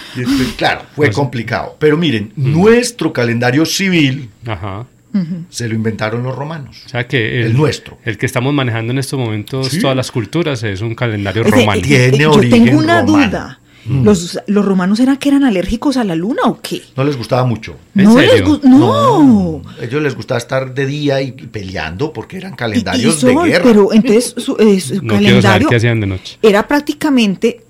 claro, 0.56 0.82
fue 0.94 1.06
pues, 1.06 1.16
complicado. 1.16 1.76
Pero 1.78 1.96
miren, 1.96 2.32
nuestro 2.36 3.12
calendario 3.12 3.66
civil 3.66 4.30
se 5.48 5.68
lo 5.68 5.74
inventaron 5.74 6.22
los 6.22 6.34
romanos. 6.34 6.82
O 6.86 6.88
sea 6.88 7.06
que 7.06 7.42
el, 7.42 7.56
nuestro. 7.56 7.98
El 8.04 8.18
que 8.18 8.26
estamos 8.26 8.52
manejando 8.52 8.92
en 8.92 8.98
estos 8.98 9.18
momentos, 9.18 9.78
todas 9.80 9.96
las 9.96 10.10
culturas, 10.10 10.62
es 10.62 10.80
un 10.80 10.94
calendario 10.94 11.44
romano. 11.44 11.80
Tiene 11.82 12.18
Yo 12.18 12.40
tengo 12.40 12.78
una 12.78 13.02
duda. 13.02 13.60
Mm. 13.86 14.04
¿Los, 14.04 14.38
¿Los, 14.46 14.64
romanos 14.64 14.98
eran 15.00 15.18
que 15.18 15.28
eran 15.28 15.44
alérgicos 15.44 15.96
a 15.96 16.04
la 16.04 16.14
luna 16.14 16.42
o 16.44 16.60
qué? 16.60 16.82
No 16.96 17.04
les 17.04 17.16
gustaba 17.16 17.44
mucho. 17.44 17.76
no 17.94 18.18
les 18.18 18.42
no. 18.64 19.62
Ellos 19.80 20.02
les 20.02 20.14
gustaba 20.14 20.38
estar 20.38 20.72
de 20.72 20.86
día 20.86 21.20
y 21.20 21.32
peleando 21.32 22.12
porque 22.12 22.38
eran 22.38 22.54
calendarios 22.54 23.20
de 23.20 23.34
guerra. 23.34 23.64
Pero 23.64 23.92
entonces 23.92 24.34
su, 24.38 24.56
eh, 24.58 24.82
calendario 25.08 25.68
qué 25.68 25.76
hacían 25.76 26.00
de 26.00 26.06
noche. 26.06 26.38
era 26.40 26.66
prácticamente, 26.66 27.64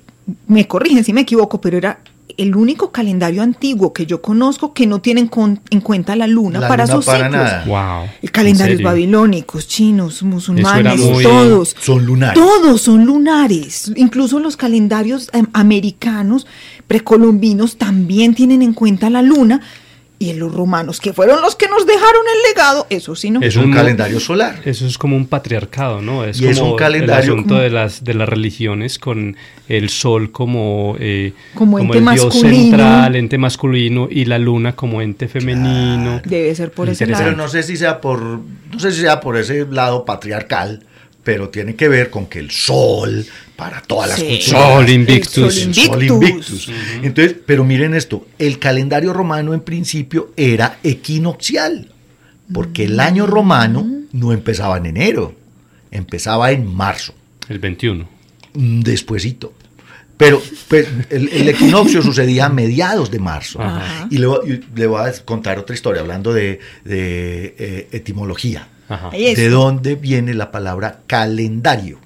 me 0.46 0.68
corrigen 0.68 1.04
si 1.04 1.12
me 1.12 1.22
equivoco, 1.22 1.60
pero 1.60 1.78
era 1.78 1.98
el 2.36 2.56
único 2.56 2.90
calendario 2.90 3.42
antiguo 3.42 3.92
que 3.92 4.06
yo 4.06 4.20
conozco 4.22 4.72
que 4.72 4.86
no 4.86 5.00
tienen 5.00 5.30
en 5.70 5.80
cuenta 5.80 6.16
la 6.16 6.26
luna 6.26 6.66
para 6.66 6.86
sus 6.86 7.04
para 7.04 7.26
ciclos. 7.28 7.66
Wow. 7.66 8.30
Calendarios 8.32 8.82
babilónicos, 8.82 9.68
chinos, 9.68 10.22
musulmanes, 10.22 11.00
todos 11.22 11.76
son 11.78 12.04
lunares. 12.04 12.34
Todos 12.34 12.80
son 12.80 13.04
lunares. 13.04 13.92
Incluso 13.96 14.40
los 14.40 14.56
calendarios 14.56 15.30
em, 15.32 15.46
americanos 15.52 16.46
precolombinos 16.86 17.76
también 17.76 18.34
tienen 18.34 18.62
en 18.62 18.72
cuenta 18.72 19.10
la 19.10 19.22
luna 19.22 19.60
y 20.24 20.30
en 20.30 20.38
los 20.38 20.54
romanos, 20.54 21.00
que 21.00 21.12
fueron 21.12 21.42
los 21.42 21.54
que 21.54 21.68
nos 21.68 21.86
dejaron 21.86 22.22
el 22.34 22.42
legado, 22.48 22.86
eso 22.88 23.14
sí 23.14 23.30
no. 23.30 23.42
Es 23.42 23.56
un, 23.56 23.70
calendario 23.72 24.18
solar. 24.20 24.58
Eso 24.64 24.86
es 24.86 24.96
como 24.96 25.16
un 25.16 25.26
patriarcado, 25.26 26.00
¿no? 26.00 26.24
Es 26.24 26.40
como 26.40 26.72
un 26.72 26.76
calendario 26.78 27.34
el 27.34 27.38
asunto 27.40 27.56
de 27.56 27.68
las 27.68 28.04
de 28.04 28.14
las 28.14 28.26
religiones 28.26 28.98
con 28.98 29.36
el 29.68 29.90
sol 29.90 30.32
como 30.32 30.96
eh, 30.98 31.34
como, 31.54 31.78
ente 31.78 31.98
el 31.98 32.04
dios 32.06 32.40
central, 32.40 33.16
ente 33.16 33.36
masculino 33.36 34.08
y 34.10 34.24
la 34.24 34.38
luna 34.38 34.74
como 34.74 35.02
ente 35.02 35.28
femenino. 35.28 36.22
Debe 36.24 36.54
ser 36.54 36.70
por 36.70 36.88
ese 36.88 37.06
lado. 37.06 37.22
Pero 37.22 37.36
no 37.36 37.48
sé 37.48 37.62
si 37.62 37.76
sea 37.76 38.00
por 38.00 38.22
no 38.22 38.78
sé 38.78 38.92
si 38.92 39.02
sea 39.02 39.20
por 39.20 39.36
ese 39.36 39.66
lado 39.66 40.06
patriarcal 40.06 40.84
pero 41.24 41.48
tiene 41.48 41.74
que 41.74 41.88
ver 41.88 42.10
con 42.10 42.26
que 42.26 42.38
el 42.38 42.50
sol 42.50 43.26
para 43.56 43.80
todas 43.80 44.10
las 44.10 44.22
culturas. 44.22 44.44
Sol 44.44 44.90
invictus. 44.90 45.54
Sol 45.72 46.02
invictus. 46.04 46.70
Entonces, 47.02 47.36
pero 47.44 47.64
miren 47.64 47.94
esto, 47.94 48.26
el 48.38 48.58
calendario 48.58 49.12
romano 49.12 49.54
en 49.54 49.60
principio 49.60 50.32
era 50.36 50.78
equinoccial, 50.82 51.90
porque 52.52 52.84
el 52.84 53.00
año 53.00 53.26
romano 53.26 53.86
no 54.12 54.32
empezaba 54.32 54.76
en 54.76 54.86
enero, 54.86 55.34
empezaba 55.90 56.52
en 56.52 56.72
marzo. 56.72 57.14
El 57.48 57.58
21. 57.58 58.08
Mm, 58.52 58.80
despuésito. 58.80 59.54
Pero 60.16 60.40
pues, 60.68 60.86
el, 61.10 61.48
equinoccio 61.48 62.00
sucedía 62.00 62.46
a 62.46 62.48
mediados 62.48 63.10
de 63.10 63.18
marzo. 63.18 63.58
Y 64.10 64.18
le, 64.18 64.26
voy 64.86 65.08
a 65.08 65.12
contar 65.24 65.58
otra 65.58 65.74
historia, 65.74 66.02
hablando 66.02 66.32
de, 66.32 66.60
eh, 66.84 67.88
etimología. 67.90 68.68
¿De 69.12 69.48
dónde 69.48 69.94
viene 69.94 70.34
la 70.34 70.50
palabra 70.50 71.00
calendario? 71.06 71.98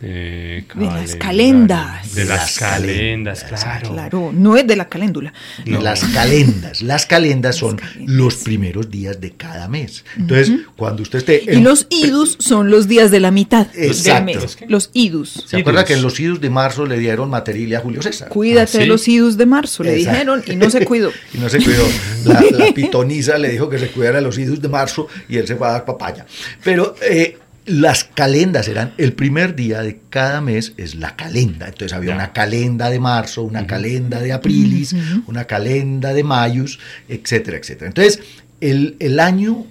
De 0.00 0.64
las 0.78 1.14
calendas. 1.16 2.14
De 2.14 2.24
las, 2.24 2.58
calendas, 2.58 3.44
claro. 3.44 3.92
Claro, 3.92 4.30
no 4.32 4.56
es 4.56 4.66
de 4.66 4.76
la 4.76 4.88
caléndula. 4.88 5.32
Las 5.66 6.04
calendas. 6.04 6.80
Las 6.80 7.04
calendas 7.04 7.56
son 7.56 7.78
los 8.06 8.36
primeros 8.36 8.90
días 8.90 9.20
de 9.20 9.32
cada 9.32 9.68
mes. 9.68 10.04
Entonces, 10.16 10.52
cuando 10.76 11.02
usted 11.02 11.18
esté... 11.18 11.42
y 11.52 11.60
los 11.60 11.86
idus 11.90 12.36
son 12.40 12.70
los 12.70 12.88
días 12.88 13.10
de 13.10 13.20
la 13.20 13.30
mitad 13.30 13.66
del 13.66 14.24
mes. 14.24 14.58
Los 14.68 14.90
idus. 14.94 15.44
¿Se 15.46 15.58
acuerda 15.58 15.84
que 15.84 15.94
en 15.94 16.02
los 16.02 16.18
idus 16.18 16.40
de 16.40 16.48
marzo 16.48 16.86
le 16.86 16.98
dieron 16.98 17.28
material 17.28 17.80
a 17.80 17.80
Julio 17.80 18.02
César? 18.02 18.28
Cuídate 18.28 18.78
de 18.78 18.84
¿Ah, 18.84 18.86
los 18.86 19.06
idus 19.06 19.36
de 19.36 19.46
marzo, 19.46 19.82
le 19.82 19.94
dijeron, 19.94 20.42
y 20.46 20.56
no 20.56 20.70
se 20.70 20.84
cuidó. 20.84 21.10
y 21.34 21.38
no 21.38 21.48
se 21.48 21.62
cuidó. 21.62 21.84
La, 22.24 22.72
pitonisa 22.74 23.36
le 23.36 23.50
dijo 23.50 23.68
que 23.68 23.78
se 23.78 23.88
cuidara 23.88 24.16
de 24.16 24.22
los 24.22 24.38
idus 24.38 24.62
de 24.62 24.68
marzo 24.68 25.08
y 25.28 25.36
él 25.36 25.46
se 25.46 25.56
fue 25.56 25.68
a 25.68 25.72
dar 25.72 25.84
papaya. 25.84 26.24
Pero... 26.64 26.94
Eh, 27.02 27.36
las 27.70 28.02
calendas 28.02 28.66
eran 28.66 28.92
el 28.98 29.12
primer 29.12 29.54
día 29.54 29.82
de 29.82 30.00
cada 30.10 30.40
mes 30.40 30.72
es 30.76 30.96
la 30.96 31.14
calenda. 31.14 31.68
Entonces 31.68 31.92
había 31.92 32.14
una 32.14 32.32
calenda 32.32 32.90
de 32.90 32.98
marzo, 32.98 33.42
una 33.42 33.66
calenda 33.66 34.20
de 34.20 34.32
aprilis, 34.32 34.94
una 35.26 35.44
calenda 35.44 36.12
de 36.12 36.24
mayus, 36.24 36.80
etcétera, 37.08 37.58
etcétera. 37.58 37.86
Entonces, 37.86 38.20
el, 38.60 38.96
el 38.98 39.20
año 39.20 39.66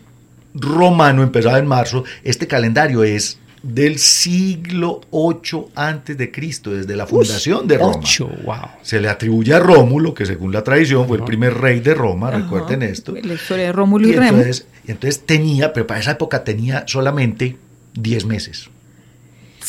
romano 0.53 1.23
empezaba 1.23 1.59
en 1.59 1.67
marzo. 1.67 2.05
Este 2.23 2.47
calendario 2.47 3.03
es 3.03 3.37
del 3.61 3.99
siglo 3.99 5.01
8 5.11 5.71
antes 5.75 6.17
de 6.17 6.31
Cristo, 6.31 6.71
desde 6.71 6.95
la 6.95 7.05
fundación 7.05 7.67
de 7.67 7.77
Roma. 7.77 8.77
Se 8.81 9.01
le 9.01 9.09
atribuye 9.09 9.53
a 9.53 9.59
Rómulo, 9.59 10.13
que 10.13 10.25
según 10.25 10.53
la 10.53 10.63
tradición 10.63 11.05
fue 11.05 11.17
el 11.17 11.25
primer 11.25 11.55
rey 11.55 11.81
de 11.81 11.93
Roma, 11.93 12.31
recuerden 12.31 12.83
esto. 12.83 13.13
La 13.21 13.33
historia 13.33 13.65
de 13.65 13.71
Rómulo 13.73 14.07
y, 14.07 14.13
Remo. 14.13 14.37
Entonces, 14.37 14.67
y 14.87 14.91
entonces 14.91 15.25
tenía, 15.25 15.73
pero 15.73 15.85
para 15.85 15.99
esa 15.99 16.11
época 16.11 16.45
tenía 16.45 16.85
solamente 16.87 17.57
10 17.93 18.25
meses. 18.25 18.69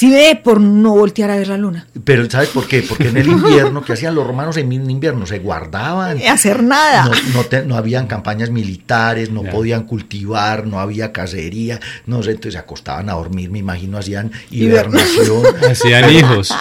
Sí 0.00 0.10
ve 0.10 0.40
por 0.42 0.60
no 0.60 0.94
voltear 0.94 1.30
a 1.30 1.36
ver 1.36 1.48
la 1.48 1.58
luna. 1.58 1.86
Pero 2.04 2.28
¿sabes 2.30 2.48
por 2.50 2.66
qué? 2.66 2.82
Porque 2.82 3.08
en 3.08 3.16
el 3.16 3.28
invierno, 3.28 3.82
¿qué 3.84 3.92
hacían 3.92 4.14
los 4.14 4.26
romanos 4.26 4.56
en 4.56 4.72
invierno? 4.72 5.26
Se 5.26 5.40
guardaban. 5.40 6.18
Hacer 6.26 6.62
nada. 6.62 7.10
No, 7.34 7.62
no, 7.66 7.76
habían 7.76 8.06
campañas 8.06 8.50
militares, 8.50 9.30
no 9.30 9.42
podían 9.42 9.82
cultivar, 9.82 10.66
no 10.66 10.80
había 10.80 11.12
cacería, 11.12 11.80
no 12.06 12.22
sé, 12.22 12.30
entonces 12.30 12.54
se 12.54 12.58
acostaban 12.58 13.10
a 13.10 13.12
dormir, 13.12 13.50
me 13.50 13.58
imagino, 13.58 13.98
hacían 13.98 14.30
hibernación. 14.50 15.42
hacían 15.70 16.10
hijos. 16.10 16.54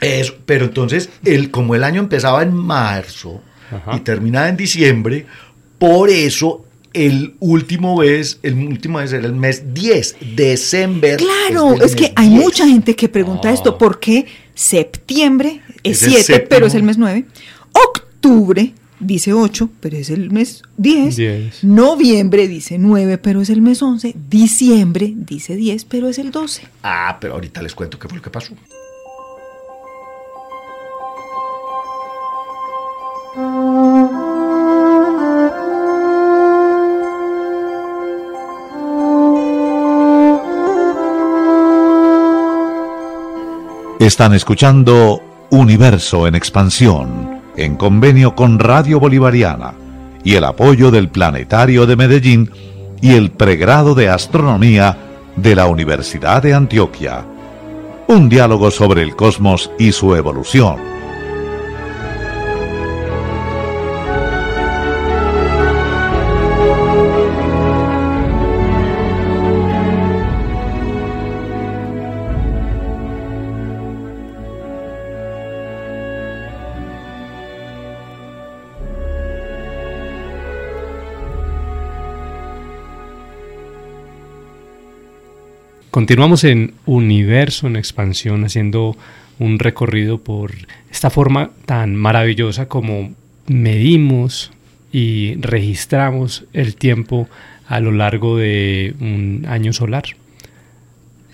Eso, 0.00 0.34
pero 0.44 0.66
entonces, 0.66 1.08
el, 1.24 1.50
como 1.50 1.74
el 1.74 1.84
año 1.84 2.00
empezaba 2.00 2.42
en 2.42 2.54
marzo 2.54 3.40
y 3.94 4.00
terminaba 4.00 4.48
en 4.48 4.56
diciembre, 4.56 5.26
por 5.78 6.10
eso 6.10 6.64
el 6.94 7.34
último 7.40 7.98
mes, 7.98 8.38
el 8.42 8.54
último 8.54 8.98
mes 8.98 9.12
era 9.12 9.26
el 9.26 9.34
mes 9.34 9.74
10, 9.74 10.16
diciembre. 10.36 11.16
Claro, 11.16 11.74
es, 11.82 11.94
que 11.94 12.12
hay 12.16 12.30
mucha 12.30 12.66
gente 12.66 12.96
que 12.96 13.08
pregunta 13.08 13.52
esto, 13.52 13.70
ah. 13.70 13.78
¿por 13.78 14.00
qué 14.00 14.26
septiembre 14.54 15.60
es 15.82 15.98
7, 15.98 16.46
pero 16.48 16.66
es 16.66 16.74
el 16.74 16.84
mes 16.84 16.96
9? 16.96 17.26
Octubre 17.72 18.72
dice 19.00 19.32
8, 19.32 19.68
pero 19.80 19.96
es 19.96 20.10
el 20.10 20.30
mes 20.30 20.62
10. 20.76 21.64
Noviembre 21.64 22.48
dice 22.48 22.78
9, 22.78 23.18
pero 23.18 23.42
es 23.42 23.50
el 23.50 23.60
mes 23.60 23.82
11. 23.82 24.14
Diciembre 24.30 25.12
dice 25.16 25.56
10, 25.56 25.84
pero 25.86 26.08
es 26.08 26.18
el 26.18 26.30
12. 26.30 26.62
Ah, 26.82 27.18
pero 27.20 27.34
ahorita 27.34 27.60
les 27.60 27.74
cuento 27.74 27.98
qué 27.98 28.08
fue 28.08 28.16
lo 28.16 28.22
que 28.22 28.30
pasó. 28.30 28.54
Están 44.04 44.34
escuchando 44.34 45.22
Universo 45.48 46.26
en 46.26 46.34
Expansión, 46.34 47.40
en 47.56 47.76
convenio 47.76 48.34
con 48.34 48.58
Radio 48.58 49.00
Bolivariana 49.00 49.72
y 50.22 50.34
el 50.34 50.44
apoyo 50.44 50.90
del 50.90 51.08
Planetario 51.08 51.86
de 51.86 51.96
Medellín 51.96 52.50
y 53.00 53.14
el 53.14 53.30
pregrado 53.30 53.94
de 53.94 54.10
Astronomía 54.10 54.98
de 55.36 55.56
la 55.56 55.68
Universidad 55.68 56.42
de 56.42 56.52
Antioquia. 56.52 57.24
Un 58.06 58.28
diálogo 58.28 58.70
sobre 58.70 59.00
el 59.00 59.16
cosmos 59.16 59.70
y 59.78 59.92
su 59.92 60.14
evolución. 60.14 60.76
Continuamos 85.94 86.42
en 86.42 86.74
Universo 86.86 87.68
en 87.68 87.76
Expansión 87.76 88.44
haciendo 88.44 88.96
un 89.38 89.60
recorrido 89.60 90.18
por 90.18 90.50
esta 90.90 91.08
forma 91.08 91.52
tan 91.66 91.94
maravillosa 91.94 92.66
como 92.66 93.14
medimos 93.46 94.50
y 94.90 95.36
registramos 95.36 96.46
el 96.52 96.74
tiempo 96.74 97.28
a 97.68 97.78
lo 97.78 97.92
largo 97.92 98.38
de 98.38 98.96
un 98.98 99.46
año 99.48 99.72
solar. 99.72 100.02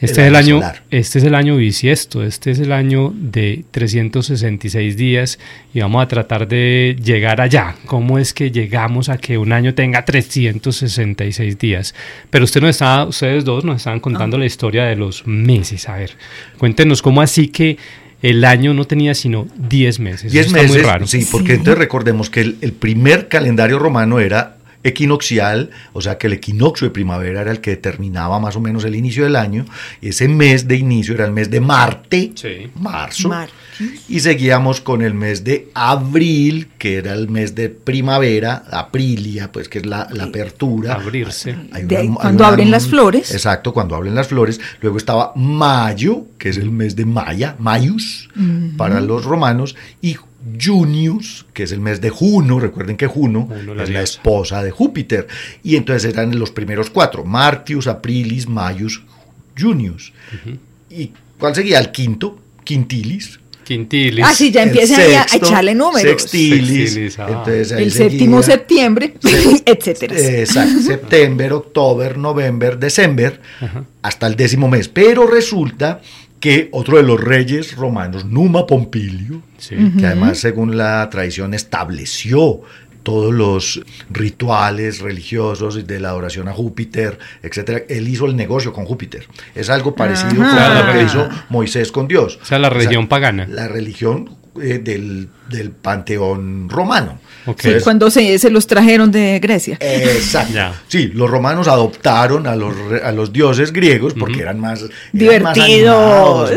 Este 0.01 0.23
es, 0.23 0.29
el 0.29 0.37
año, 0.37 0.63
este 0.91 1.19
es 1.19 1.25
el 1.25 1.35
año 1.35 1.57
bisiesto, 1.57 2.25
este 2.25 2.53
es 2.53 2.59
el 2.59 2.73
año 2.73 3.13
de 3.15 3.65
366 3.71 4.97
días 4.97 5.39
y 5.75 5.81
vamos 5.81 6.03
a 6.03 6.09
tratar 6.09 6.49
de 6.49 6.97
llegar 7.03 7.43
allá. 7.43 7.77
¿Cómo 7.85 8.19
es 8.19 8.33
que 8.33 8.51
llegamos 8.51 9.11
a 9.11 9.19
que 9.19 9.37
un 9.37 9.53
año 9.53 9.75
tenga 9.75 10.07
366 10.07 11.59
días? 11.59 11.95
Pero 12.31 12.45
usted 12.45 12.63
nos 12.63 12.71
está, 12.71 13.05
ustedes 13.05 13.45
dos 13.45 13.65
nos 13.65 13.77
estaban 13.77 14.01
contando 14.01 14.39
ah. 14.39 14.41
la 14.41 14.47
historia 14.47 14.85
de 14.85 14.97
los 14.97 15.27
meses. 15.27 15.87
A 15.87 15.97
ver, 15.97 16.13
cuéntenos 16.57 17.03
cómo 17.03 17.21
así 17.21 17.49
que 17.49 17.77
el 18.23 18.45
año 18.47 18.73
no 18.73 18.87
tenía 18.87 19.15
sino 19.15 19.49
10 19.69 20.01
meses. 20.01 20.33
10 20.33 20.53
meses, 20.53 20.71
muy 20.71 20.79
raro. 20.81 21.07
sí, 21.07 21.27
porque 21.31 21.55
entonces 21.55 21.79
recordemos 21.79 22.31
que 22.31 22.41
el 22.41 22.73
primer 22.73 23.29
calendario 23.29 23.79
romano 23.79 24.19
era 24.19 24.57
equinoccial, 24.83 25.71
o 25.93 26.01
sea 26.01 26.19
que 26.19 26.27
el 26.27 26.35
equinoccio 26.35 26.87
de 26.87 26.93
primavera 26.93 27.43
era 27.43 27.51
el 27.51 27.61
que 27.61 27.71
determinaba 27.71 28.39
más 28.41 28.57
o 28.57 28.61
menos 28.61 28.85
el 28.85 28.95
inicio 28.95 29.25
del 29.25 29.37
año, 29.37 29.67
y 30.01 30.09
ese 30.09 30.29
mes 30.29 30.67
de 30.69 30.77
inicio 30.77 31.15
era 31.15 31.25
el 31.27 31.33
mes 31.33 31.51
de 31.51 31.61
Marte, 31.61 32.33
marzo, 32.77 33.31
y 34.09 34.21
seguíamos 34.21 34.81
con 34.81 35.03
el 35.03 35.15
mes 35.15 35.45
de 35.45 35.71
abril, 35.75 36.69
que 36.79 36.97
era 36.97 37.13
el 37.13 37.29
mes 37.29 37.55
de 37.55 37.69
primavera, 37.69 38.65
aprilia, 38.71 39.53
pues 39.53 39.69
que 39.69 39.79
es 39.79 39.87
la, 39.87 40.03
apertura. 40.03 40.95
Abrirse. 40.95 41.57
cuando 42.15 42.45
abren 42.45 42.71
las 42.71 42.87
flores. 42.87 43.33
Exacto, 43.33 43.73
cuando 43.73 43.95
abren 43.95 44.15
las 44.15 44.29
flores. 44.29 44.61
Luego 44.81 44.97
estaba 44.97 45.33
mayo, 45.37 46.27
que 46.39 46.51
es 46.51 46.57
el 46.57 46.71
mes 46.71 46.97
de 46.97 47.05
Maya, 47.05 47.57
Mayus, 47.59 48.29
para 48.77 49.01
los 49.01 49.25
romanos, 49.25 49.77
y 50.01 50.17
Junius, 50.61 51.47
que 51.53 51.65
es 51.65 51.73
el 51.73 51.81
mes 51.81 52.01
de 52.01 52.11
Juno, 52.11 52.61
recuerden 52.61 52.97
que 52.97 53.07
Juno, 53.07 53.49
es 53.83 53.91
la 53.91 54.03
esposa 54.03 54.63
de 54.63 54.71
Júpiter, 54.71 55.27
y 55.63 55.77
entonces 55.77 56.13
eran 56.13 56.39
los 56.39 56.51
primeros 56.51 56.91
cuatro, 56.91 57.25
Martius, 57.25 57.87
Aprilis, 57.87 58.49
Maius, 58.49 59.03
Junius. 59.59 60.13
¿Y 60.89 61.13
cuál 61.39 61.55
seguía? 61.55 61.79
El 61.79 61.91
quinto, 61.93 62.39
Quintilis. 62.65 63.41
Quintilis. 63.65 64.25
Ah, 64.25 64.35
sí, 64.35 64.51
ya 64.51 64.63
empieza 64.63 64.97
a 64.97 65.37
echarle 65.37 65.75
números. 65.75 66.23
Sextilis. 66.23 67.19
Ah. 67.19 67.45
el 67.47 67.93
séptimo 67.93 68.43
septiembre, 68.43 69.15
etcétera. 69.65 70.19
Exacto, 70.19 70.81
septiembre, 70.87 71.53
octubre, 71.53 72.17
noviembre, 72.17 72.77
diciembre, 72.77 73.39
hasta 74.03 74.27
el 74.27 74.37
décimo 74.37 74.69
mes. 74.69 74.89
Pero 74.89 75.27
resulta 75.27 76.01
que 76.41 76.69
otro 76.73 76.97
de 76.97 77.03
los 77.03 77.21
reyes 77.21 77.77
romanos, 77.77 78.25
Numa 78.25 78.67
Pompilio, 78.67 79.43
que 79.69 80.07
además 80.07 80.39
según 80.39 80.77
la 80.77 81.09
tradición 81.11 81.53
estableció 81.55 82.63
todos 83.03 83.33
los 83.33 83.83
rituales 84.11 85.01
religiosos 85.01 85.87
de 85.87 86.01
la 86.01 86.11
adoración 86.11 86.49
a 86.49 86.53
Júpiter, 86.53 87.19
etcétera. 87.43 87.83
Él 87.89 88.09
hizo 88.09 88.27
el 88.27 88.37
negocio 88.37 88.73
con 88.73 88.85
Júpiter. 88.85 89.27
Es 89.55 89.71
algo 89.71 89.95
parecido 89.95 90.45
a 90.45 90.83
lo 90.87 90.93
que 90.93 91.03
hizo 91.05 91.29
Moisés 91.49 91.93
con 91.93 92.09
Dios. 92.09 92.39
O 92.43 92.45
sea, 92.45 92.59
la 92.59 92.71
religión 92.71 93.09
pagana. 93.09 93.47
La 93.49 93.69
religión 93.69 94.37
eh, 94.61 94.79
del, 94.79 95.29
del, 95.49 95.71
panteón 95.71 96.69
romano. 96.69 97.21
Cuando 97.83 98.11
se, 98.11 98.39
se, 98.39 98.51
los 98.51 98.67
trajeron 98.67 99.11
de 99.11 99.39
Grecia. 99.41 99.77
Exacto. 99.81 100.77
Sí, 100.89 101.09
los 101.09 101.31
romanos 101.31 101.69
adoptaron 101.69 102.47
a 102.47 102.57
los, 102.57 102.75
a 103.03 103.13
los 103.13 103.33
dioses 103.33 103.73
griegos 103.73 104.15
porque 104.15 104.41
eran 104.41 104.61
más 104.61 104.85
divertidos. 105.13 106.51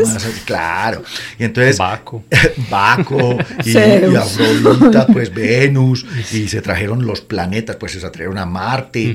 claro. 0.44 1.02
Y 1.38 1.44
entonces 1.44 1.78
Baco, 1.78 2.24
Baco 2.70 3.36
y, 3.64 3.70
y, 3.70 4.16
Afrodita, 4.16 5.06
pues 5.12 5.32
Venus, 5.32 6.04
y 6.32 6.48
se 6.48 6.60
trajeron 6.60 7.06
los 7.06 7.20
planetas, 7.20 7.76
pues 7.76 7.92
se 7.92 8.00
trajeron 8.00 8.38
a 8.38 8.46
Marte, 8.46 9.14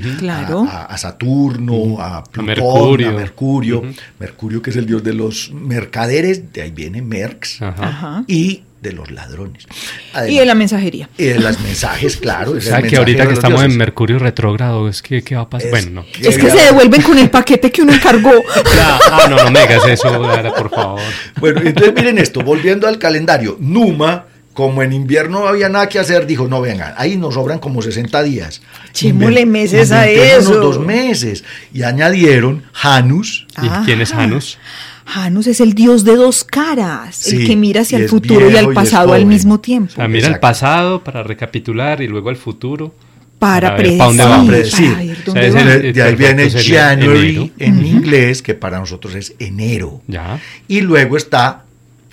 a, 0.68 0.96
Saturno, 0.98 2.00
a 2.00 2.24
Plutón, 2.24 3.04
a 3.04 3.12
Mercurio, 3.12 3.82
Mercurio, 4.18 4.62
que 4.62 4.70
es 4.70 4.76
el 4.76 4.86
dios 4.86 5.02
de 5.02 5.14
los 5.14 5.50
mercaderes, 5.52 6.52
de 6.52 6.62
ahí 6.62 6.70
viene 6.70 7.02
Merx, 7.02 7.60
y 8.26 8.62
de 8.80 8.92
los 8.92 9.10
ladrones. 9.10 9.66
y 10.28 10.38
de 10.38 10.46
la 10.46 10.54
mensajería. 10.54 11.08
Y 11.18 11.24
de 11.24 11.38
las 11.38 11.60
mensajes, 11.60 12.16
claro. 12.16 12.52
O 12.52 12.60
sea, 12.60 12.80
que 12.82 12.96
ahorita 12.96 13.26
que 13.26 13.34
estamos 13.34 13.62
en 13.62 13.76
Mercurio 13.76 14.18
retrógrado, 14.18 14.88
es 14.88 15.02
que 15.02 15.22
¿qué 15.22 15.36
va 15.36 15.42
a 15.42 15.50
pasar? 15.50 15.70
bueno, 15.70 15.90
no. 15.90 16.06
Es 16.20 16.38
que 16.38 16.50
se 16.50 16.64
devuelven 16.64 17.02
con 17.02 17.18
el 17.18 17.30
paquete 17.30 17.70
que 17.70 17.82
uno 17.82 17.92
encargó. 17.92 18.32
ah, 18.80 19.26
no, 19.28 19.36
no 19.36 19.50
me 19.50 19.60
digas 19.60 19.86
eso, 19.86 20.10
por 20.56 20.70
favor. 20.70 21.00
Bueno, 21.38 21.60
entonces 21.64 21.94
miren 21.94 22.18
esto, 22.18 22.42
volviendo 22.42 22.88
al 22.88 22.98
calendario, 22.98 23.56
Numa, 23.60 24.26
como 24.52 24.82
en 24.82 24.92
invierno 24.92 25.40
no 25.40 25.48
había 25.48 25.68
nada 25.68 25.88
que 25.88 25.98
hacer, 25.98 26.26
dijo, 26.26 26.48
no 26.48 26.60
vengan, 26.60 26.94
ahí 26.96 27.16
nos 27.16 27.34
sobran 27.34 27.58
como 27.58 27.82
60 27.82 28.22
días. 28.22 28.62
Chimole 28.92 29.46
meses 29.46 29.92
a 29.92 30.08
eso. 30.08 30.54
dos 30.56 30.78
meses. 30.78 31.44
Y 31.72 31.82
añadieron 31.82 32.64
Janus. 32.72 33.46
¿Y 33.62 33.68
quién 33.84 34.00
es 34.00 34.12
Janus? 34.12 34.58
Janus 35.10 35.48
es 35.48 35.60
el 35.60 35.74
dios 35.74 36.04
de 36.04 36.14
dos 36.14 36.44
caras, 36.44 37.26
el 37.32 37.46
que 37.46 37.56
mira 37.56 37.80
hacia 37.80 37.98
el 37.98 38.08
futuro 38.08 38.48
y 38.48 38.56
al 38.56 38.72
pasado 38.72 39.12
al 39.12 39.26
mismo 39.26 39.60
tiempo. 39.60 39.92
O 40.00 40.08
mira 40.08 40.28
el 40.28 40.38
pasado 40.38 41.02
para 41.02 41.22
recapitular 41.22 42.00
y 42.00 42.06
luego 42.06 42.30
el 42.30 42.36
futuro. 42.36 42.94
Para, 43.40 43.74
predecir. 43.74 44.18
Para 44.18 44.44
predecir. 44.44 45.94
de, 45.94 46.02
ahí 46.02 46.14
viene 46.14 46.50
January 46.50 47.52
en 47.58 47.86
inglés, 47.86 48.42
que 48.42 48.54
para 48.54 48.78
nosotros 48.78 49.14
es 49.14 49.34
enero. 49.38 50.02
Ya. 50.06 50.38
Y 50.68 50.82
luego 50.82 51.16
está 51.16 51.64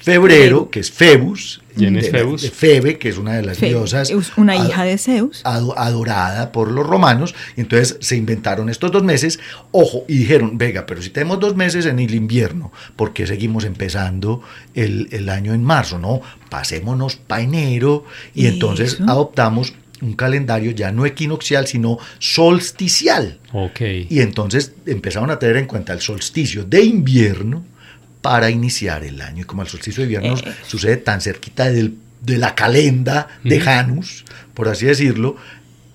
febrero, 0.07 0.69
que 0.69 0.79
es 0.79 0.89
Febus, 0.89 1.61
de, 1.75 2.49
Febe, 2.49 2.97
que 2.97 3.09
es 3.09 3.17
una 3.17 3.33
de 3.33 3.43
las 3.43 3.59
diosas. 3.59 4.09
Una 4.37 4.55
hija 4.55 4.85
de 4.85 4.97
Zeus. 4.97 5.41
adorada 5.43 6.53
por 6.53 6.71
los 6.71 6.87
romanos. 6.87 7.35
Entonces 7.57 7.97
se 7.99 8.15
inventaron 8.15 8.69
estos 8.69 8.89
dos 8.89 9.03
meses. 9.03 9.37
Ojo, 9.71 10.05
y 10.07 10.19
dijeron, 10.19 10.57
venga, 10.57 10.85
pero 10.85 11.01
si 11.01 11.09
tenemos 11.09 11.41
dos 11.41 11.57
meses 11.57 11.85
en 11.87 11.99
el 11.99 12.15
invierno, 12.15 12.71
¿por 12.95 13.11
qué 13.11 13.27
seguimos 13.27 13.65
empezando 13.65 14.41
el, 14.73 15.27
año 15.27 15.53
en 15.53 15.61
marzo? 15.61 15.99
No, 15.99 16.21
pasémonos 16.49 17.17
para 17.17 17.41
enero. 17.41 18.05
Y 18.33 18.47
entonces 18.47 18.99
adoptamos 19.05 19.73
un 20.01 20.13
calendario 20.13 20.71
ya 20.71 20.93
no 20.93 21.05
equinoccial, 21.05 21.67
sino 21.67 21.97
solsticial. 22.19 23.39
Ok. 23.51 23.81
Y 24.09 24.21
entonces 24.21 24.71
empezaron 24.85 25.31
a 25.31 25.37
tener 25.37 25.57
en 25.57 25.65
cuenta 25.65 25.91
el 25.91 25.99
solsticio 25.99 26.63
de 26.63 26.81
invierno 26.85 27.65
para 28.27 28.49
iniciar 28.49 29.05
el 29.05 29.21
año. 29.21 29.43
Y 29.43 29.45
como 29.45 29.61
el 29.61 29.69
solsticio 29.69 30.05
de 30.05 30.13
invierno 30.13 30.37
eh. 30.37 30.53
sucede 30.67 30.97
tan 30.97 31.21
cerquita 31.21 31.71
de 31.71 31.93
la 32.37 32.55
calenda 32.55 33.29
de 33.41 33.61
Janus, 33.61 34.25
por 34.53 34.67
así 34.67 34.85
decirlo, 34.85 35.37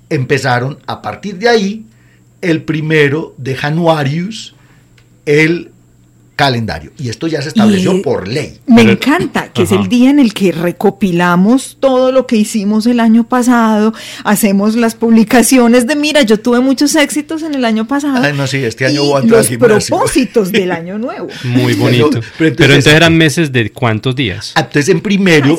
empezaron 0.09 0.78
a 0.87 1.03
partir 1.03 1.37
de 1.37 1.51
ahí, 1.51 1.85
el 2.41 2.62
primero 2.62 3.35
de 3.37 3.55
Januarius, 3.55 4.55
el 5.26 5.72
calendario. 6.37 6.93
Y 6.99 7.09
esto 7.09 7.26
ya 7.26 7.43
se 7.43 7.49
estableció 7.49 8.01
por 8.03 8.26
ley. 8.26 8.59
Me 8.66 8.83
encanta, 8.83 9.53
que 9.53 9.62
es 9.62 9.72
el 9.72 9.89
día 9.89 10.11
en 10.11 10.18
el 10.18 10.33
que 10.33 10.53
recopilamos 10.53 11.76
todo 11.78 12.11
lo 12.11 12.26
que 12.26 12.37
hicimos 12.37 12.87
el 12.87 13.01
año 13.01 13.28
pasado, 13.28 13.93
hacemos 14.24 14.74
las 14.74 14.95
publicaciones 14.95 15.87
de, 15.87 15.97
mira, 15.97 16.22
yo 16.22 16.41
tuve 16.41 16.61
muchos 16.61 16.95
éxitos 16.95 17.43
en 17.43 17.55
el 17.55 17.64
año 17.64 17.87
pasado. 17.87 18.33
no, 18.33 18.47
sí, 18.47 18.59
este 18.59 18.87
año 18.87 19.03
y 19.22 19.26
los 19.26 19.49
propósitos 19.49 20.51
del 20.53 20.72
año 20.72 20.99
nuevo. 20.99 21.28
Muy 21.45 21.74
bonito. 21.74 22.20
pero, 22.39 22.49
entonces, 22.49 22.87
eran 22.87 23.16
meses 23.16 23.53
de 23.53 23.70
cuántos 23.70 24.16
días. 24.16 24.53
Ah, 24.55 24.61
entonces 24.61 24.89
en 24.89 25.01
primero, 25.01 25.59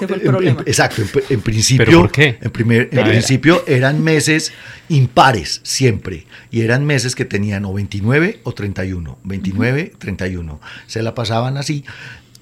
exacto, 0.66 1.04
en, 1.30 1.42
principio, 1.42 1.86
¿Pero 1.86 2.02
por 2.02 2.12
qué? 2.12 2.38
En, 2.42 2.52
primer, 2.52 2.90
en 2.92 3.04
principio 3.06 3.64
eran 3.68 4.04
meses 4.04 4.52
impares 4.90 5.62
siempre 5.64 6.26
y 6.52 6.62
eran 6.62 6.86
meses 6.86 7.16
que 7.16 7.26
tenían 7.26 7.66
o 7.66 7.74
29 7.74 8.42
o 8.44 8.54
31, 8.54 9.20
29, 9.24 9.94
31 9.98 10.60
se 10.88 11.02
la 11.02 11.16
pasaban 11.16 11.58
así, 11.58 11.84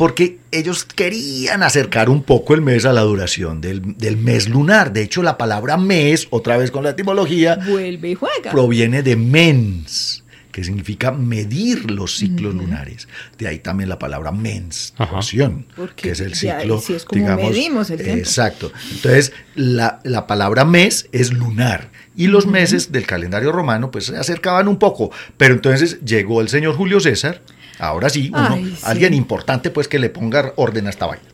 porque 0.02 0.40
ellos 0.50 0.84
querían 0.84 1.62
acercar 1.62 2.10
un 2.10 2.24
poco 2.24 2.56
el 2.56 2.62
mes 2.62 2.86
a 2.86 2.92
la 2.92 3.02
duración 3.02 3.62
del, 3.62 4.18
mes 4.18 4.50
lunar. 4.50 4.94
De 4.94 5.04
hecho, 5.04 5.22
la 5.22 5.38
palabra 5.38 5.78
mes, 5.78 6.28
otra 6.32 6.58
vez 6.58 6.72
con 6.72 6.84
la 6.84 6.90
etimología, 6.90 7.60
vuelve 7.68 8.10
y 8.10 8.16
juega. 8.16 8.50
Proviene 8.50 9.04
de 9.04 9.16
mens, 9.16 10.24
que 10.52 10.64
significa 10.64 11.12
medir 11.12 11.92
los 11.92 12.18
ciclos 12.18 12.56
lunares. 12.56 13.08
De 13.38 13.48
ahí 13.48 13.60
también 13.60 13.90
la 13.90 14.00
palabra 14.00 14.32
menstruación, 14.32 15.68
que 15.96 16.10
es 16.10 16.20
el 16.20 16.34
ciclo. 16.34 16.82
es 16.90 17.06
como 17.06 17.36
medimos 17.36 17.92
el 17.92 18.02
tiempo. 18.02 18.18
Exacto. 18.18 18.72
Entonces, 18.94 19.34
la, 19.54 20.00
la, 20.04 20.26
palabra 20.26 20.66
mes 20.66 21.10
es 21.12 21.32
lunar. 21.32 21.92
Y 22.16 22.26
los 22.26 22.48
meses 22.48 22.92
del 22.92 23.06
calendario 23.06 23.52
romano 23.52 23.92
pues 23.92 24.06
se 24.06 24.18
acercaban 24.18 24.68
un 24.68 24.80
poco. 24.80 25.12
Pero 25.38 25.54
entonces 25.54 26.00
llegó 26.04 26.42
el 26.42 26.50
señor 26.50 26.76
Julio 26.76 27.00
César 27.00 27.42
Ahora 27.82 28.12
sí, 28.12 28.32
alguien 28.84 29.16
importante 29.16 29.72
pues 29.72 29.88
que 29.88 29.98
le 29.98 30.12
ponga 30.12 30.54
orden 30.56 30.86
a 30.86 30.92
esta 30.92 31.08
vaina. 31.08 31.26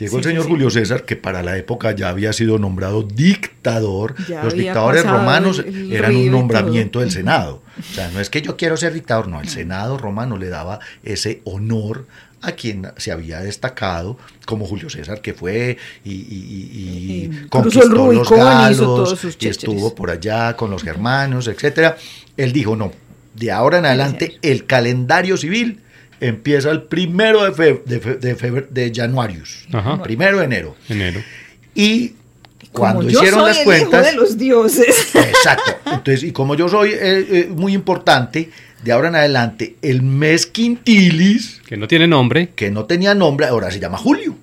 Llegó 0.00 0.18
el 0.18 0.24
señor 0.24 0.48
Julio 0.48 0.68
César, 0.68 1.04
que 1.04 1.14
para 1.14 1.44
la 1.44 1.56
época 1.56 1.92
ya 1.92 2.08
había 2.08 2.32
sido 2.32 2.58
nombrado 2.58 3.04
dictador. 3.04 4.16
Los 4.42 4.54
dictadores 4.54 5.06
romanos 5.06 5.64
eran 5.64 6.16
un 6.16 6.32
nombramiento 6.32 6.98
del 6.98 7.12
Senado. 7.12 7.62
O 7.78 7.94
sea, 7.94 8.10
no 8.10 8.18
es 8.18 8.30
que 8.30 8.42
yo 8.42 8.56
quiero 8.56 8.76
ser 8.76 8.94
dictador, 8.94 9.28
no, 9.28 9.40
el 9.40 9.48
Senado 9.48 9.96
romano 9.96 10.36
le 10.36 10.48
daba 10.48 10.80
ese 11.04 11.40
honor 11.44 12.06
a 12.40 12.50
quien 12.50 12.88
se 12.96 13.12
había 13.12 13.38
destacado 13.38 14.18
como 14.44 14.66
Julio 14.66 14.90
César, 14.90 15.20
que 15.20 15.34
fue 15.34 15.78
y, 16.04 17.30
conquistó 17.48 18.12
los 18.12 18.28
galos, 18.28 19.36
y 19.38 19.46
estuvo 19.46 19.94
por 19.94 20.10
allá 20.10 20.56
con 20.56 20.68
los 20.68 20.82
germanos, 20.82 21.46
etcétera. 21.46 21.96
Él 22.36 22.52
dijo, 22.52 22.74
no, 22.74 22.90
de 23.36 23.52
ahora 23.52 23.78
en 23.78 23.86
adelante 23.86 24.38
el 24.42 24.66
calendario 24.66 25.36
civil 25.36 25.81
empieza 26.22 26.70
el 26.70 26.82
primero 26.82 27.44
de, 27.44 27.52
fe, 27.52 27.82
de, 27.84 28.66
de, 28.70 28.92
Januarius, 28.94 29.66
primero 30.02 30.38
de 30.38 30.44
enero. 30.44 30.76
Enero. 30.88 31.20
Y 31.74 32.12
cuando 32.72 33.08
hicieron 33.08 33.44
las 33.44 33.58
cuentas. 33.58 34.06
de 34.06 34.14
los 34.14 34.38
dioses. 34.38 35.14
Exacto. 35.14 35.72
Entonces, 35.86 36.22
y 36.22 36.32
como 36.32 36.54
yo 36.54 36.68
soy 36.68 36.90
eh, 36.90 36.98
eh, 37.00 37.48
muy 37.54 37.74
importante, 37.74 38.50
de 38.82 38.92
ahora 38.92 39.08
en 39.08 39.16
adelante, 39.16 39.76
el 39.82 40.02
mes 40.02 40.46
quintilis. 40.46 41.60
Que 41.66 41.76
no 41.76 41.86
tiene 41.86 42.06
nombre. 42.06 42.50
Que 42.54 42.70
no 42.70 42.86
tenía 42.86 43.14
nombre, 43.14 43.46
ahora 43.46 43.70
se 43.70 43.78
llama 43.78 43.98
Julio. 43.98 44.36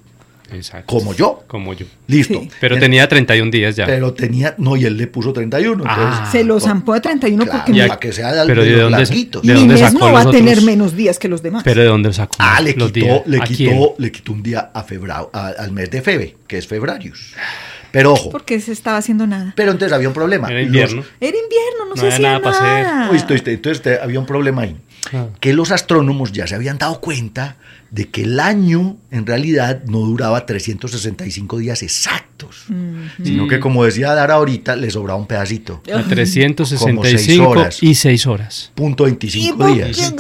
Exacto. 0.52 0.94
Como 0.94 1.14
yo. 1.14 1.44
Como 1.48 1.74
yo. 1.74 1.86
Listo. 2.08 2.42
Pero 2.60 2.78
tenía 2.80 3.08
31 3.08 3.52
días 3.52 3.76
ya. 3.76 3.86
Pero 3.86 4.14
tenía, 4.14 4.56
no, 4.58 4.76
y 4.76 4.86
él 4.86 4.98
le 4.98 5.08
puso 5.08 5.34
31. 5.34 5.84
Ah. 5.88 6.28
se 6.32 6.44
lo 6.44 6.60
zampó 6.60 6.94
de 6.94 7.02
31 7.02 7.46
porque 7.46 7.74
para 7.74 8.00
que 8.00 8.12
sea 8.12 8.34
de, 8.34 8.48
pero 8.48 8.64
de, 8.64 8.70
de 8.72 8.82
dónde, 8.82 9.06
¿de 9.06 9.54
dónde 9.54 9.78
sacó 9.78 10.00
no 10.00 10.14
va 10.14 10.22
a 10.22 10.32
tener 10.32 10.62
menos 10.62 10.96
días 10.96 11.20
que 11.20 11.28
los 11.28 11.42
demás. 11.42 11.64
Pero 11.64 11.82
de 11.82 11.88
dónde 11.88 12.14
sacó 12.14 12.36
Ah, 12.40 12.62
le 12.62 12.76
quitó, 12.76 13.24
le 13.26 13.40
quitó, 13.42 13.96
le 13.98 14.12
quitó 14.12 14.32
un 14.34 14.44
día 14.44 14.72
a 14.74 14.84
febrero, 14.84 15.30
al 15.34 15.72
mes 15.72 15.90
de 15.92 16.02
Febe, 16.02 16.38
que 16.48 16.58
es 16.58 16.68
Febrarius. 16.68 17.34
Pero 17.92 18.14
ojo. 18.14 18.30
Porque 18.30 18.60
se 18.60 18.72
estaba 18.72 18.98
haciendo 18.98 19.26
nada. 19.26 19.54
Pero 19.56 19.72
entonces 19.72 19.94
había 19.94 20.08
un 20.08 20.14
problema. 20.14 20.50
Era 20.50 20.62
invierno. 20.62 21.04
era 21.20 21.38
invierno, 21.38 21.86
no, 21.90 21.98
se 21.98 22.08
hacía 22.08 22.40
nada. 22.40 23.10
nada. 23.10 23.26
Entonces 23.46 24.00
había 24.02 24.20
un 24.20 24.26
problema 24.26 24.64
ahí. 24.64 24.76
Ah. 25.14 25.28
Que 25.40 25.54
los 25.54 25.72
astrónomos 25.72 26.32
ya 26.32 26.48
se 26.48 26.56
habían 26.56 26.78
dado 26.78 27.00
cuenta 27.02 27.58
de 27.92 28.10
que 28.10 28.24
el 28.24 28.40
año 28.40 28.98
en 29.10 29.26
realidad 29.26 29.84
no 29.86 30.00
duraba 30.00 30.46
365 30.46 31.58
días 31.58 31.82
exactos, 31.82 32.66
sino 33.24 33.48
que 33.48 33.60
como 33.60 33.84
decía 33.84 34.14
Dara 34.14 34.36
ahorita, 34.36 34.76
le 34.76 34.92
sobraba 34.92 35.20
un 35.20 35.26
pedacito. 35.26 35.82
365 35.84 37.68
y 37.82 37.96
6 37.96 38.28
horas. 38.28 38.72
Punto 38.76 39.06
25 39.06 39.68
días. 39.74 40.14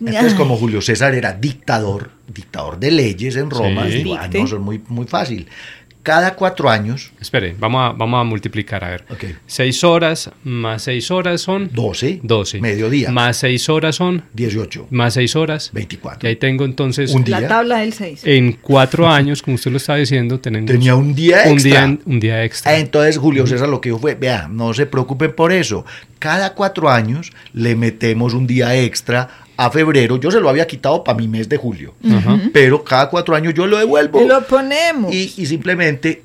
Entonces 0.00 0.34
como 0.34 0.56
Julio 0.56 0.80
César 0.80 1.14
era 1.14 1.34
dictador, 1.34 2.10
dictador 2.26 2.78
de 2.80 2.90
leyes 2.90 3.36
en 3.36 3.50
Roma, 3.50 3.84
dijo, 3.84 4.14
ah, 4.14 4.28
no, 4.28 4.44
eso 4.44 4.56
es 4.56 4.62
muy, 4.62 4.80
muy 4.88 5.06
fácil 5.06 5.46
cada 6.02 6.34
cuatro 6.34 6.70
años. 6.70 7.12
Espere, 7.20 7.54
vamos 7.58 7.82
a, 7.82 7.92
vamos 7.92 8.20
a 8.20 8.24
multiplicar, 8.24 8.82
a 8.84 8.90
ver. 8.90 9.04
Seis 9.46 9.84
horas 9.84 10.30
más 10.44 10.82
seis 10.82 11.10
horas 11.10 11.40
son... 11.42 11.70
Doce. 11.72 12.20
Doce. 12.22 12.60
Mediodía. 12.60 13.10
Más 13.10 13.36
seis 13.36 13.68
horas 13.68 13.96
son... 13.96 14.24
Dieciocho. 14.32 14.86
Más 14.90 15.14
seis 15.14 15.36
horas... 15.36 15.70
Veinticuatro. 15.72 16.26
Y 16.26 16.30
ahí 16.30 16.36
tengo 16.36 16.64
entonces... 16.64 17.12
Un 17.12 17.24
día. 17.24 17.40
La 17.40 17.48
tabla 17.48 17.78
del 17.78 17.92
seis. 17.92 18.22
En 18.24 18.52
cuatro 18.52 19.08
años, 19.08 19.42
como 19.42 19.56
usted 19.56 19.70
lo 19.70 19.76
estaba 19.76 19.98
diciendo, 19.98 20.40
tenemos... 20.40 20.70
Tenía 20.70 20.94
un 20.94 21.14
día 21.14 21.50
extra. 21.50 21.52
Un 21.52 21.58
día, 21.58 22.04
un 22.06 22.20
día 22.20 22.44
extra. 22.44 22.76
Entonces 22.76 23.18
Julio 23.18 23.46
César 23.46 23.68
lo 23.68 23.80
que 23.80 23.90
dijo 23.90 23.98
fue, 23.98 24.14
vea, 24.14 24.48
no 24.48 24.72
se 24.72 24.86
preocupen 24.86 25.34
por 25.34 25.52
eso. 25.52 25.84
Cada 26.18 26.54
cuatro 26.54 26.90
años 26.90 27.32
le 27.52 27.76
metemos 27.76 28.34
un 28.34 28.46
día 28.46 28.76
extra 28.76 29.28
a 29.60 29.70
febrero, 29.70 30.18
yo 30.18 30.30
se 30.30 30.40
lo 30.40 30.48
había 30.48 30.66
quitado 30.66 31.04
para 31.04 31.18
mi 31.18 31.28
mes 31.28 31.46
de 31.46 31.58
julio, 31.58 31.94
pero 32.50 32.82
cada 32.82 33.10
cuatro 33.10 33.36
años 33.36 33.52
yo 33.52 33.66
lo 33.66 33.76
devuelvo. 33.76 34.24
Y 34.24 34.26
lo 34.26 34.42
ponemos. 34.46 35.14
Y, 35.14 35.28
simplemente 35.44 36.22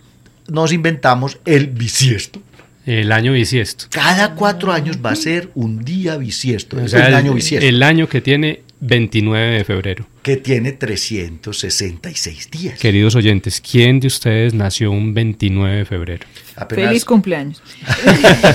nos 0.48 0.72
inventamos 0.72 1.38
el 1.44 1.68
bisiesto. 1.68 2.42
El 2.86 3.12
año 3.12 3.34
bisiesto. 3.34 3.88
Cada 3.90 4.36
cuatro 4.36 4.72
años 4.72 5.00
va 5.06 5.10
a 5.10 5.16
ser 5.18 5.50
un 5.54 5.84
día 5.84 6.16
bisiesto. 6.16 6.80
es 6.80 6.94
el, 6.94 7.14
año 7.14 7.34
bisiesto. 7.34 7.68
El 7.68 7.84
año 7.84 8.08
que 8.08 8.22
tiene 8.22 8.62
29 8.80 9.58
de 9.58 9.64
febrero. 9.64 10.06
Que 10.22 10.38
tiene 10.38 10.72
366 10.72 12.52
días. 12.52 12.80
Queridos 12.80 13.16
oyentes, 13.16 13.62
¿quién 13.62 14.00
de 14.00 14.08
ustedes 14.08 14.54
nació 14.54 14.92
un 14.92 15.14
29 15.14 15.78
de 15.78 15.86
febrero? 15.86 16.26
Feliz 16.70 17.06
cumpleaños. 17.06 17.62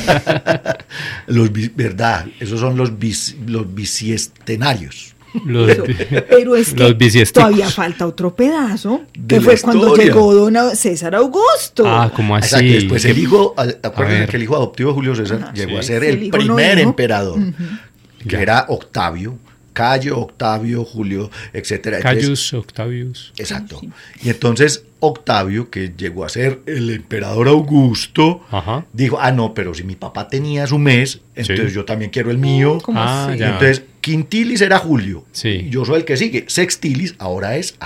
los, 1.26 1.50
¿Verdad? 1.74 2.26
Esos 2.38 2.60
son 2.60 2.76
los, 2.76 2.92
los 3.46 3.74
bisiestenarios. 3.74 5.14
Los, 5.44 5.76
pero, 6.28 6.56
es 6.56 6.74
que 6.74 7.24
todavía 7.32 7.70
falta 7.70 8.04
otro 8.04 8.34
pedazo, 8.34 9.02
que 9.28 9.40
fue 9.40 9.56
cuando 9.60 9.94
llegó 9.94 10.34
don 10.34 10.74
César 10.74 11.14
Augusto. 11.14 11.84
Ah, 11.86 12.10
como 12.14 12.34
así. 12.34 12.68
después 12.68 13.04
el 13.04 13.16
hijo, 13.16 13.54
acuérdense 13.56 14.28
que 14.28 14.36
el 14.36 14.42
hijo 14.42 14.56
adoptivo 14.56 14.90
de 14.90 14.94
Julio 14.94 15.14
César 15.14 15.52
llegó 15.54 15.78
a 15.78 15.82
ser 15.84 16.02
el, 16.02 16.30
primer 16.30 16.80
emperador, 16.80 17.38
que 18.26 18.36
era 18.36 18.66
Octavio 18.68 19.38
Cayo, 19.72 20.18
Octavio, 20.18 20.84
Julio, 20.84 21.30
etcétera. 21.52 22.00
Cayus, 22.00 22.52
Octavius. 22.54 23.32
Exacto. 23.36 23.80
Y 24.22 24.30
entonces 24.30 24.84
Octavio, 25.00 25.70
que 25.70 25.92
llegó 25.96 26.24
a 26.24 26.28
ser 26.28 26.60
el 26.66 26.90
emperador 26.90 27.48
Augusto, 27.48 28.42
dijo, 28.92 29.18
ah, 29.20 29.32
no, 29.32 29.54
pero 29.54 29.74
si 29.74 29.82
mi 29.82 29.96
papá 29.96 30.28
tenía 30.28 30.66
su 30.66 30.78
mes, 30.78 31.20
entonces 31.34 31.72
yo 31.72 31.84
también 31.84 32.10
quiero 32.10 32.30
el 32.30 32.38
mío. 32.38 32.78
Ah, 32.88 33.30
entonces, 33.32 33.82
Quintilis 34.00 34.60
era 34.60 34.78
Julio. 34.78 35.24
Sí. 35.32 35.66
Yo 35.70 35.84
soy 35.84 35.98
el 35.98 36.04
que 36.04 36.16
sigue. 36.16 36.44
Sextilis 36.48 37.14
ahora 37.18 37.56
es 37.56 37.76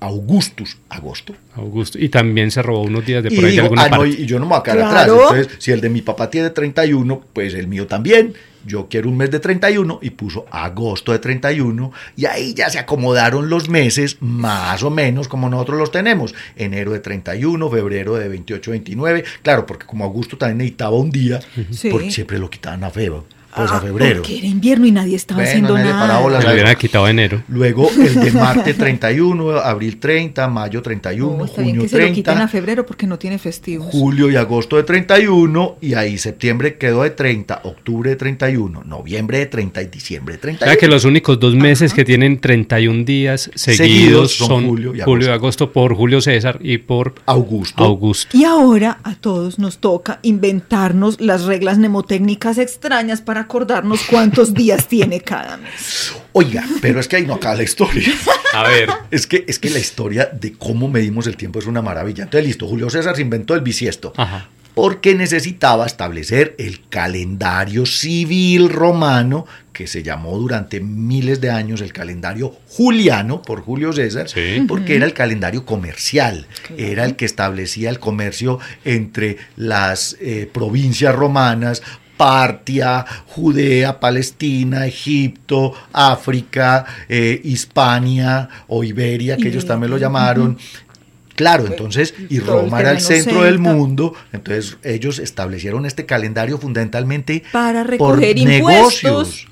Augustus, 0.00 0.78
agosto. 0.88 1.34
Augusto. 1.54 1.98
Y 1.98 2.08
también 2.08 2.50
se 2.50 2.62
robó 2.62 2.82
unos 2.82 3.04
días 3.04 3.22
de 3.22 3.30
por 3.30 3.44
ahí 3.44 3.56
de 3.56 3.62
alguna 3.62 3.88
ah, 3.90 4.06
y 4.06 4.26
yo 4.26 4.38
no 4.38 4.46
me 4.46 4.50
voy 4.50 4.60
a 4.60 4.62
quedar 4.62 4.78
atrás. 4.78 5.08
Entonces, 5.08 5.48
si 5.58 5.72
el 5.72 5.80
de 5.80 5.90
mi 5.90 6.02
papá 6.02 6.30
tiene 6.30 6.50
31, 6.50 7.22
pues 7.32 7.54
el 7.54 7.66
mío 7.66 7.86
también 7.86 8.34
yo 8.68 8.88
quiero 8.88 9.08
un 9.08 9.16
mes 9.16 9.30
de 9.30 9.40
31 9.40 9.98
y 10.02 10.10
puso 10.10 10.46
agosto 10.50 11.12
de 11.12 11.18
31 11.18 11.92
y 12.16 12.26
ahí 12.26 12.54
ya 12.54 12.68
se 12.70 12.78
acomodaron 12.78 13.48
los 13.48 13.68
meses 13.68 14.18
más 14.20 14.82
o 14.82 14.90
menos 14.90 15.28
como 15.28 15.48
nosotros 15.48 15.78
los 15.78 15.90
tenemos. 15.90 16.34
Enero 16.56 16.92
de 16.92 17.00
31, 17.00 17.70
febrero 17.70 18.16
de 18.16 18.28
28, 18.28 18.70
29. 18.70 19.24
Claro, 19.42 19.66
porque 19.66 19.86
como 19.86 20.04
Augusto 20.04 20.36
también 20.36 20.58
necesitaba 20.58 20.96
un 20.96 21.10
día, 21.10 21.40
porque 21.90 22.10
siempre 22.10 22.38
lo 22.38 22.50
quitaban 22.50 22.84
a 22.84 22.90
febrero. 22.90 23.26
Pues 23.58 23.70
a 23.72 23.80
febrero. 23.80 24.22
Porque 24.22 24.38
era 24.38 24.46
invierno 24.46 24.86
y 24.86 24.92
nadie 24.92 25.16
estaba 25.16 25.42
haciendo 25.42 25.76
nada. 25.76 26.40
Se 26.40 26.46
lo 26.46 26.52
hubiera 26.52 26.74
quitado 26.74 27.08
enero. 27.08 27.42
Luego 27.48 27.90
el 27.98 28.14
de 28.14 28.32
Marte 28.32 28.74
31, 28.74 29.58
abril 29.58 29.98
30, 29.98 30.48
mayo 30.48 30.82
31, 30.82 31.46
junio 31.46 31.82
que 31.82 31.88
30. 31.88 31.88
Se 31.88 32.08
lo 32.08 32.14
quiten 32.14 32.38
a 32.38 32.48
febrero 32.48 32.86
porque 32.86 33.06
no 33.06 33.18
tiene 33.18 33.38
festivos. 33.38 33.88
Julio 33.90 34.30
y 34.30 34.36
agosto 34.36 34.76
de 34.76 34.84
31 34.84 35.78
y 35.80 35.94
ahí 35.94 36.18
septiembre 36.18 36.78
quedó 36.78 37.02
de 37.02 37.10
30, 37.10 37.62
octubre 37.64 38.10
de 38.10 38.16
31, 38.16 38.84
noviembre 38.84 39.38
de 39.38 39.46
30 39.46 39.82
y 39.82 39.86
diciembre 39.86 40.34
de 40.34 40.38
31. 40.38 40.70
O 40.70 40.74
sea 40.74 40.80
que 40.80 40.88
los 40.88 41.04
únicos 41.04 41.38
dos 41.40 41.54
meses 41.54 41.92
que 41.92 42.04
tienen 42.04 42.40
31 42.40 43.04
días 43.04 43.50
seguidos, 43.54 44.36
son, 44.36 44.66
julio, 44.66 44.94
y, 44.94 45.00
julio 45.00 45.28
y 45.28 45.30
agosto 45.30 45.72
por 45.72 45.94
Julio 45.94 46.20
César 46.20 46.58
y 46.62 46.78
por 46.78 47.14
Augusto. 47.26 47.84
Augusto. 47.84 48.36
Y 48.36 48.44
ahora 48.44 48.98
a 49.02 49.14
todos 49.14 49.58
nos 49.58 49.78
toca 49.78 50.20
inventarnos 50.22 51.20
las 51.20 51.44
reglas 51.44 51.78
mnemotécnicas 51.78 52.58
extrañas 52.58 53.20
para 53.20 53.47
acordarnos 53.48 54.02
cuántos 54.02 54.52
días 54.52 54.86
tiene 54.86 55.22
cada 55.22 55.56
mes. 55.56 56.12
Oiga, 56.32 56.62
pero 56.82 57.00
es 57.00 57.08
que 57.08 57.16
ahí 57.16 57.26
no 57.26 57.34
acaba 57.34 57.54
la 57.54 57.62
historia. 57.62 58.12
A 58.52 58.62
ver. 58.64 58.90
Es 59.10 59.26
que, 59.26 59.46
es 59.48 59.58
que 59.58 59.70
la 59.70 59.78
historia 59.78 60.26
de 60.30 60.52
cómo 60.52 60.86
medimos 60.86 61.26
el 61.26 61.36
tiempo 61.38 61.58
es 61.58 61.66
una 61.66 61.80
maravilla. 61.80 62.24
Entonces, 62.24 62.46
listo, 62.46 62.68
Julio 62.68 62.90
César 62.90 63.16
se 63.16 63.22
inventó 63.22 63.54
el 63.54 63.62
bisiesto. 63.62 64.12
Ajá. 64.18 64.50
Porque 64.74 65.14
necesitaba 65.14 65.86
establecer 65.86 66.54
el 66.58 66.86
calendario 66.88 67.86
civil 67.86 68.68
romano, 68.68 69.46
que 69.72 69.86
se 69.86 70.02
llamó 70.02 70.38
durante 70.38 70.80
miles 70.80 71.40
de 71.40 71.50
años 71.50 71.80
el 71.80 71.92
calendario 71.92 72.54
juliano 72.68 73.42
por 73.42 73.62
Julio 73.62 73.92
César, 73.92 74.26
porque 74.68 74.94
era 74.94 75.06
el 75.06 75.14
calendario 75.14 75.64
comercial, 75.64 76.46
era 76.76 77.04
el 77.04 77.16
que 77.16 77.24
establecía 77.24 77.90
el 77.90 77.98
comercio 77.98 78.60
entre 78.84 79.38
las 79.56 80.16
eh, 80.20 80.48
provincias 80.52 81.14
romanas 81.14 81.82
Partia, 82.18 83.06
Judea, 83.28 83.98
Palestina, 83.98 84.86
Egipto, 84.86 85.72
África, 85.92 86.84
eh, 87.08 87.40
Hispania 87.42 88.48
o 88.66 88.84
Iberia, 88.84 89.38
que 89.38 89.48
ellos 89.48 89.64
también 89.64 89.90
lo 89.90 89.96
llamaron. 89.96 90.58
Claro, 91.34 91.66
entonces, 91.68 92.14
y 92.28 92.40
Roma 92.40 92.80
era 92.80 92.90
el 92.90 93.00
centro 93.00 93.44
del 93.44 93.60
mundo, 93.60 94.12
entonces 94.32 94.76
ellos 94.82 95.20
establecieron 95.20 95.86
este 95.86 96.04
calendario 96.04 96.58
fundamentalmente 96.58 97.44
para 97.52 97.84
recoger 97.84 98.36
impuestos. 98.36 99.46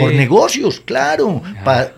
Por 0.00 0.12
negocios, 0.12 0.82
claro. 0.84 1.42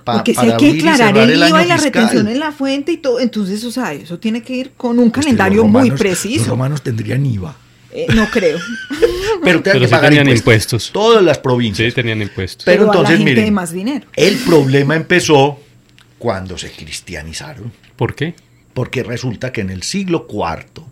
Porque 0.05 0.35
si 0.35 0.41
hay 0.41 0.57
que 0.57 0.75
declarar 0.75 1.17
el, 1.17 1.43
IVA 1.49 1.65
y 1.65 1.67
la 1.67 1.77
retención 1.79 2.29
en 2.29 2.39
la 2.39 2.53
fuente 2.53 2.93
y 2.93 2.99
todo. 2.99 3.19
Entonces, 3.19 3.65
o 3.65 3.71
sea, 3.73 3.93
eso 3.93 4.19
tiene 4.19 4.43
que 4.43 4.55
ir 4.55 4.73
con 4.77 4.99
un 4.99 5.11
calendario 5.11 5.65
muy 5.65 5.91
preciso. 5.91 6.41
Los 6.41 6.49
romanos 6.49 6.83
tendrían 6.83 7.25
IVA. 7.27 7.57
Eh, 7.93 8.07
no 8.15 8.29
creo. 8.31 8.59
Pero, 9.43 9.63
que 9.63 9.89
pagar 9.89 10.11
tenían 10.11 10.29
impuestos. 10.29 10.91
Todas 10.93 11.23
las 11.23 11.39
provincias. 11.39 11.89
Sí, 11.89 11.95
tenían 11.95 12.21
impuestos. 12.21 12.65
Pero, 12.65 12.85
entonces, 12.85 13.21
miren, 13.21 13.53
más 13.55 13.73
dinero. 13.73 14.07
el 14.15 14.37
problema 14.39 14.97
empezó 14.97 15.61
cuando 16.19 16.59
se 16.59 16.71
cristianizaron. 16.71 17.73
¿Por 17.97 18.15
qué? 18.15 18.35
Porque 18.75 19.03
resulta 19.03 19.53
que 19.53 19.63
en 19.63 19.71
el 19.71 19.83
siglo 19.83 20.27
IV, 20.31 20.85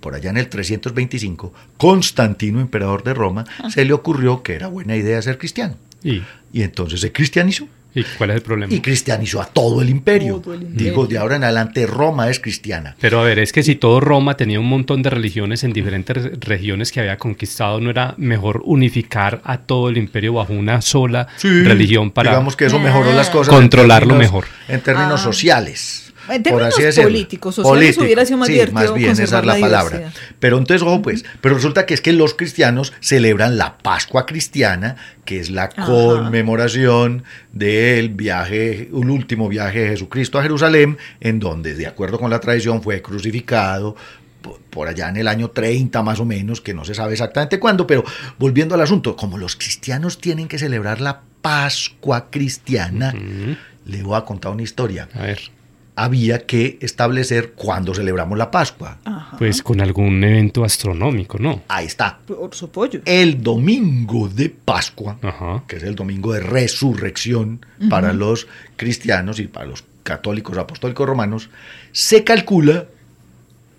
por 0.00 0.14
allá 0.14 0.30
en 0.30 0.38
el 0.38 0.48
325, 0.48 1.52
Constantino, 1.76 2.60
emperador 2.60 3.04
de 3.04 3.14
Roma, 3.14 3.44
ah. 3.58 3.70
se 3.70 3.84
le 3.84 3.92
ocurrió 3.92 4.42
que 4.42 4.54
era 4.54 4.68
buena 4.68 4.96
idea 4.96 5.20
ser 5.20 5.38
cristiano. 5.38 5.76
¿Y? 6.02 6.22
y 6.52 6.62
entonces 6.62 7.00
se 7.00 7.12
cristianizó. 7.12 7.68
¿Y 7.94 8.04
cuál 8.04 8.30
es 8.30 8.36
el 8.36 8.42
problema? 8.42 8.72
Y 8.72 8.80
cristianizó 8.80 9.42
a 9.42 9.46
todo 9.46 9.82
el 9.82 9.90
imperio. 9.90 10.42
Digo, 10.70 11.06
de 11.06 11.18
ahora 11.18 11.36
en 11.36 11.44
adelante 11.44 11.86
Roma 11.86 12.30
es 12.30 12.40
cristiana. 12.40 12.96
Pero 13.00 13.20
a 13.20 13.24
ver, 13.24 13.38
es 13.38 13.52
que 13.52 13.62
si 13.62 13.74
todo 13.74 14.00
Roma 14.00 14.36
tenía 14.36 14.58
un 14.60 14.68
montón 14.68 15.02
de 15.02 15.10
religiones 15.10 15.64
en 15.64 15.72
diferentes 15.72 16.40
regiones 16.40 16.90
que 16.90 17.00
había 17.00 17.18
conquistado, 17.18 17.80
¿no 17.80 17.90
era 17.90 18.14
mejor 18.16 18.62
unificar 18.64 19.40
a 19.44 19.58
todo 19.58 19.88
el 19.88 19.98
imperio 19.98 20.34
bajo 20.34 20.52
una 20.52 20.80
sola 20.80 21.28
religión 21.42 22.10
para... 22.10 22.30
Digamos 22.30 22.56
que 22.56 22.66
eso 22.66 22.78
mejoró 22.78 23.12
las 23.12 23.30
cosas. 23.30 23.52
Controlarlo 23.52 24.14
mejor. 24.14 24.46
En 24.68 24.80
términos 24.80 25.20
ah. 25.20 25.24
sociales. 25.24 26.11
En 26.34 26.42
términos 26.42 26.74
políticos, 26.96 27.54
sociales 27.56 27.98
hubiera 27.98 28.24
sido 28.24 28.38
más 28.38 28.48
sí, 28.48 28.60
más 28.72 28.94
bien, 28.94 29.10
esa 29.10 29.22
es 29.40 29.44
la, 29.44 29.58
palabra. 29.58 30.12
Pero 30.38 30.58
entonces, 30.58 30.82
ojo, 30.82 31.02
pues, 31.02 31.24
pero 31.40 31.54
resulta 31.54 31.86
que 31.86 31.94
es 31.94 32.00
que 32.00 32.12
los 32.12 32.34
cristianos 32.34 32.92
celebran 33.00 33.58
la 33.58 33.78
Pascua 33.78 34.26
cristiana, 34.26 34.96
que 35.24 35.40
es 35.40 35.50
la 35.50 35.68
conmemoración 35.68 37.24
del 37.52 38.10
viaje, 38.10 38.88
un 38.92 39.10
último 39.10 39.48
viaje 39.48 39.80
de 39.80 39.88
Jesucristo 39.90 40.38
a 40.38 40.42
Jerusalén, 40.42 40.98
en 41.20 41.38
donde, 41.38 41.74
de 41.74 41.86
acuerdo 41.86 42.18
con 42.18 42.30
la 42.30 42.40
tradición, 42.40 42.82
fue 42.82 43.02
crucificado, 43.02 43.96
por 44.70 44.88
allá 44.88 45.08
en 45.08 45.16
el 45.16 45.28
año 45.28 45.50
30 45.50 46.02
más 46.02 46.18
o 46.20 46.24
menos, 46.24 46.60
que 46.60 46.74
no 46.74 46.84
se 46.84 46.94
sabe 46.94 47.12
exactamente 47.12 47.60
cuándo, 47.60 47.86
pero 47.86 48.04
volviendo 48.38 48.74
al 48.74 48.80
asunto, 48.80 49.16
como 49.16 49.38
los 49.38 49.56
cristianos 49.56 50.18
tienen 50.18 50.48
que 50.48 50.58
celebrar 50.58 51.00
la 51.00 51.22
Pascua 51.42 52.30
cristiana, 52.30 53.12
le 53.84 54.02
voy 54.02 54.16
a 54.16 54.24
contar 54.24 54.52
una 54.52 54.62
historia. 54.62 55.08
A 55.14 55.22
ver 55.22 55.61
había 55.94 56.46
que 56.46 56.78
establecer 56.80 57.52
cuándo 57.52 57.94
celebramos 57.94 58.38
la 58.38 58.50
Pascua. 58.50 58.98
Pues 59.38 59.62
con 59.62 59.80
algún 59.80 60.22
evento 60.24 60.64
astronómico, 60.64 61.38
¿no? 61.38 61.62
Ahí 61.68 61.86
está. 61.86 62.18
Por 62.26 62.54
su 62.54 62.70
pollo. 62.70 63.00
El 63.04 63.42
domingo 63.42 64.28
de 64.28 64.48
Pascua, 64.50 65.18
que 65.66 65.76
es 65.76 65.82
el 65.82 65.94
domingo 65.94 66.32
de 66.32 66.40
resurrección 66.40 67.64
para 67.90 68.12
los 68.12 68.46
cristianos 68.76 69.38
y 69.38 69.48
para 69.48 69.66
los 69.66 69.84
católicos 70.02 70.56
apostólicos 70.58 71.06
romanos, 71.06 71.50
se 71.92 72.24
calcula 72.24 72.86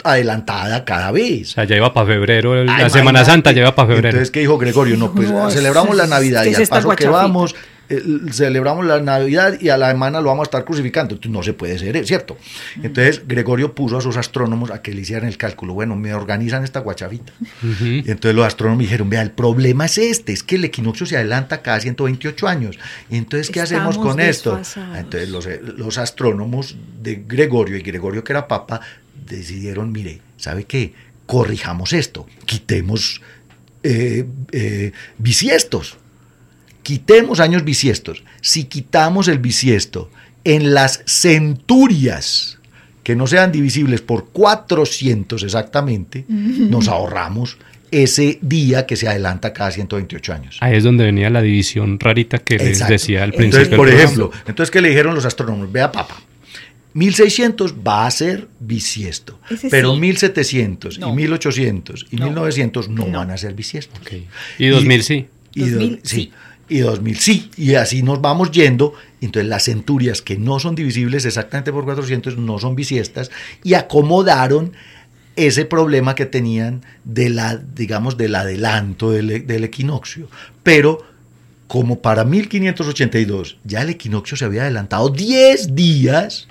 adelantada 0.05 0.85
cada 0.85 1.11
vez. 1.13 1.51
O 1.51 1.53
sea, 1.55 1.65
ya 1.65 1.77
iba 1.77 1.93
para 1.95 2.07
febrero, 2.07 2.65
la 2.65 2.91
Semana 2.91 3.25
Santa 3.25 3.53
ya 3.53 3.63
iba 3.63 3.75
para 3.75 3.89
febrero. 3.89 4.09
Entonces, 4.09 4.31
¿qué 4.31 4.41
dijo 4.41 4.59
Gregorio? 4.59 4.97
No, 4.97 5.13
pues 5.13 5.31
celebramos 5.55 5.97
la 5.97 6.07
Navidad 6.07 6.45
y 6.45 6.55
al 6.55 6.67
paso 6.67 6.91
que 6.91 7.09
vamos, 7.09 7.55
celebramos 8.31 8.87
la 8.87 9.01
Navidad 9.01 9.59
y 9.61 9.69
a 9.69 9.77
la 9.77 9.91
semana 9.91 10.21
lo 10.21 10.29
vamos 10.29 10.45
a 10.45 10.49
estar 10.49 10.65
crucificando. 10.65 11.15
Entonces 11.15 11.33
no 11.33 11.43
se 11.43 11.53
puede 11.53 11.79
ser, 11.79 11.97
¿es 11.97 12.07
cierto? 12.07 12.37
Entonces 12.83 13.23
Gregorio 13.27 13.75
puso 13.75 13.99
a 13.99 14.01
sus 14.01 14.17
astrónomos 14.17 14.71
a 14.71 14.83
que 14.83 14.93
le 14.93 15.03
hicieran 15.03 15.29
el 15.29 15.37
cálculo. 15.37 15.75
Bueno, 15.75 15.97
me 15.97 16.15
organizan 16.15 16.65
esta 16.65 16.81
guachavita. 16.81 17.33
Y 17.81 18.11
entonces 18.11 18.35
los 18.35 18.47
astrónomos 18.47 18.83
dijeron, 18.83 19.11
vea, 19.11 19.23
el 19.23 19.33
problema 19.33 19.87
es 19.87 19.99
este, 19.99 20.33
es 20.33 20.43
que 20.43 20.57
el 20.57 20.65
equinoccio 20.65 21.07
se 21.07 21.17
adelanta 21.17 21.63
cada 21.63 21.81
128 21.81 22.49
años. 22.49 22.79
Y 23.11 23.17
entonces, 23.17 23.51
¿qué 23.51 23.61
hacemos 23.61 23.99
con 23.99 24.21
esto? 24.21 24.61
Entonces 24.97 25.29
los, 25.29 25.47
eh, 25.47 25.61
los 25.63 25.99
astrónomos 25.99 26.77
de 27.03 27.25
Gregorio 27.27 27.77
y 27.77 27.83
Gregorio 27.83 28.25
que 28.25 28.33
era 28.33 28.49
papa 28.49 28.81
decidieron, 29.27 29.93
mire, 29.93 30.21
¿sabe 30.37 30.65
qué? 30.65 30.93
corrijamos 31.33 31.93
esto, 31.93 32.27
quitemos 32.45 33.23
eh, 33.83 34.27
eh, 34.53 34.93
bisiestos, 35.17 35.97
quitemos 36.83 37.41
años 37.41 37.65
bisiestos. 37.65 38.25
Si 38.41 38.65
quitamos 38.65 39.29
el 39.29 39.39
bisiesto 39.39 40.11
en 40.45 40.75
las 40.75 41.03
centurias, 41.07 42.59
que 43.03 43.17
no 43.17 43.27
sean 43.27 43.53
divisibles 43.53 44.01
por 44.01 44.29
400 44.29 45.43
exactamente, 45.43 46.25
nos 46.29 46.89
ahorramos 46.89 47.59
ese 47.91 48.39
día 48.41 48.87
que 48.87 48.97
se 48.97 49.07
adelanta 49.07 49.53
cada 49.53 49.71
128 49.71 50.33
años. 50.33 50.57
Ahí 50.61 50.77
es 50.77 50.85
donde 50.85 51.05
venía 51.05 51.29
la 51.29 51.43
división 51.43 52.01
rarita 52.01 52.39
que 52.39 52.57
les 52.57 52.87
decía 52.89 53.23
al 53.23 53.33
principio. 53.33 53.65
Entonces, 53.65 53.77
por 53.77 53.89
ejemplo, 53.89 54.31
entonces 54.47 54.71
que 54.71 54.81
le 54.81 54.89
dijeron 54.89 55.15
los 55.15 55.27
astrónomos, 55.27 55.71
vea 55.71 55.93
papá, 55.93 56.17
1600 56.95 57.75
va 57.87 58.07
a 58.07 58.11
ser 58.11 58.49
bisiesto, 58.61 59.39
pero 59.71 59.95
1700 59.97 60.99
y 60.99 61.05
1800 61.05 62.07
y 62.11 62.17
1900 62.17 62.89
no, 62.89 63.07
van 63.07 63.31
a 63.31 63.37
ser 63.37 63.55
bisiesto. 63.55 63.99
Y 64.59 64.69
2000 64.69 65.03
sí. 65.03 65.27
Y 65.55 65.69
2000 65.69 66.01
sí. 66.03 66.33
Y 66.69 66.79
2000 66.79 67.19
sí. 67.19 67.51
Y 67.57 67.75
así 67.75 68.03
nos 68.03 68.21
vamos 68.21 68.51
yendo. 68.51 68.95
Entonces 69.21 69.49
las 69.49 69.65
centurias 69.65 70.23
que 70.23 70.37
no 70.37 70.59
son 70.59 70.75
divisibles 70.75 71.25
exactamente 71.25 71.73
por 71.73 71.85
400 71.85 72.39
no 72.39 72.59
son 72.59 72.75
bisiestas 72.75 73.31
y 73.63 73.75
acomodaron 73.75 74.73
ese 75.37 75.65
problema 75.65 76.15
que 76.15 76.27
tenían 76.27 76.83
de 77.05 77.31
la, 77.31 77.57
digamos, 77.57 78.17
del 78.17 78.35
adelanto 78.35 79.11
del, 79.11 79.47
del 79.47 79.65
equinoccio. 79.65 80.29
Pero 80.63 81.05
como 81.67 82.01
para 82.01 82.25
1582 82.25 83.57
ya 83.65 83.83
el 83.83 83.91
equinoccio 83.91 84.37
se 84.37 84.45
había 84.45 84.63
adelantado 84.63 85.09
10 85.09 85.75
días, 85.75 86.47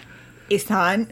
estaban, 0.49 1.09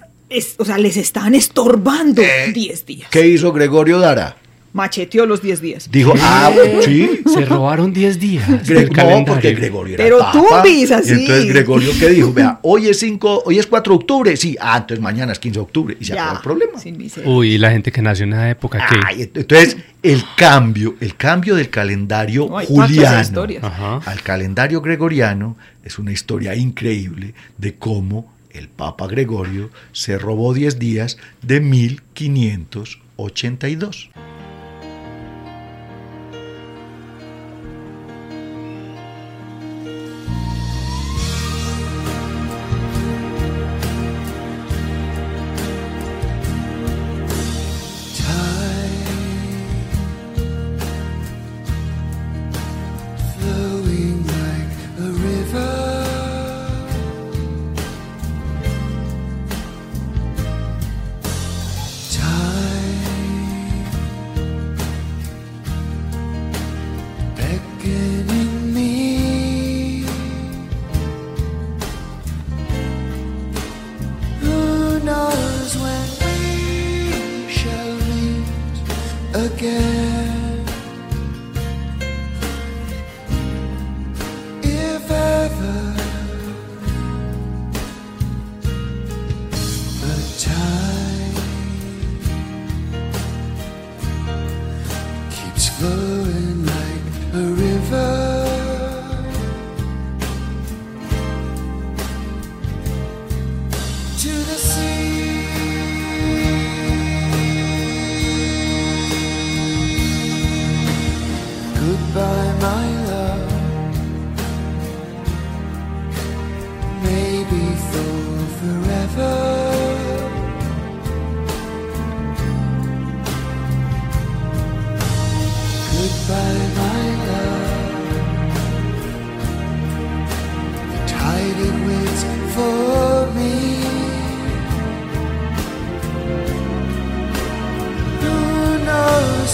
o 0.57 0.65
sea, 0.65 0.77
les 0.77 0.97
estaban 0.97 1.35
estorbando 1.35 2.21
10 2.21 2.31
eh, 2.31 2.83
días. 2.85 3.09
¿Qué 3.11 3.27
hizo 3.27 3.51
Gregorio 3.53 3.99
Dara? 3.99 4.37
Macheteó 4.73 5.25
los 5.25 5.41
10 5.41 5.61
días. 5.61 5.89
Dijo, 5.91 6.13
ah, 6.19 6.51
sí. 6.83 7.21
Se 7.33 7.45
robaron 7.45 7.93
10 7.93 8.19
días. 8.19 8.49
no, 8.49 9.25
porque 9.25 9.53
Gregorio 9.53 9.95
era 9.95 10.03
Pero 10.03 10.19
tú 10.31 10.45
vis 10.63 10.91
así. 10.91 11.11
entonces 11.11 11.47
Gregorio, 11.47 11.91
¿qué 11.99 12.09
dijo? 12.09 12.33
Vea, 12.33 12.59
hoy 12.63 12.87
es 12.87 12.99
5, 12.99 13.43
hoy 13.45 13.59
es 13.59 13.67
4 13.67 13.93
de 13.93 13.97
octubre. 13.97 14.37
Sí, 14.37 14.57
ah, 14.59 14.77
entonces 14.77 15.01
mañana 15.01 15.31
es 15.31 15.39
15 15.39 15.59
de 15.59 15.61
octubre. 15.61 15.97
Y 15.99 16.05
se 16.05 16.13
acabó 16.13 16.37
el 16.37 16.41
problema. 16.41 16.79
Uy, 17.25 17.57
la 17.57 17.71
gente 17.71 17.91
que 17.91 18.01
nació 18.01 18.25
en 18.25 18.33
esa 18.33 18.49
época, 18.49 18.85
¿qué? 18.89 19.29
entonces, 19.33 19.77
el 20.01 20.23
cambio, 20.35 20.95
el 20.99 21.15
cambio 21.15 21.55
del 21.55 21.69
calendario 21.69 22.47
juliano 22.47 23.47
al 24.05 24.21
calendario 24.21 24.81
gregoriano 24.81 25.55
es 25.83 25.99
una 25.99 26.11
historia 26.11 26.55
increíble 26.55 27.33
de 27.57 27.75
cómo 27.75 28.33
el 28.51 28.67
Papa 28.67 29.07
Gregorio 29.07 29.69
se 29.91 30.17
robó 30.17 30.53
10 30.53 30.79
días 30.79 31.17
de 31.41 31.61
1582. 31.61 34.09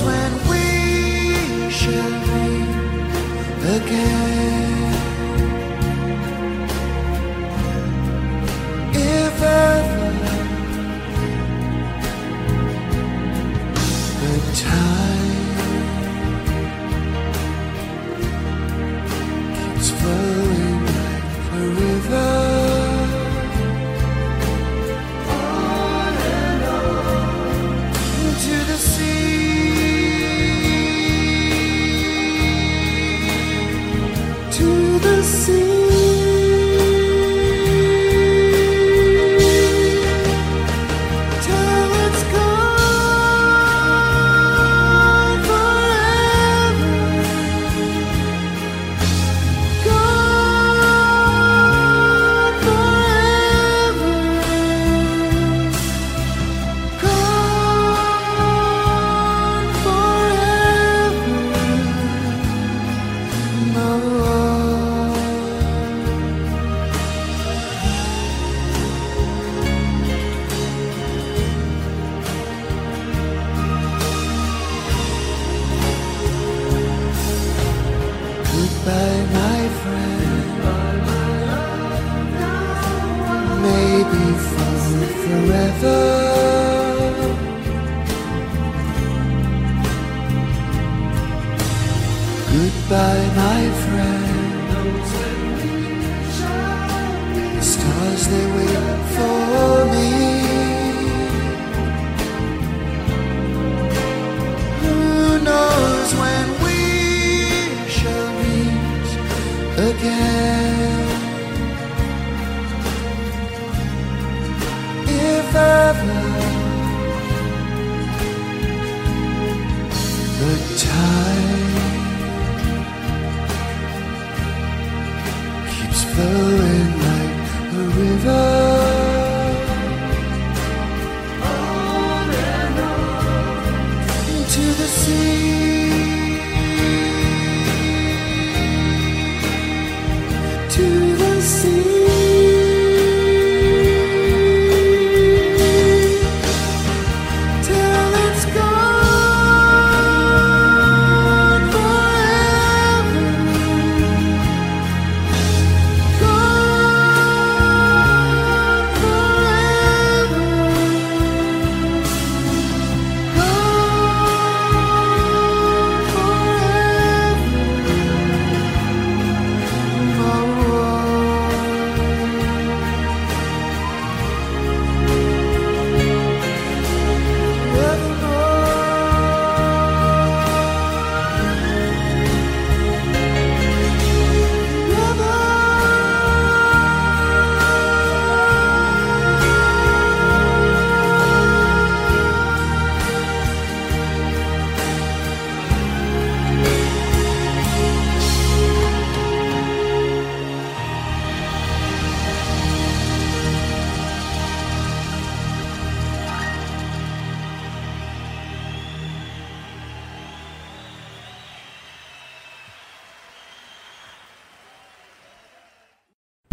when 0.02 0.32
we 0.50 1.70
shall 1.72 2.12
meet 2.28 3.76
again. 3.78 4.85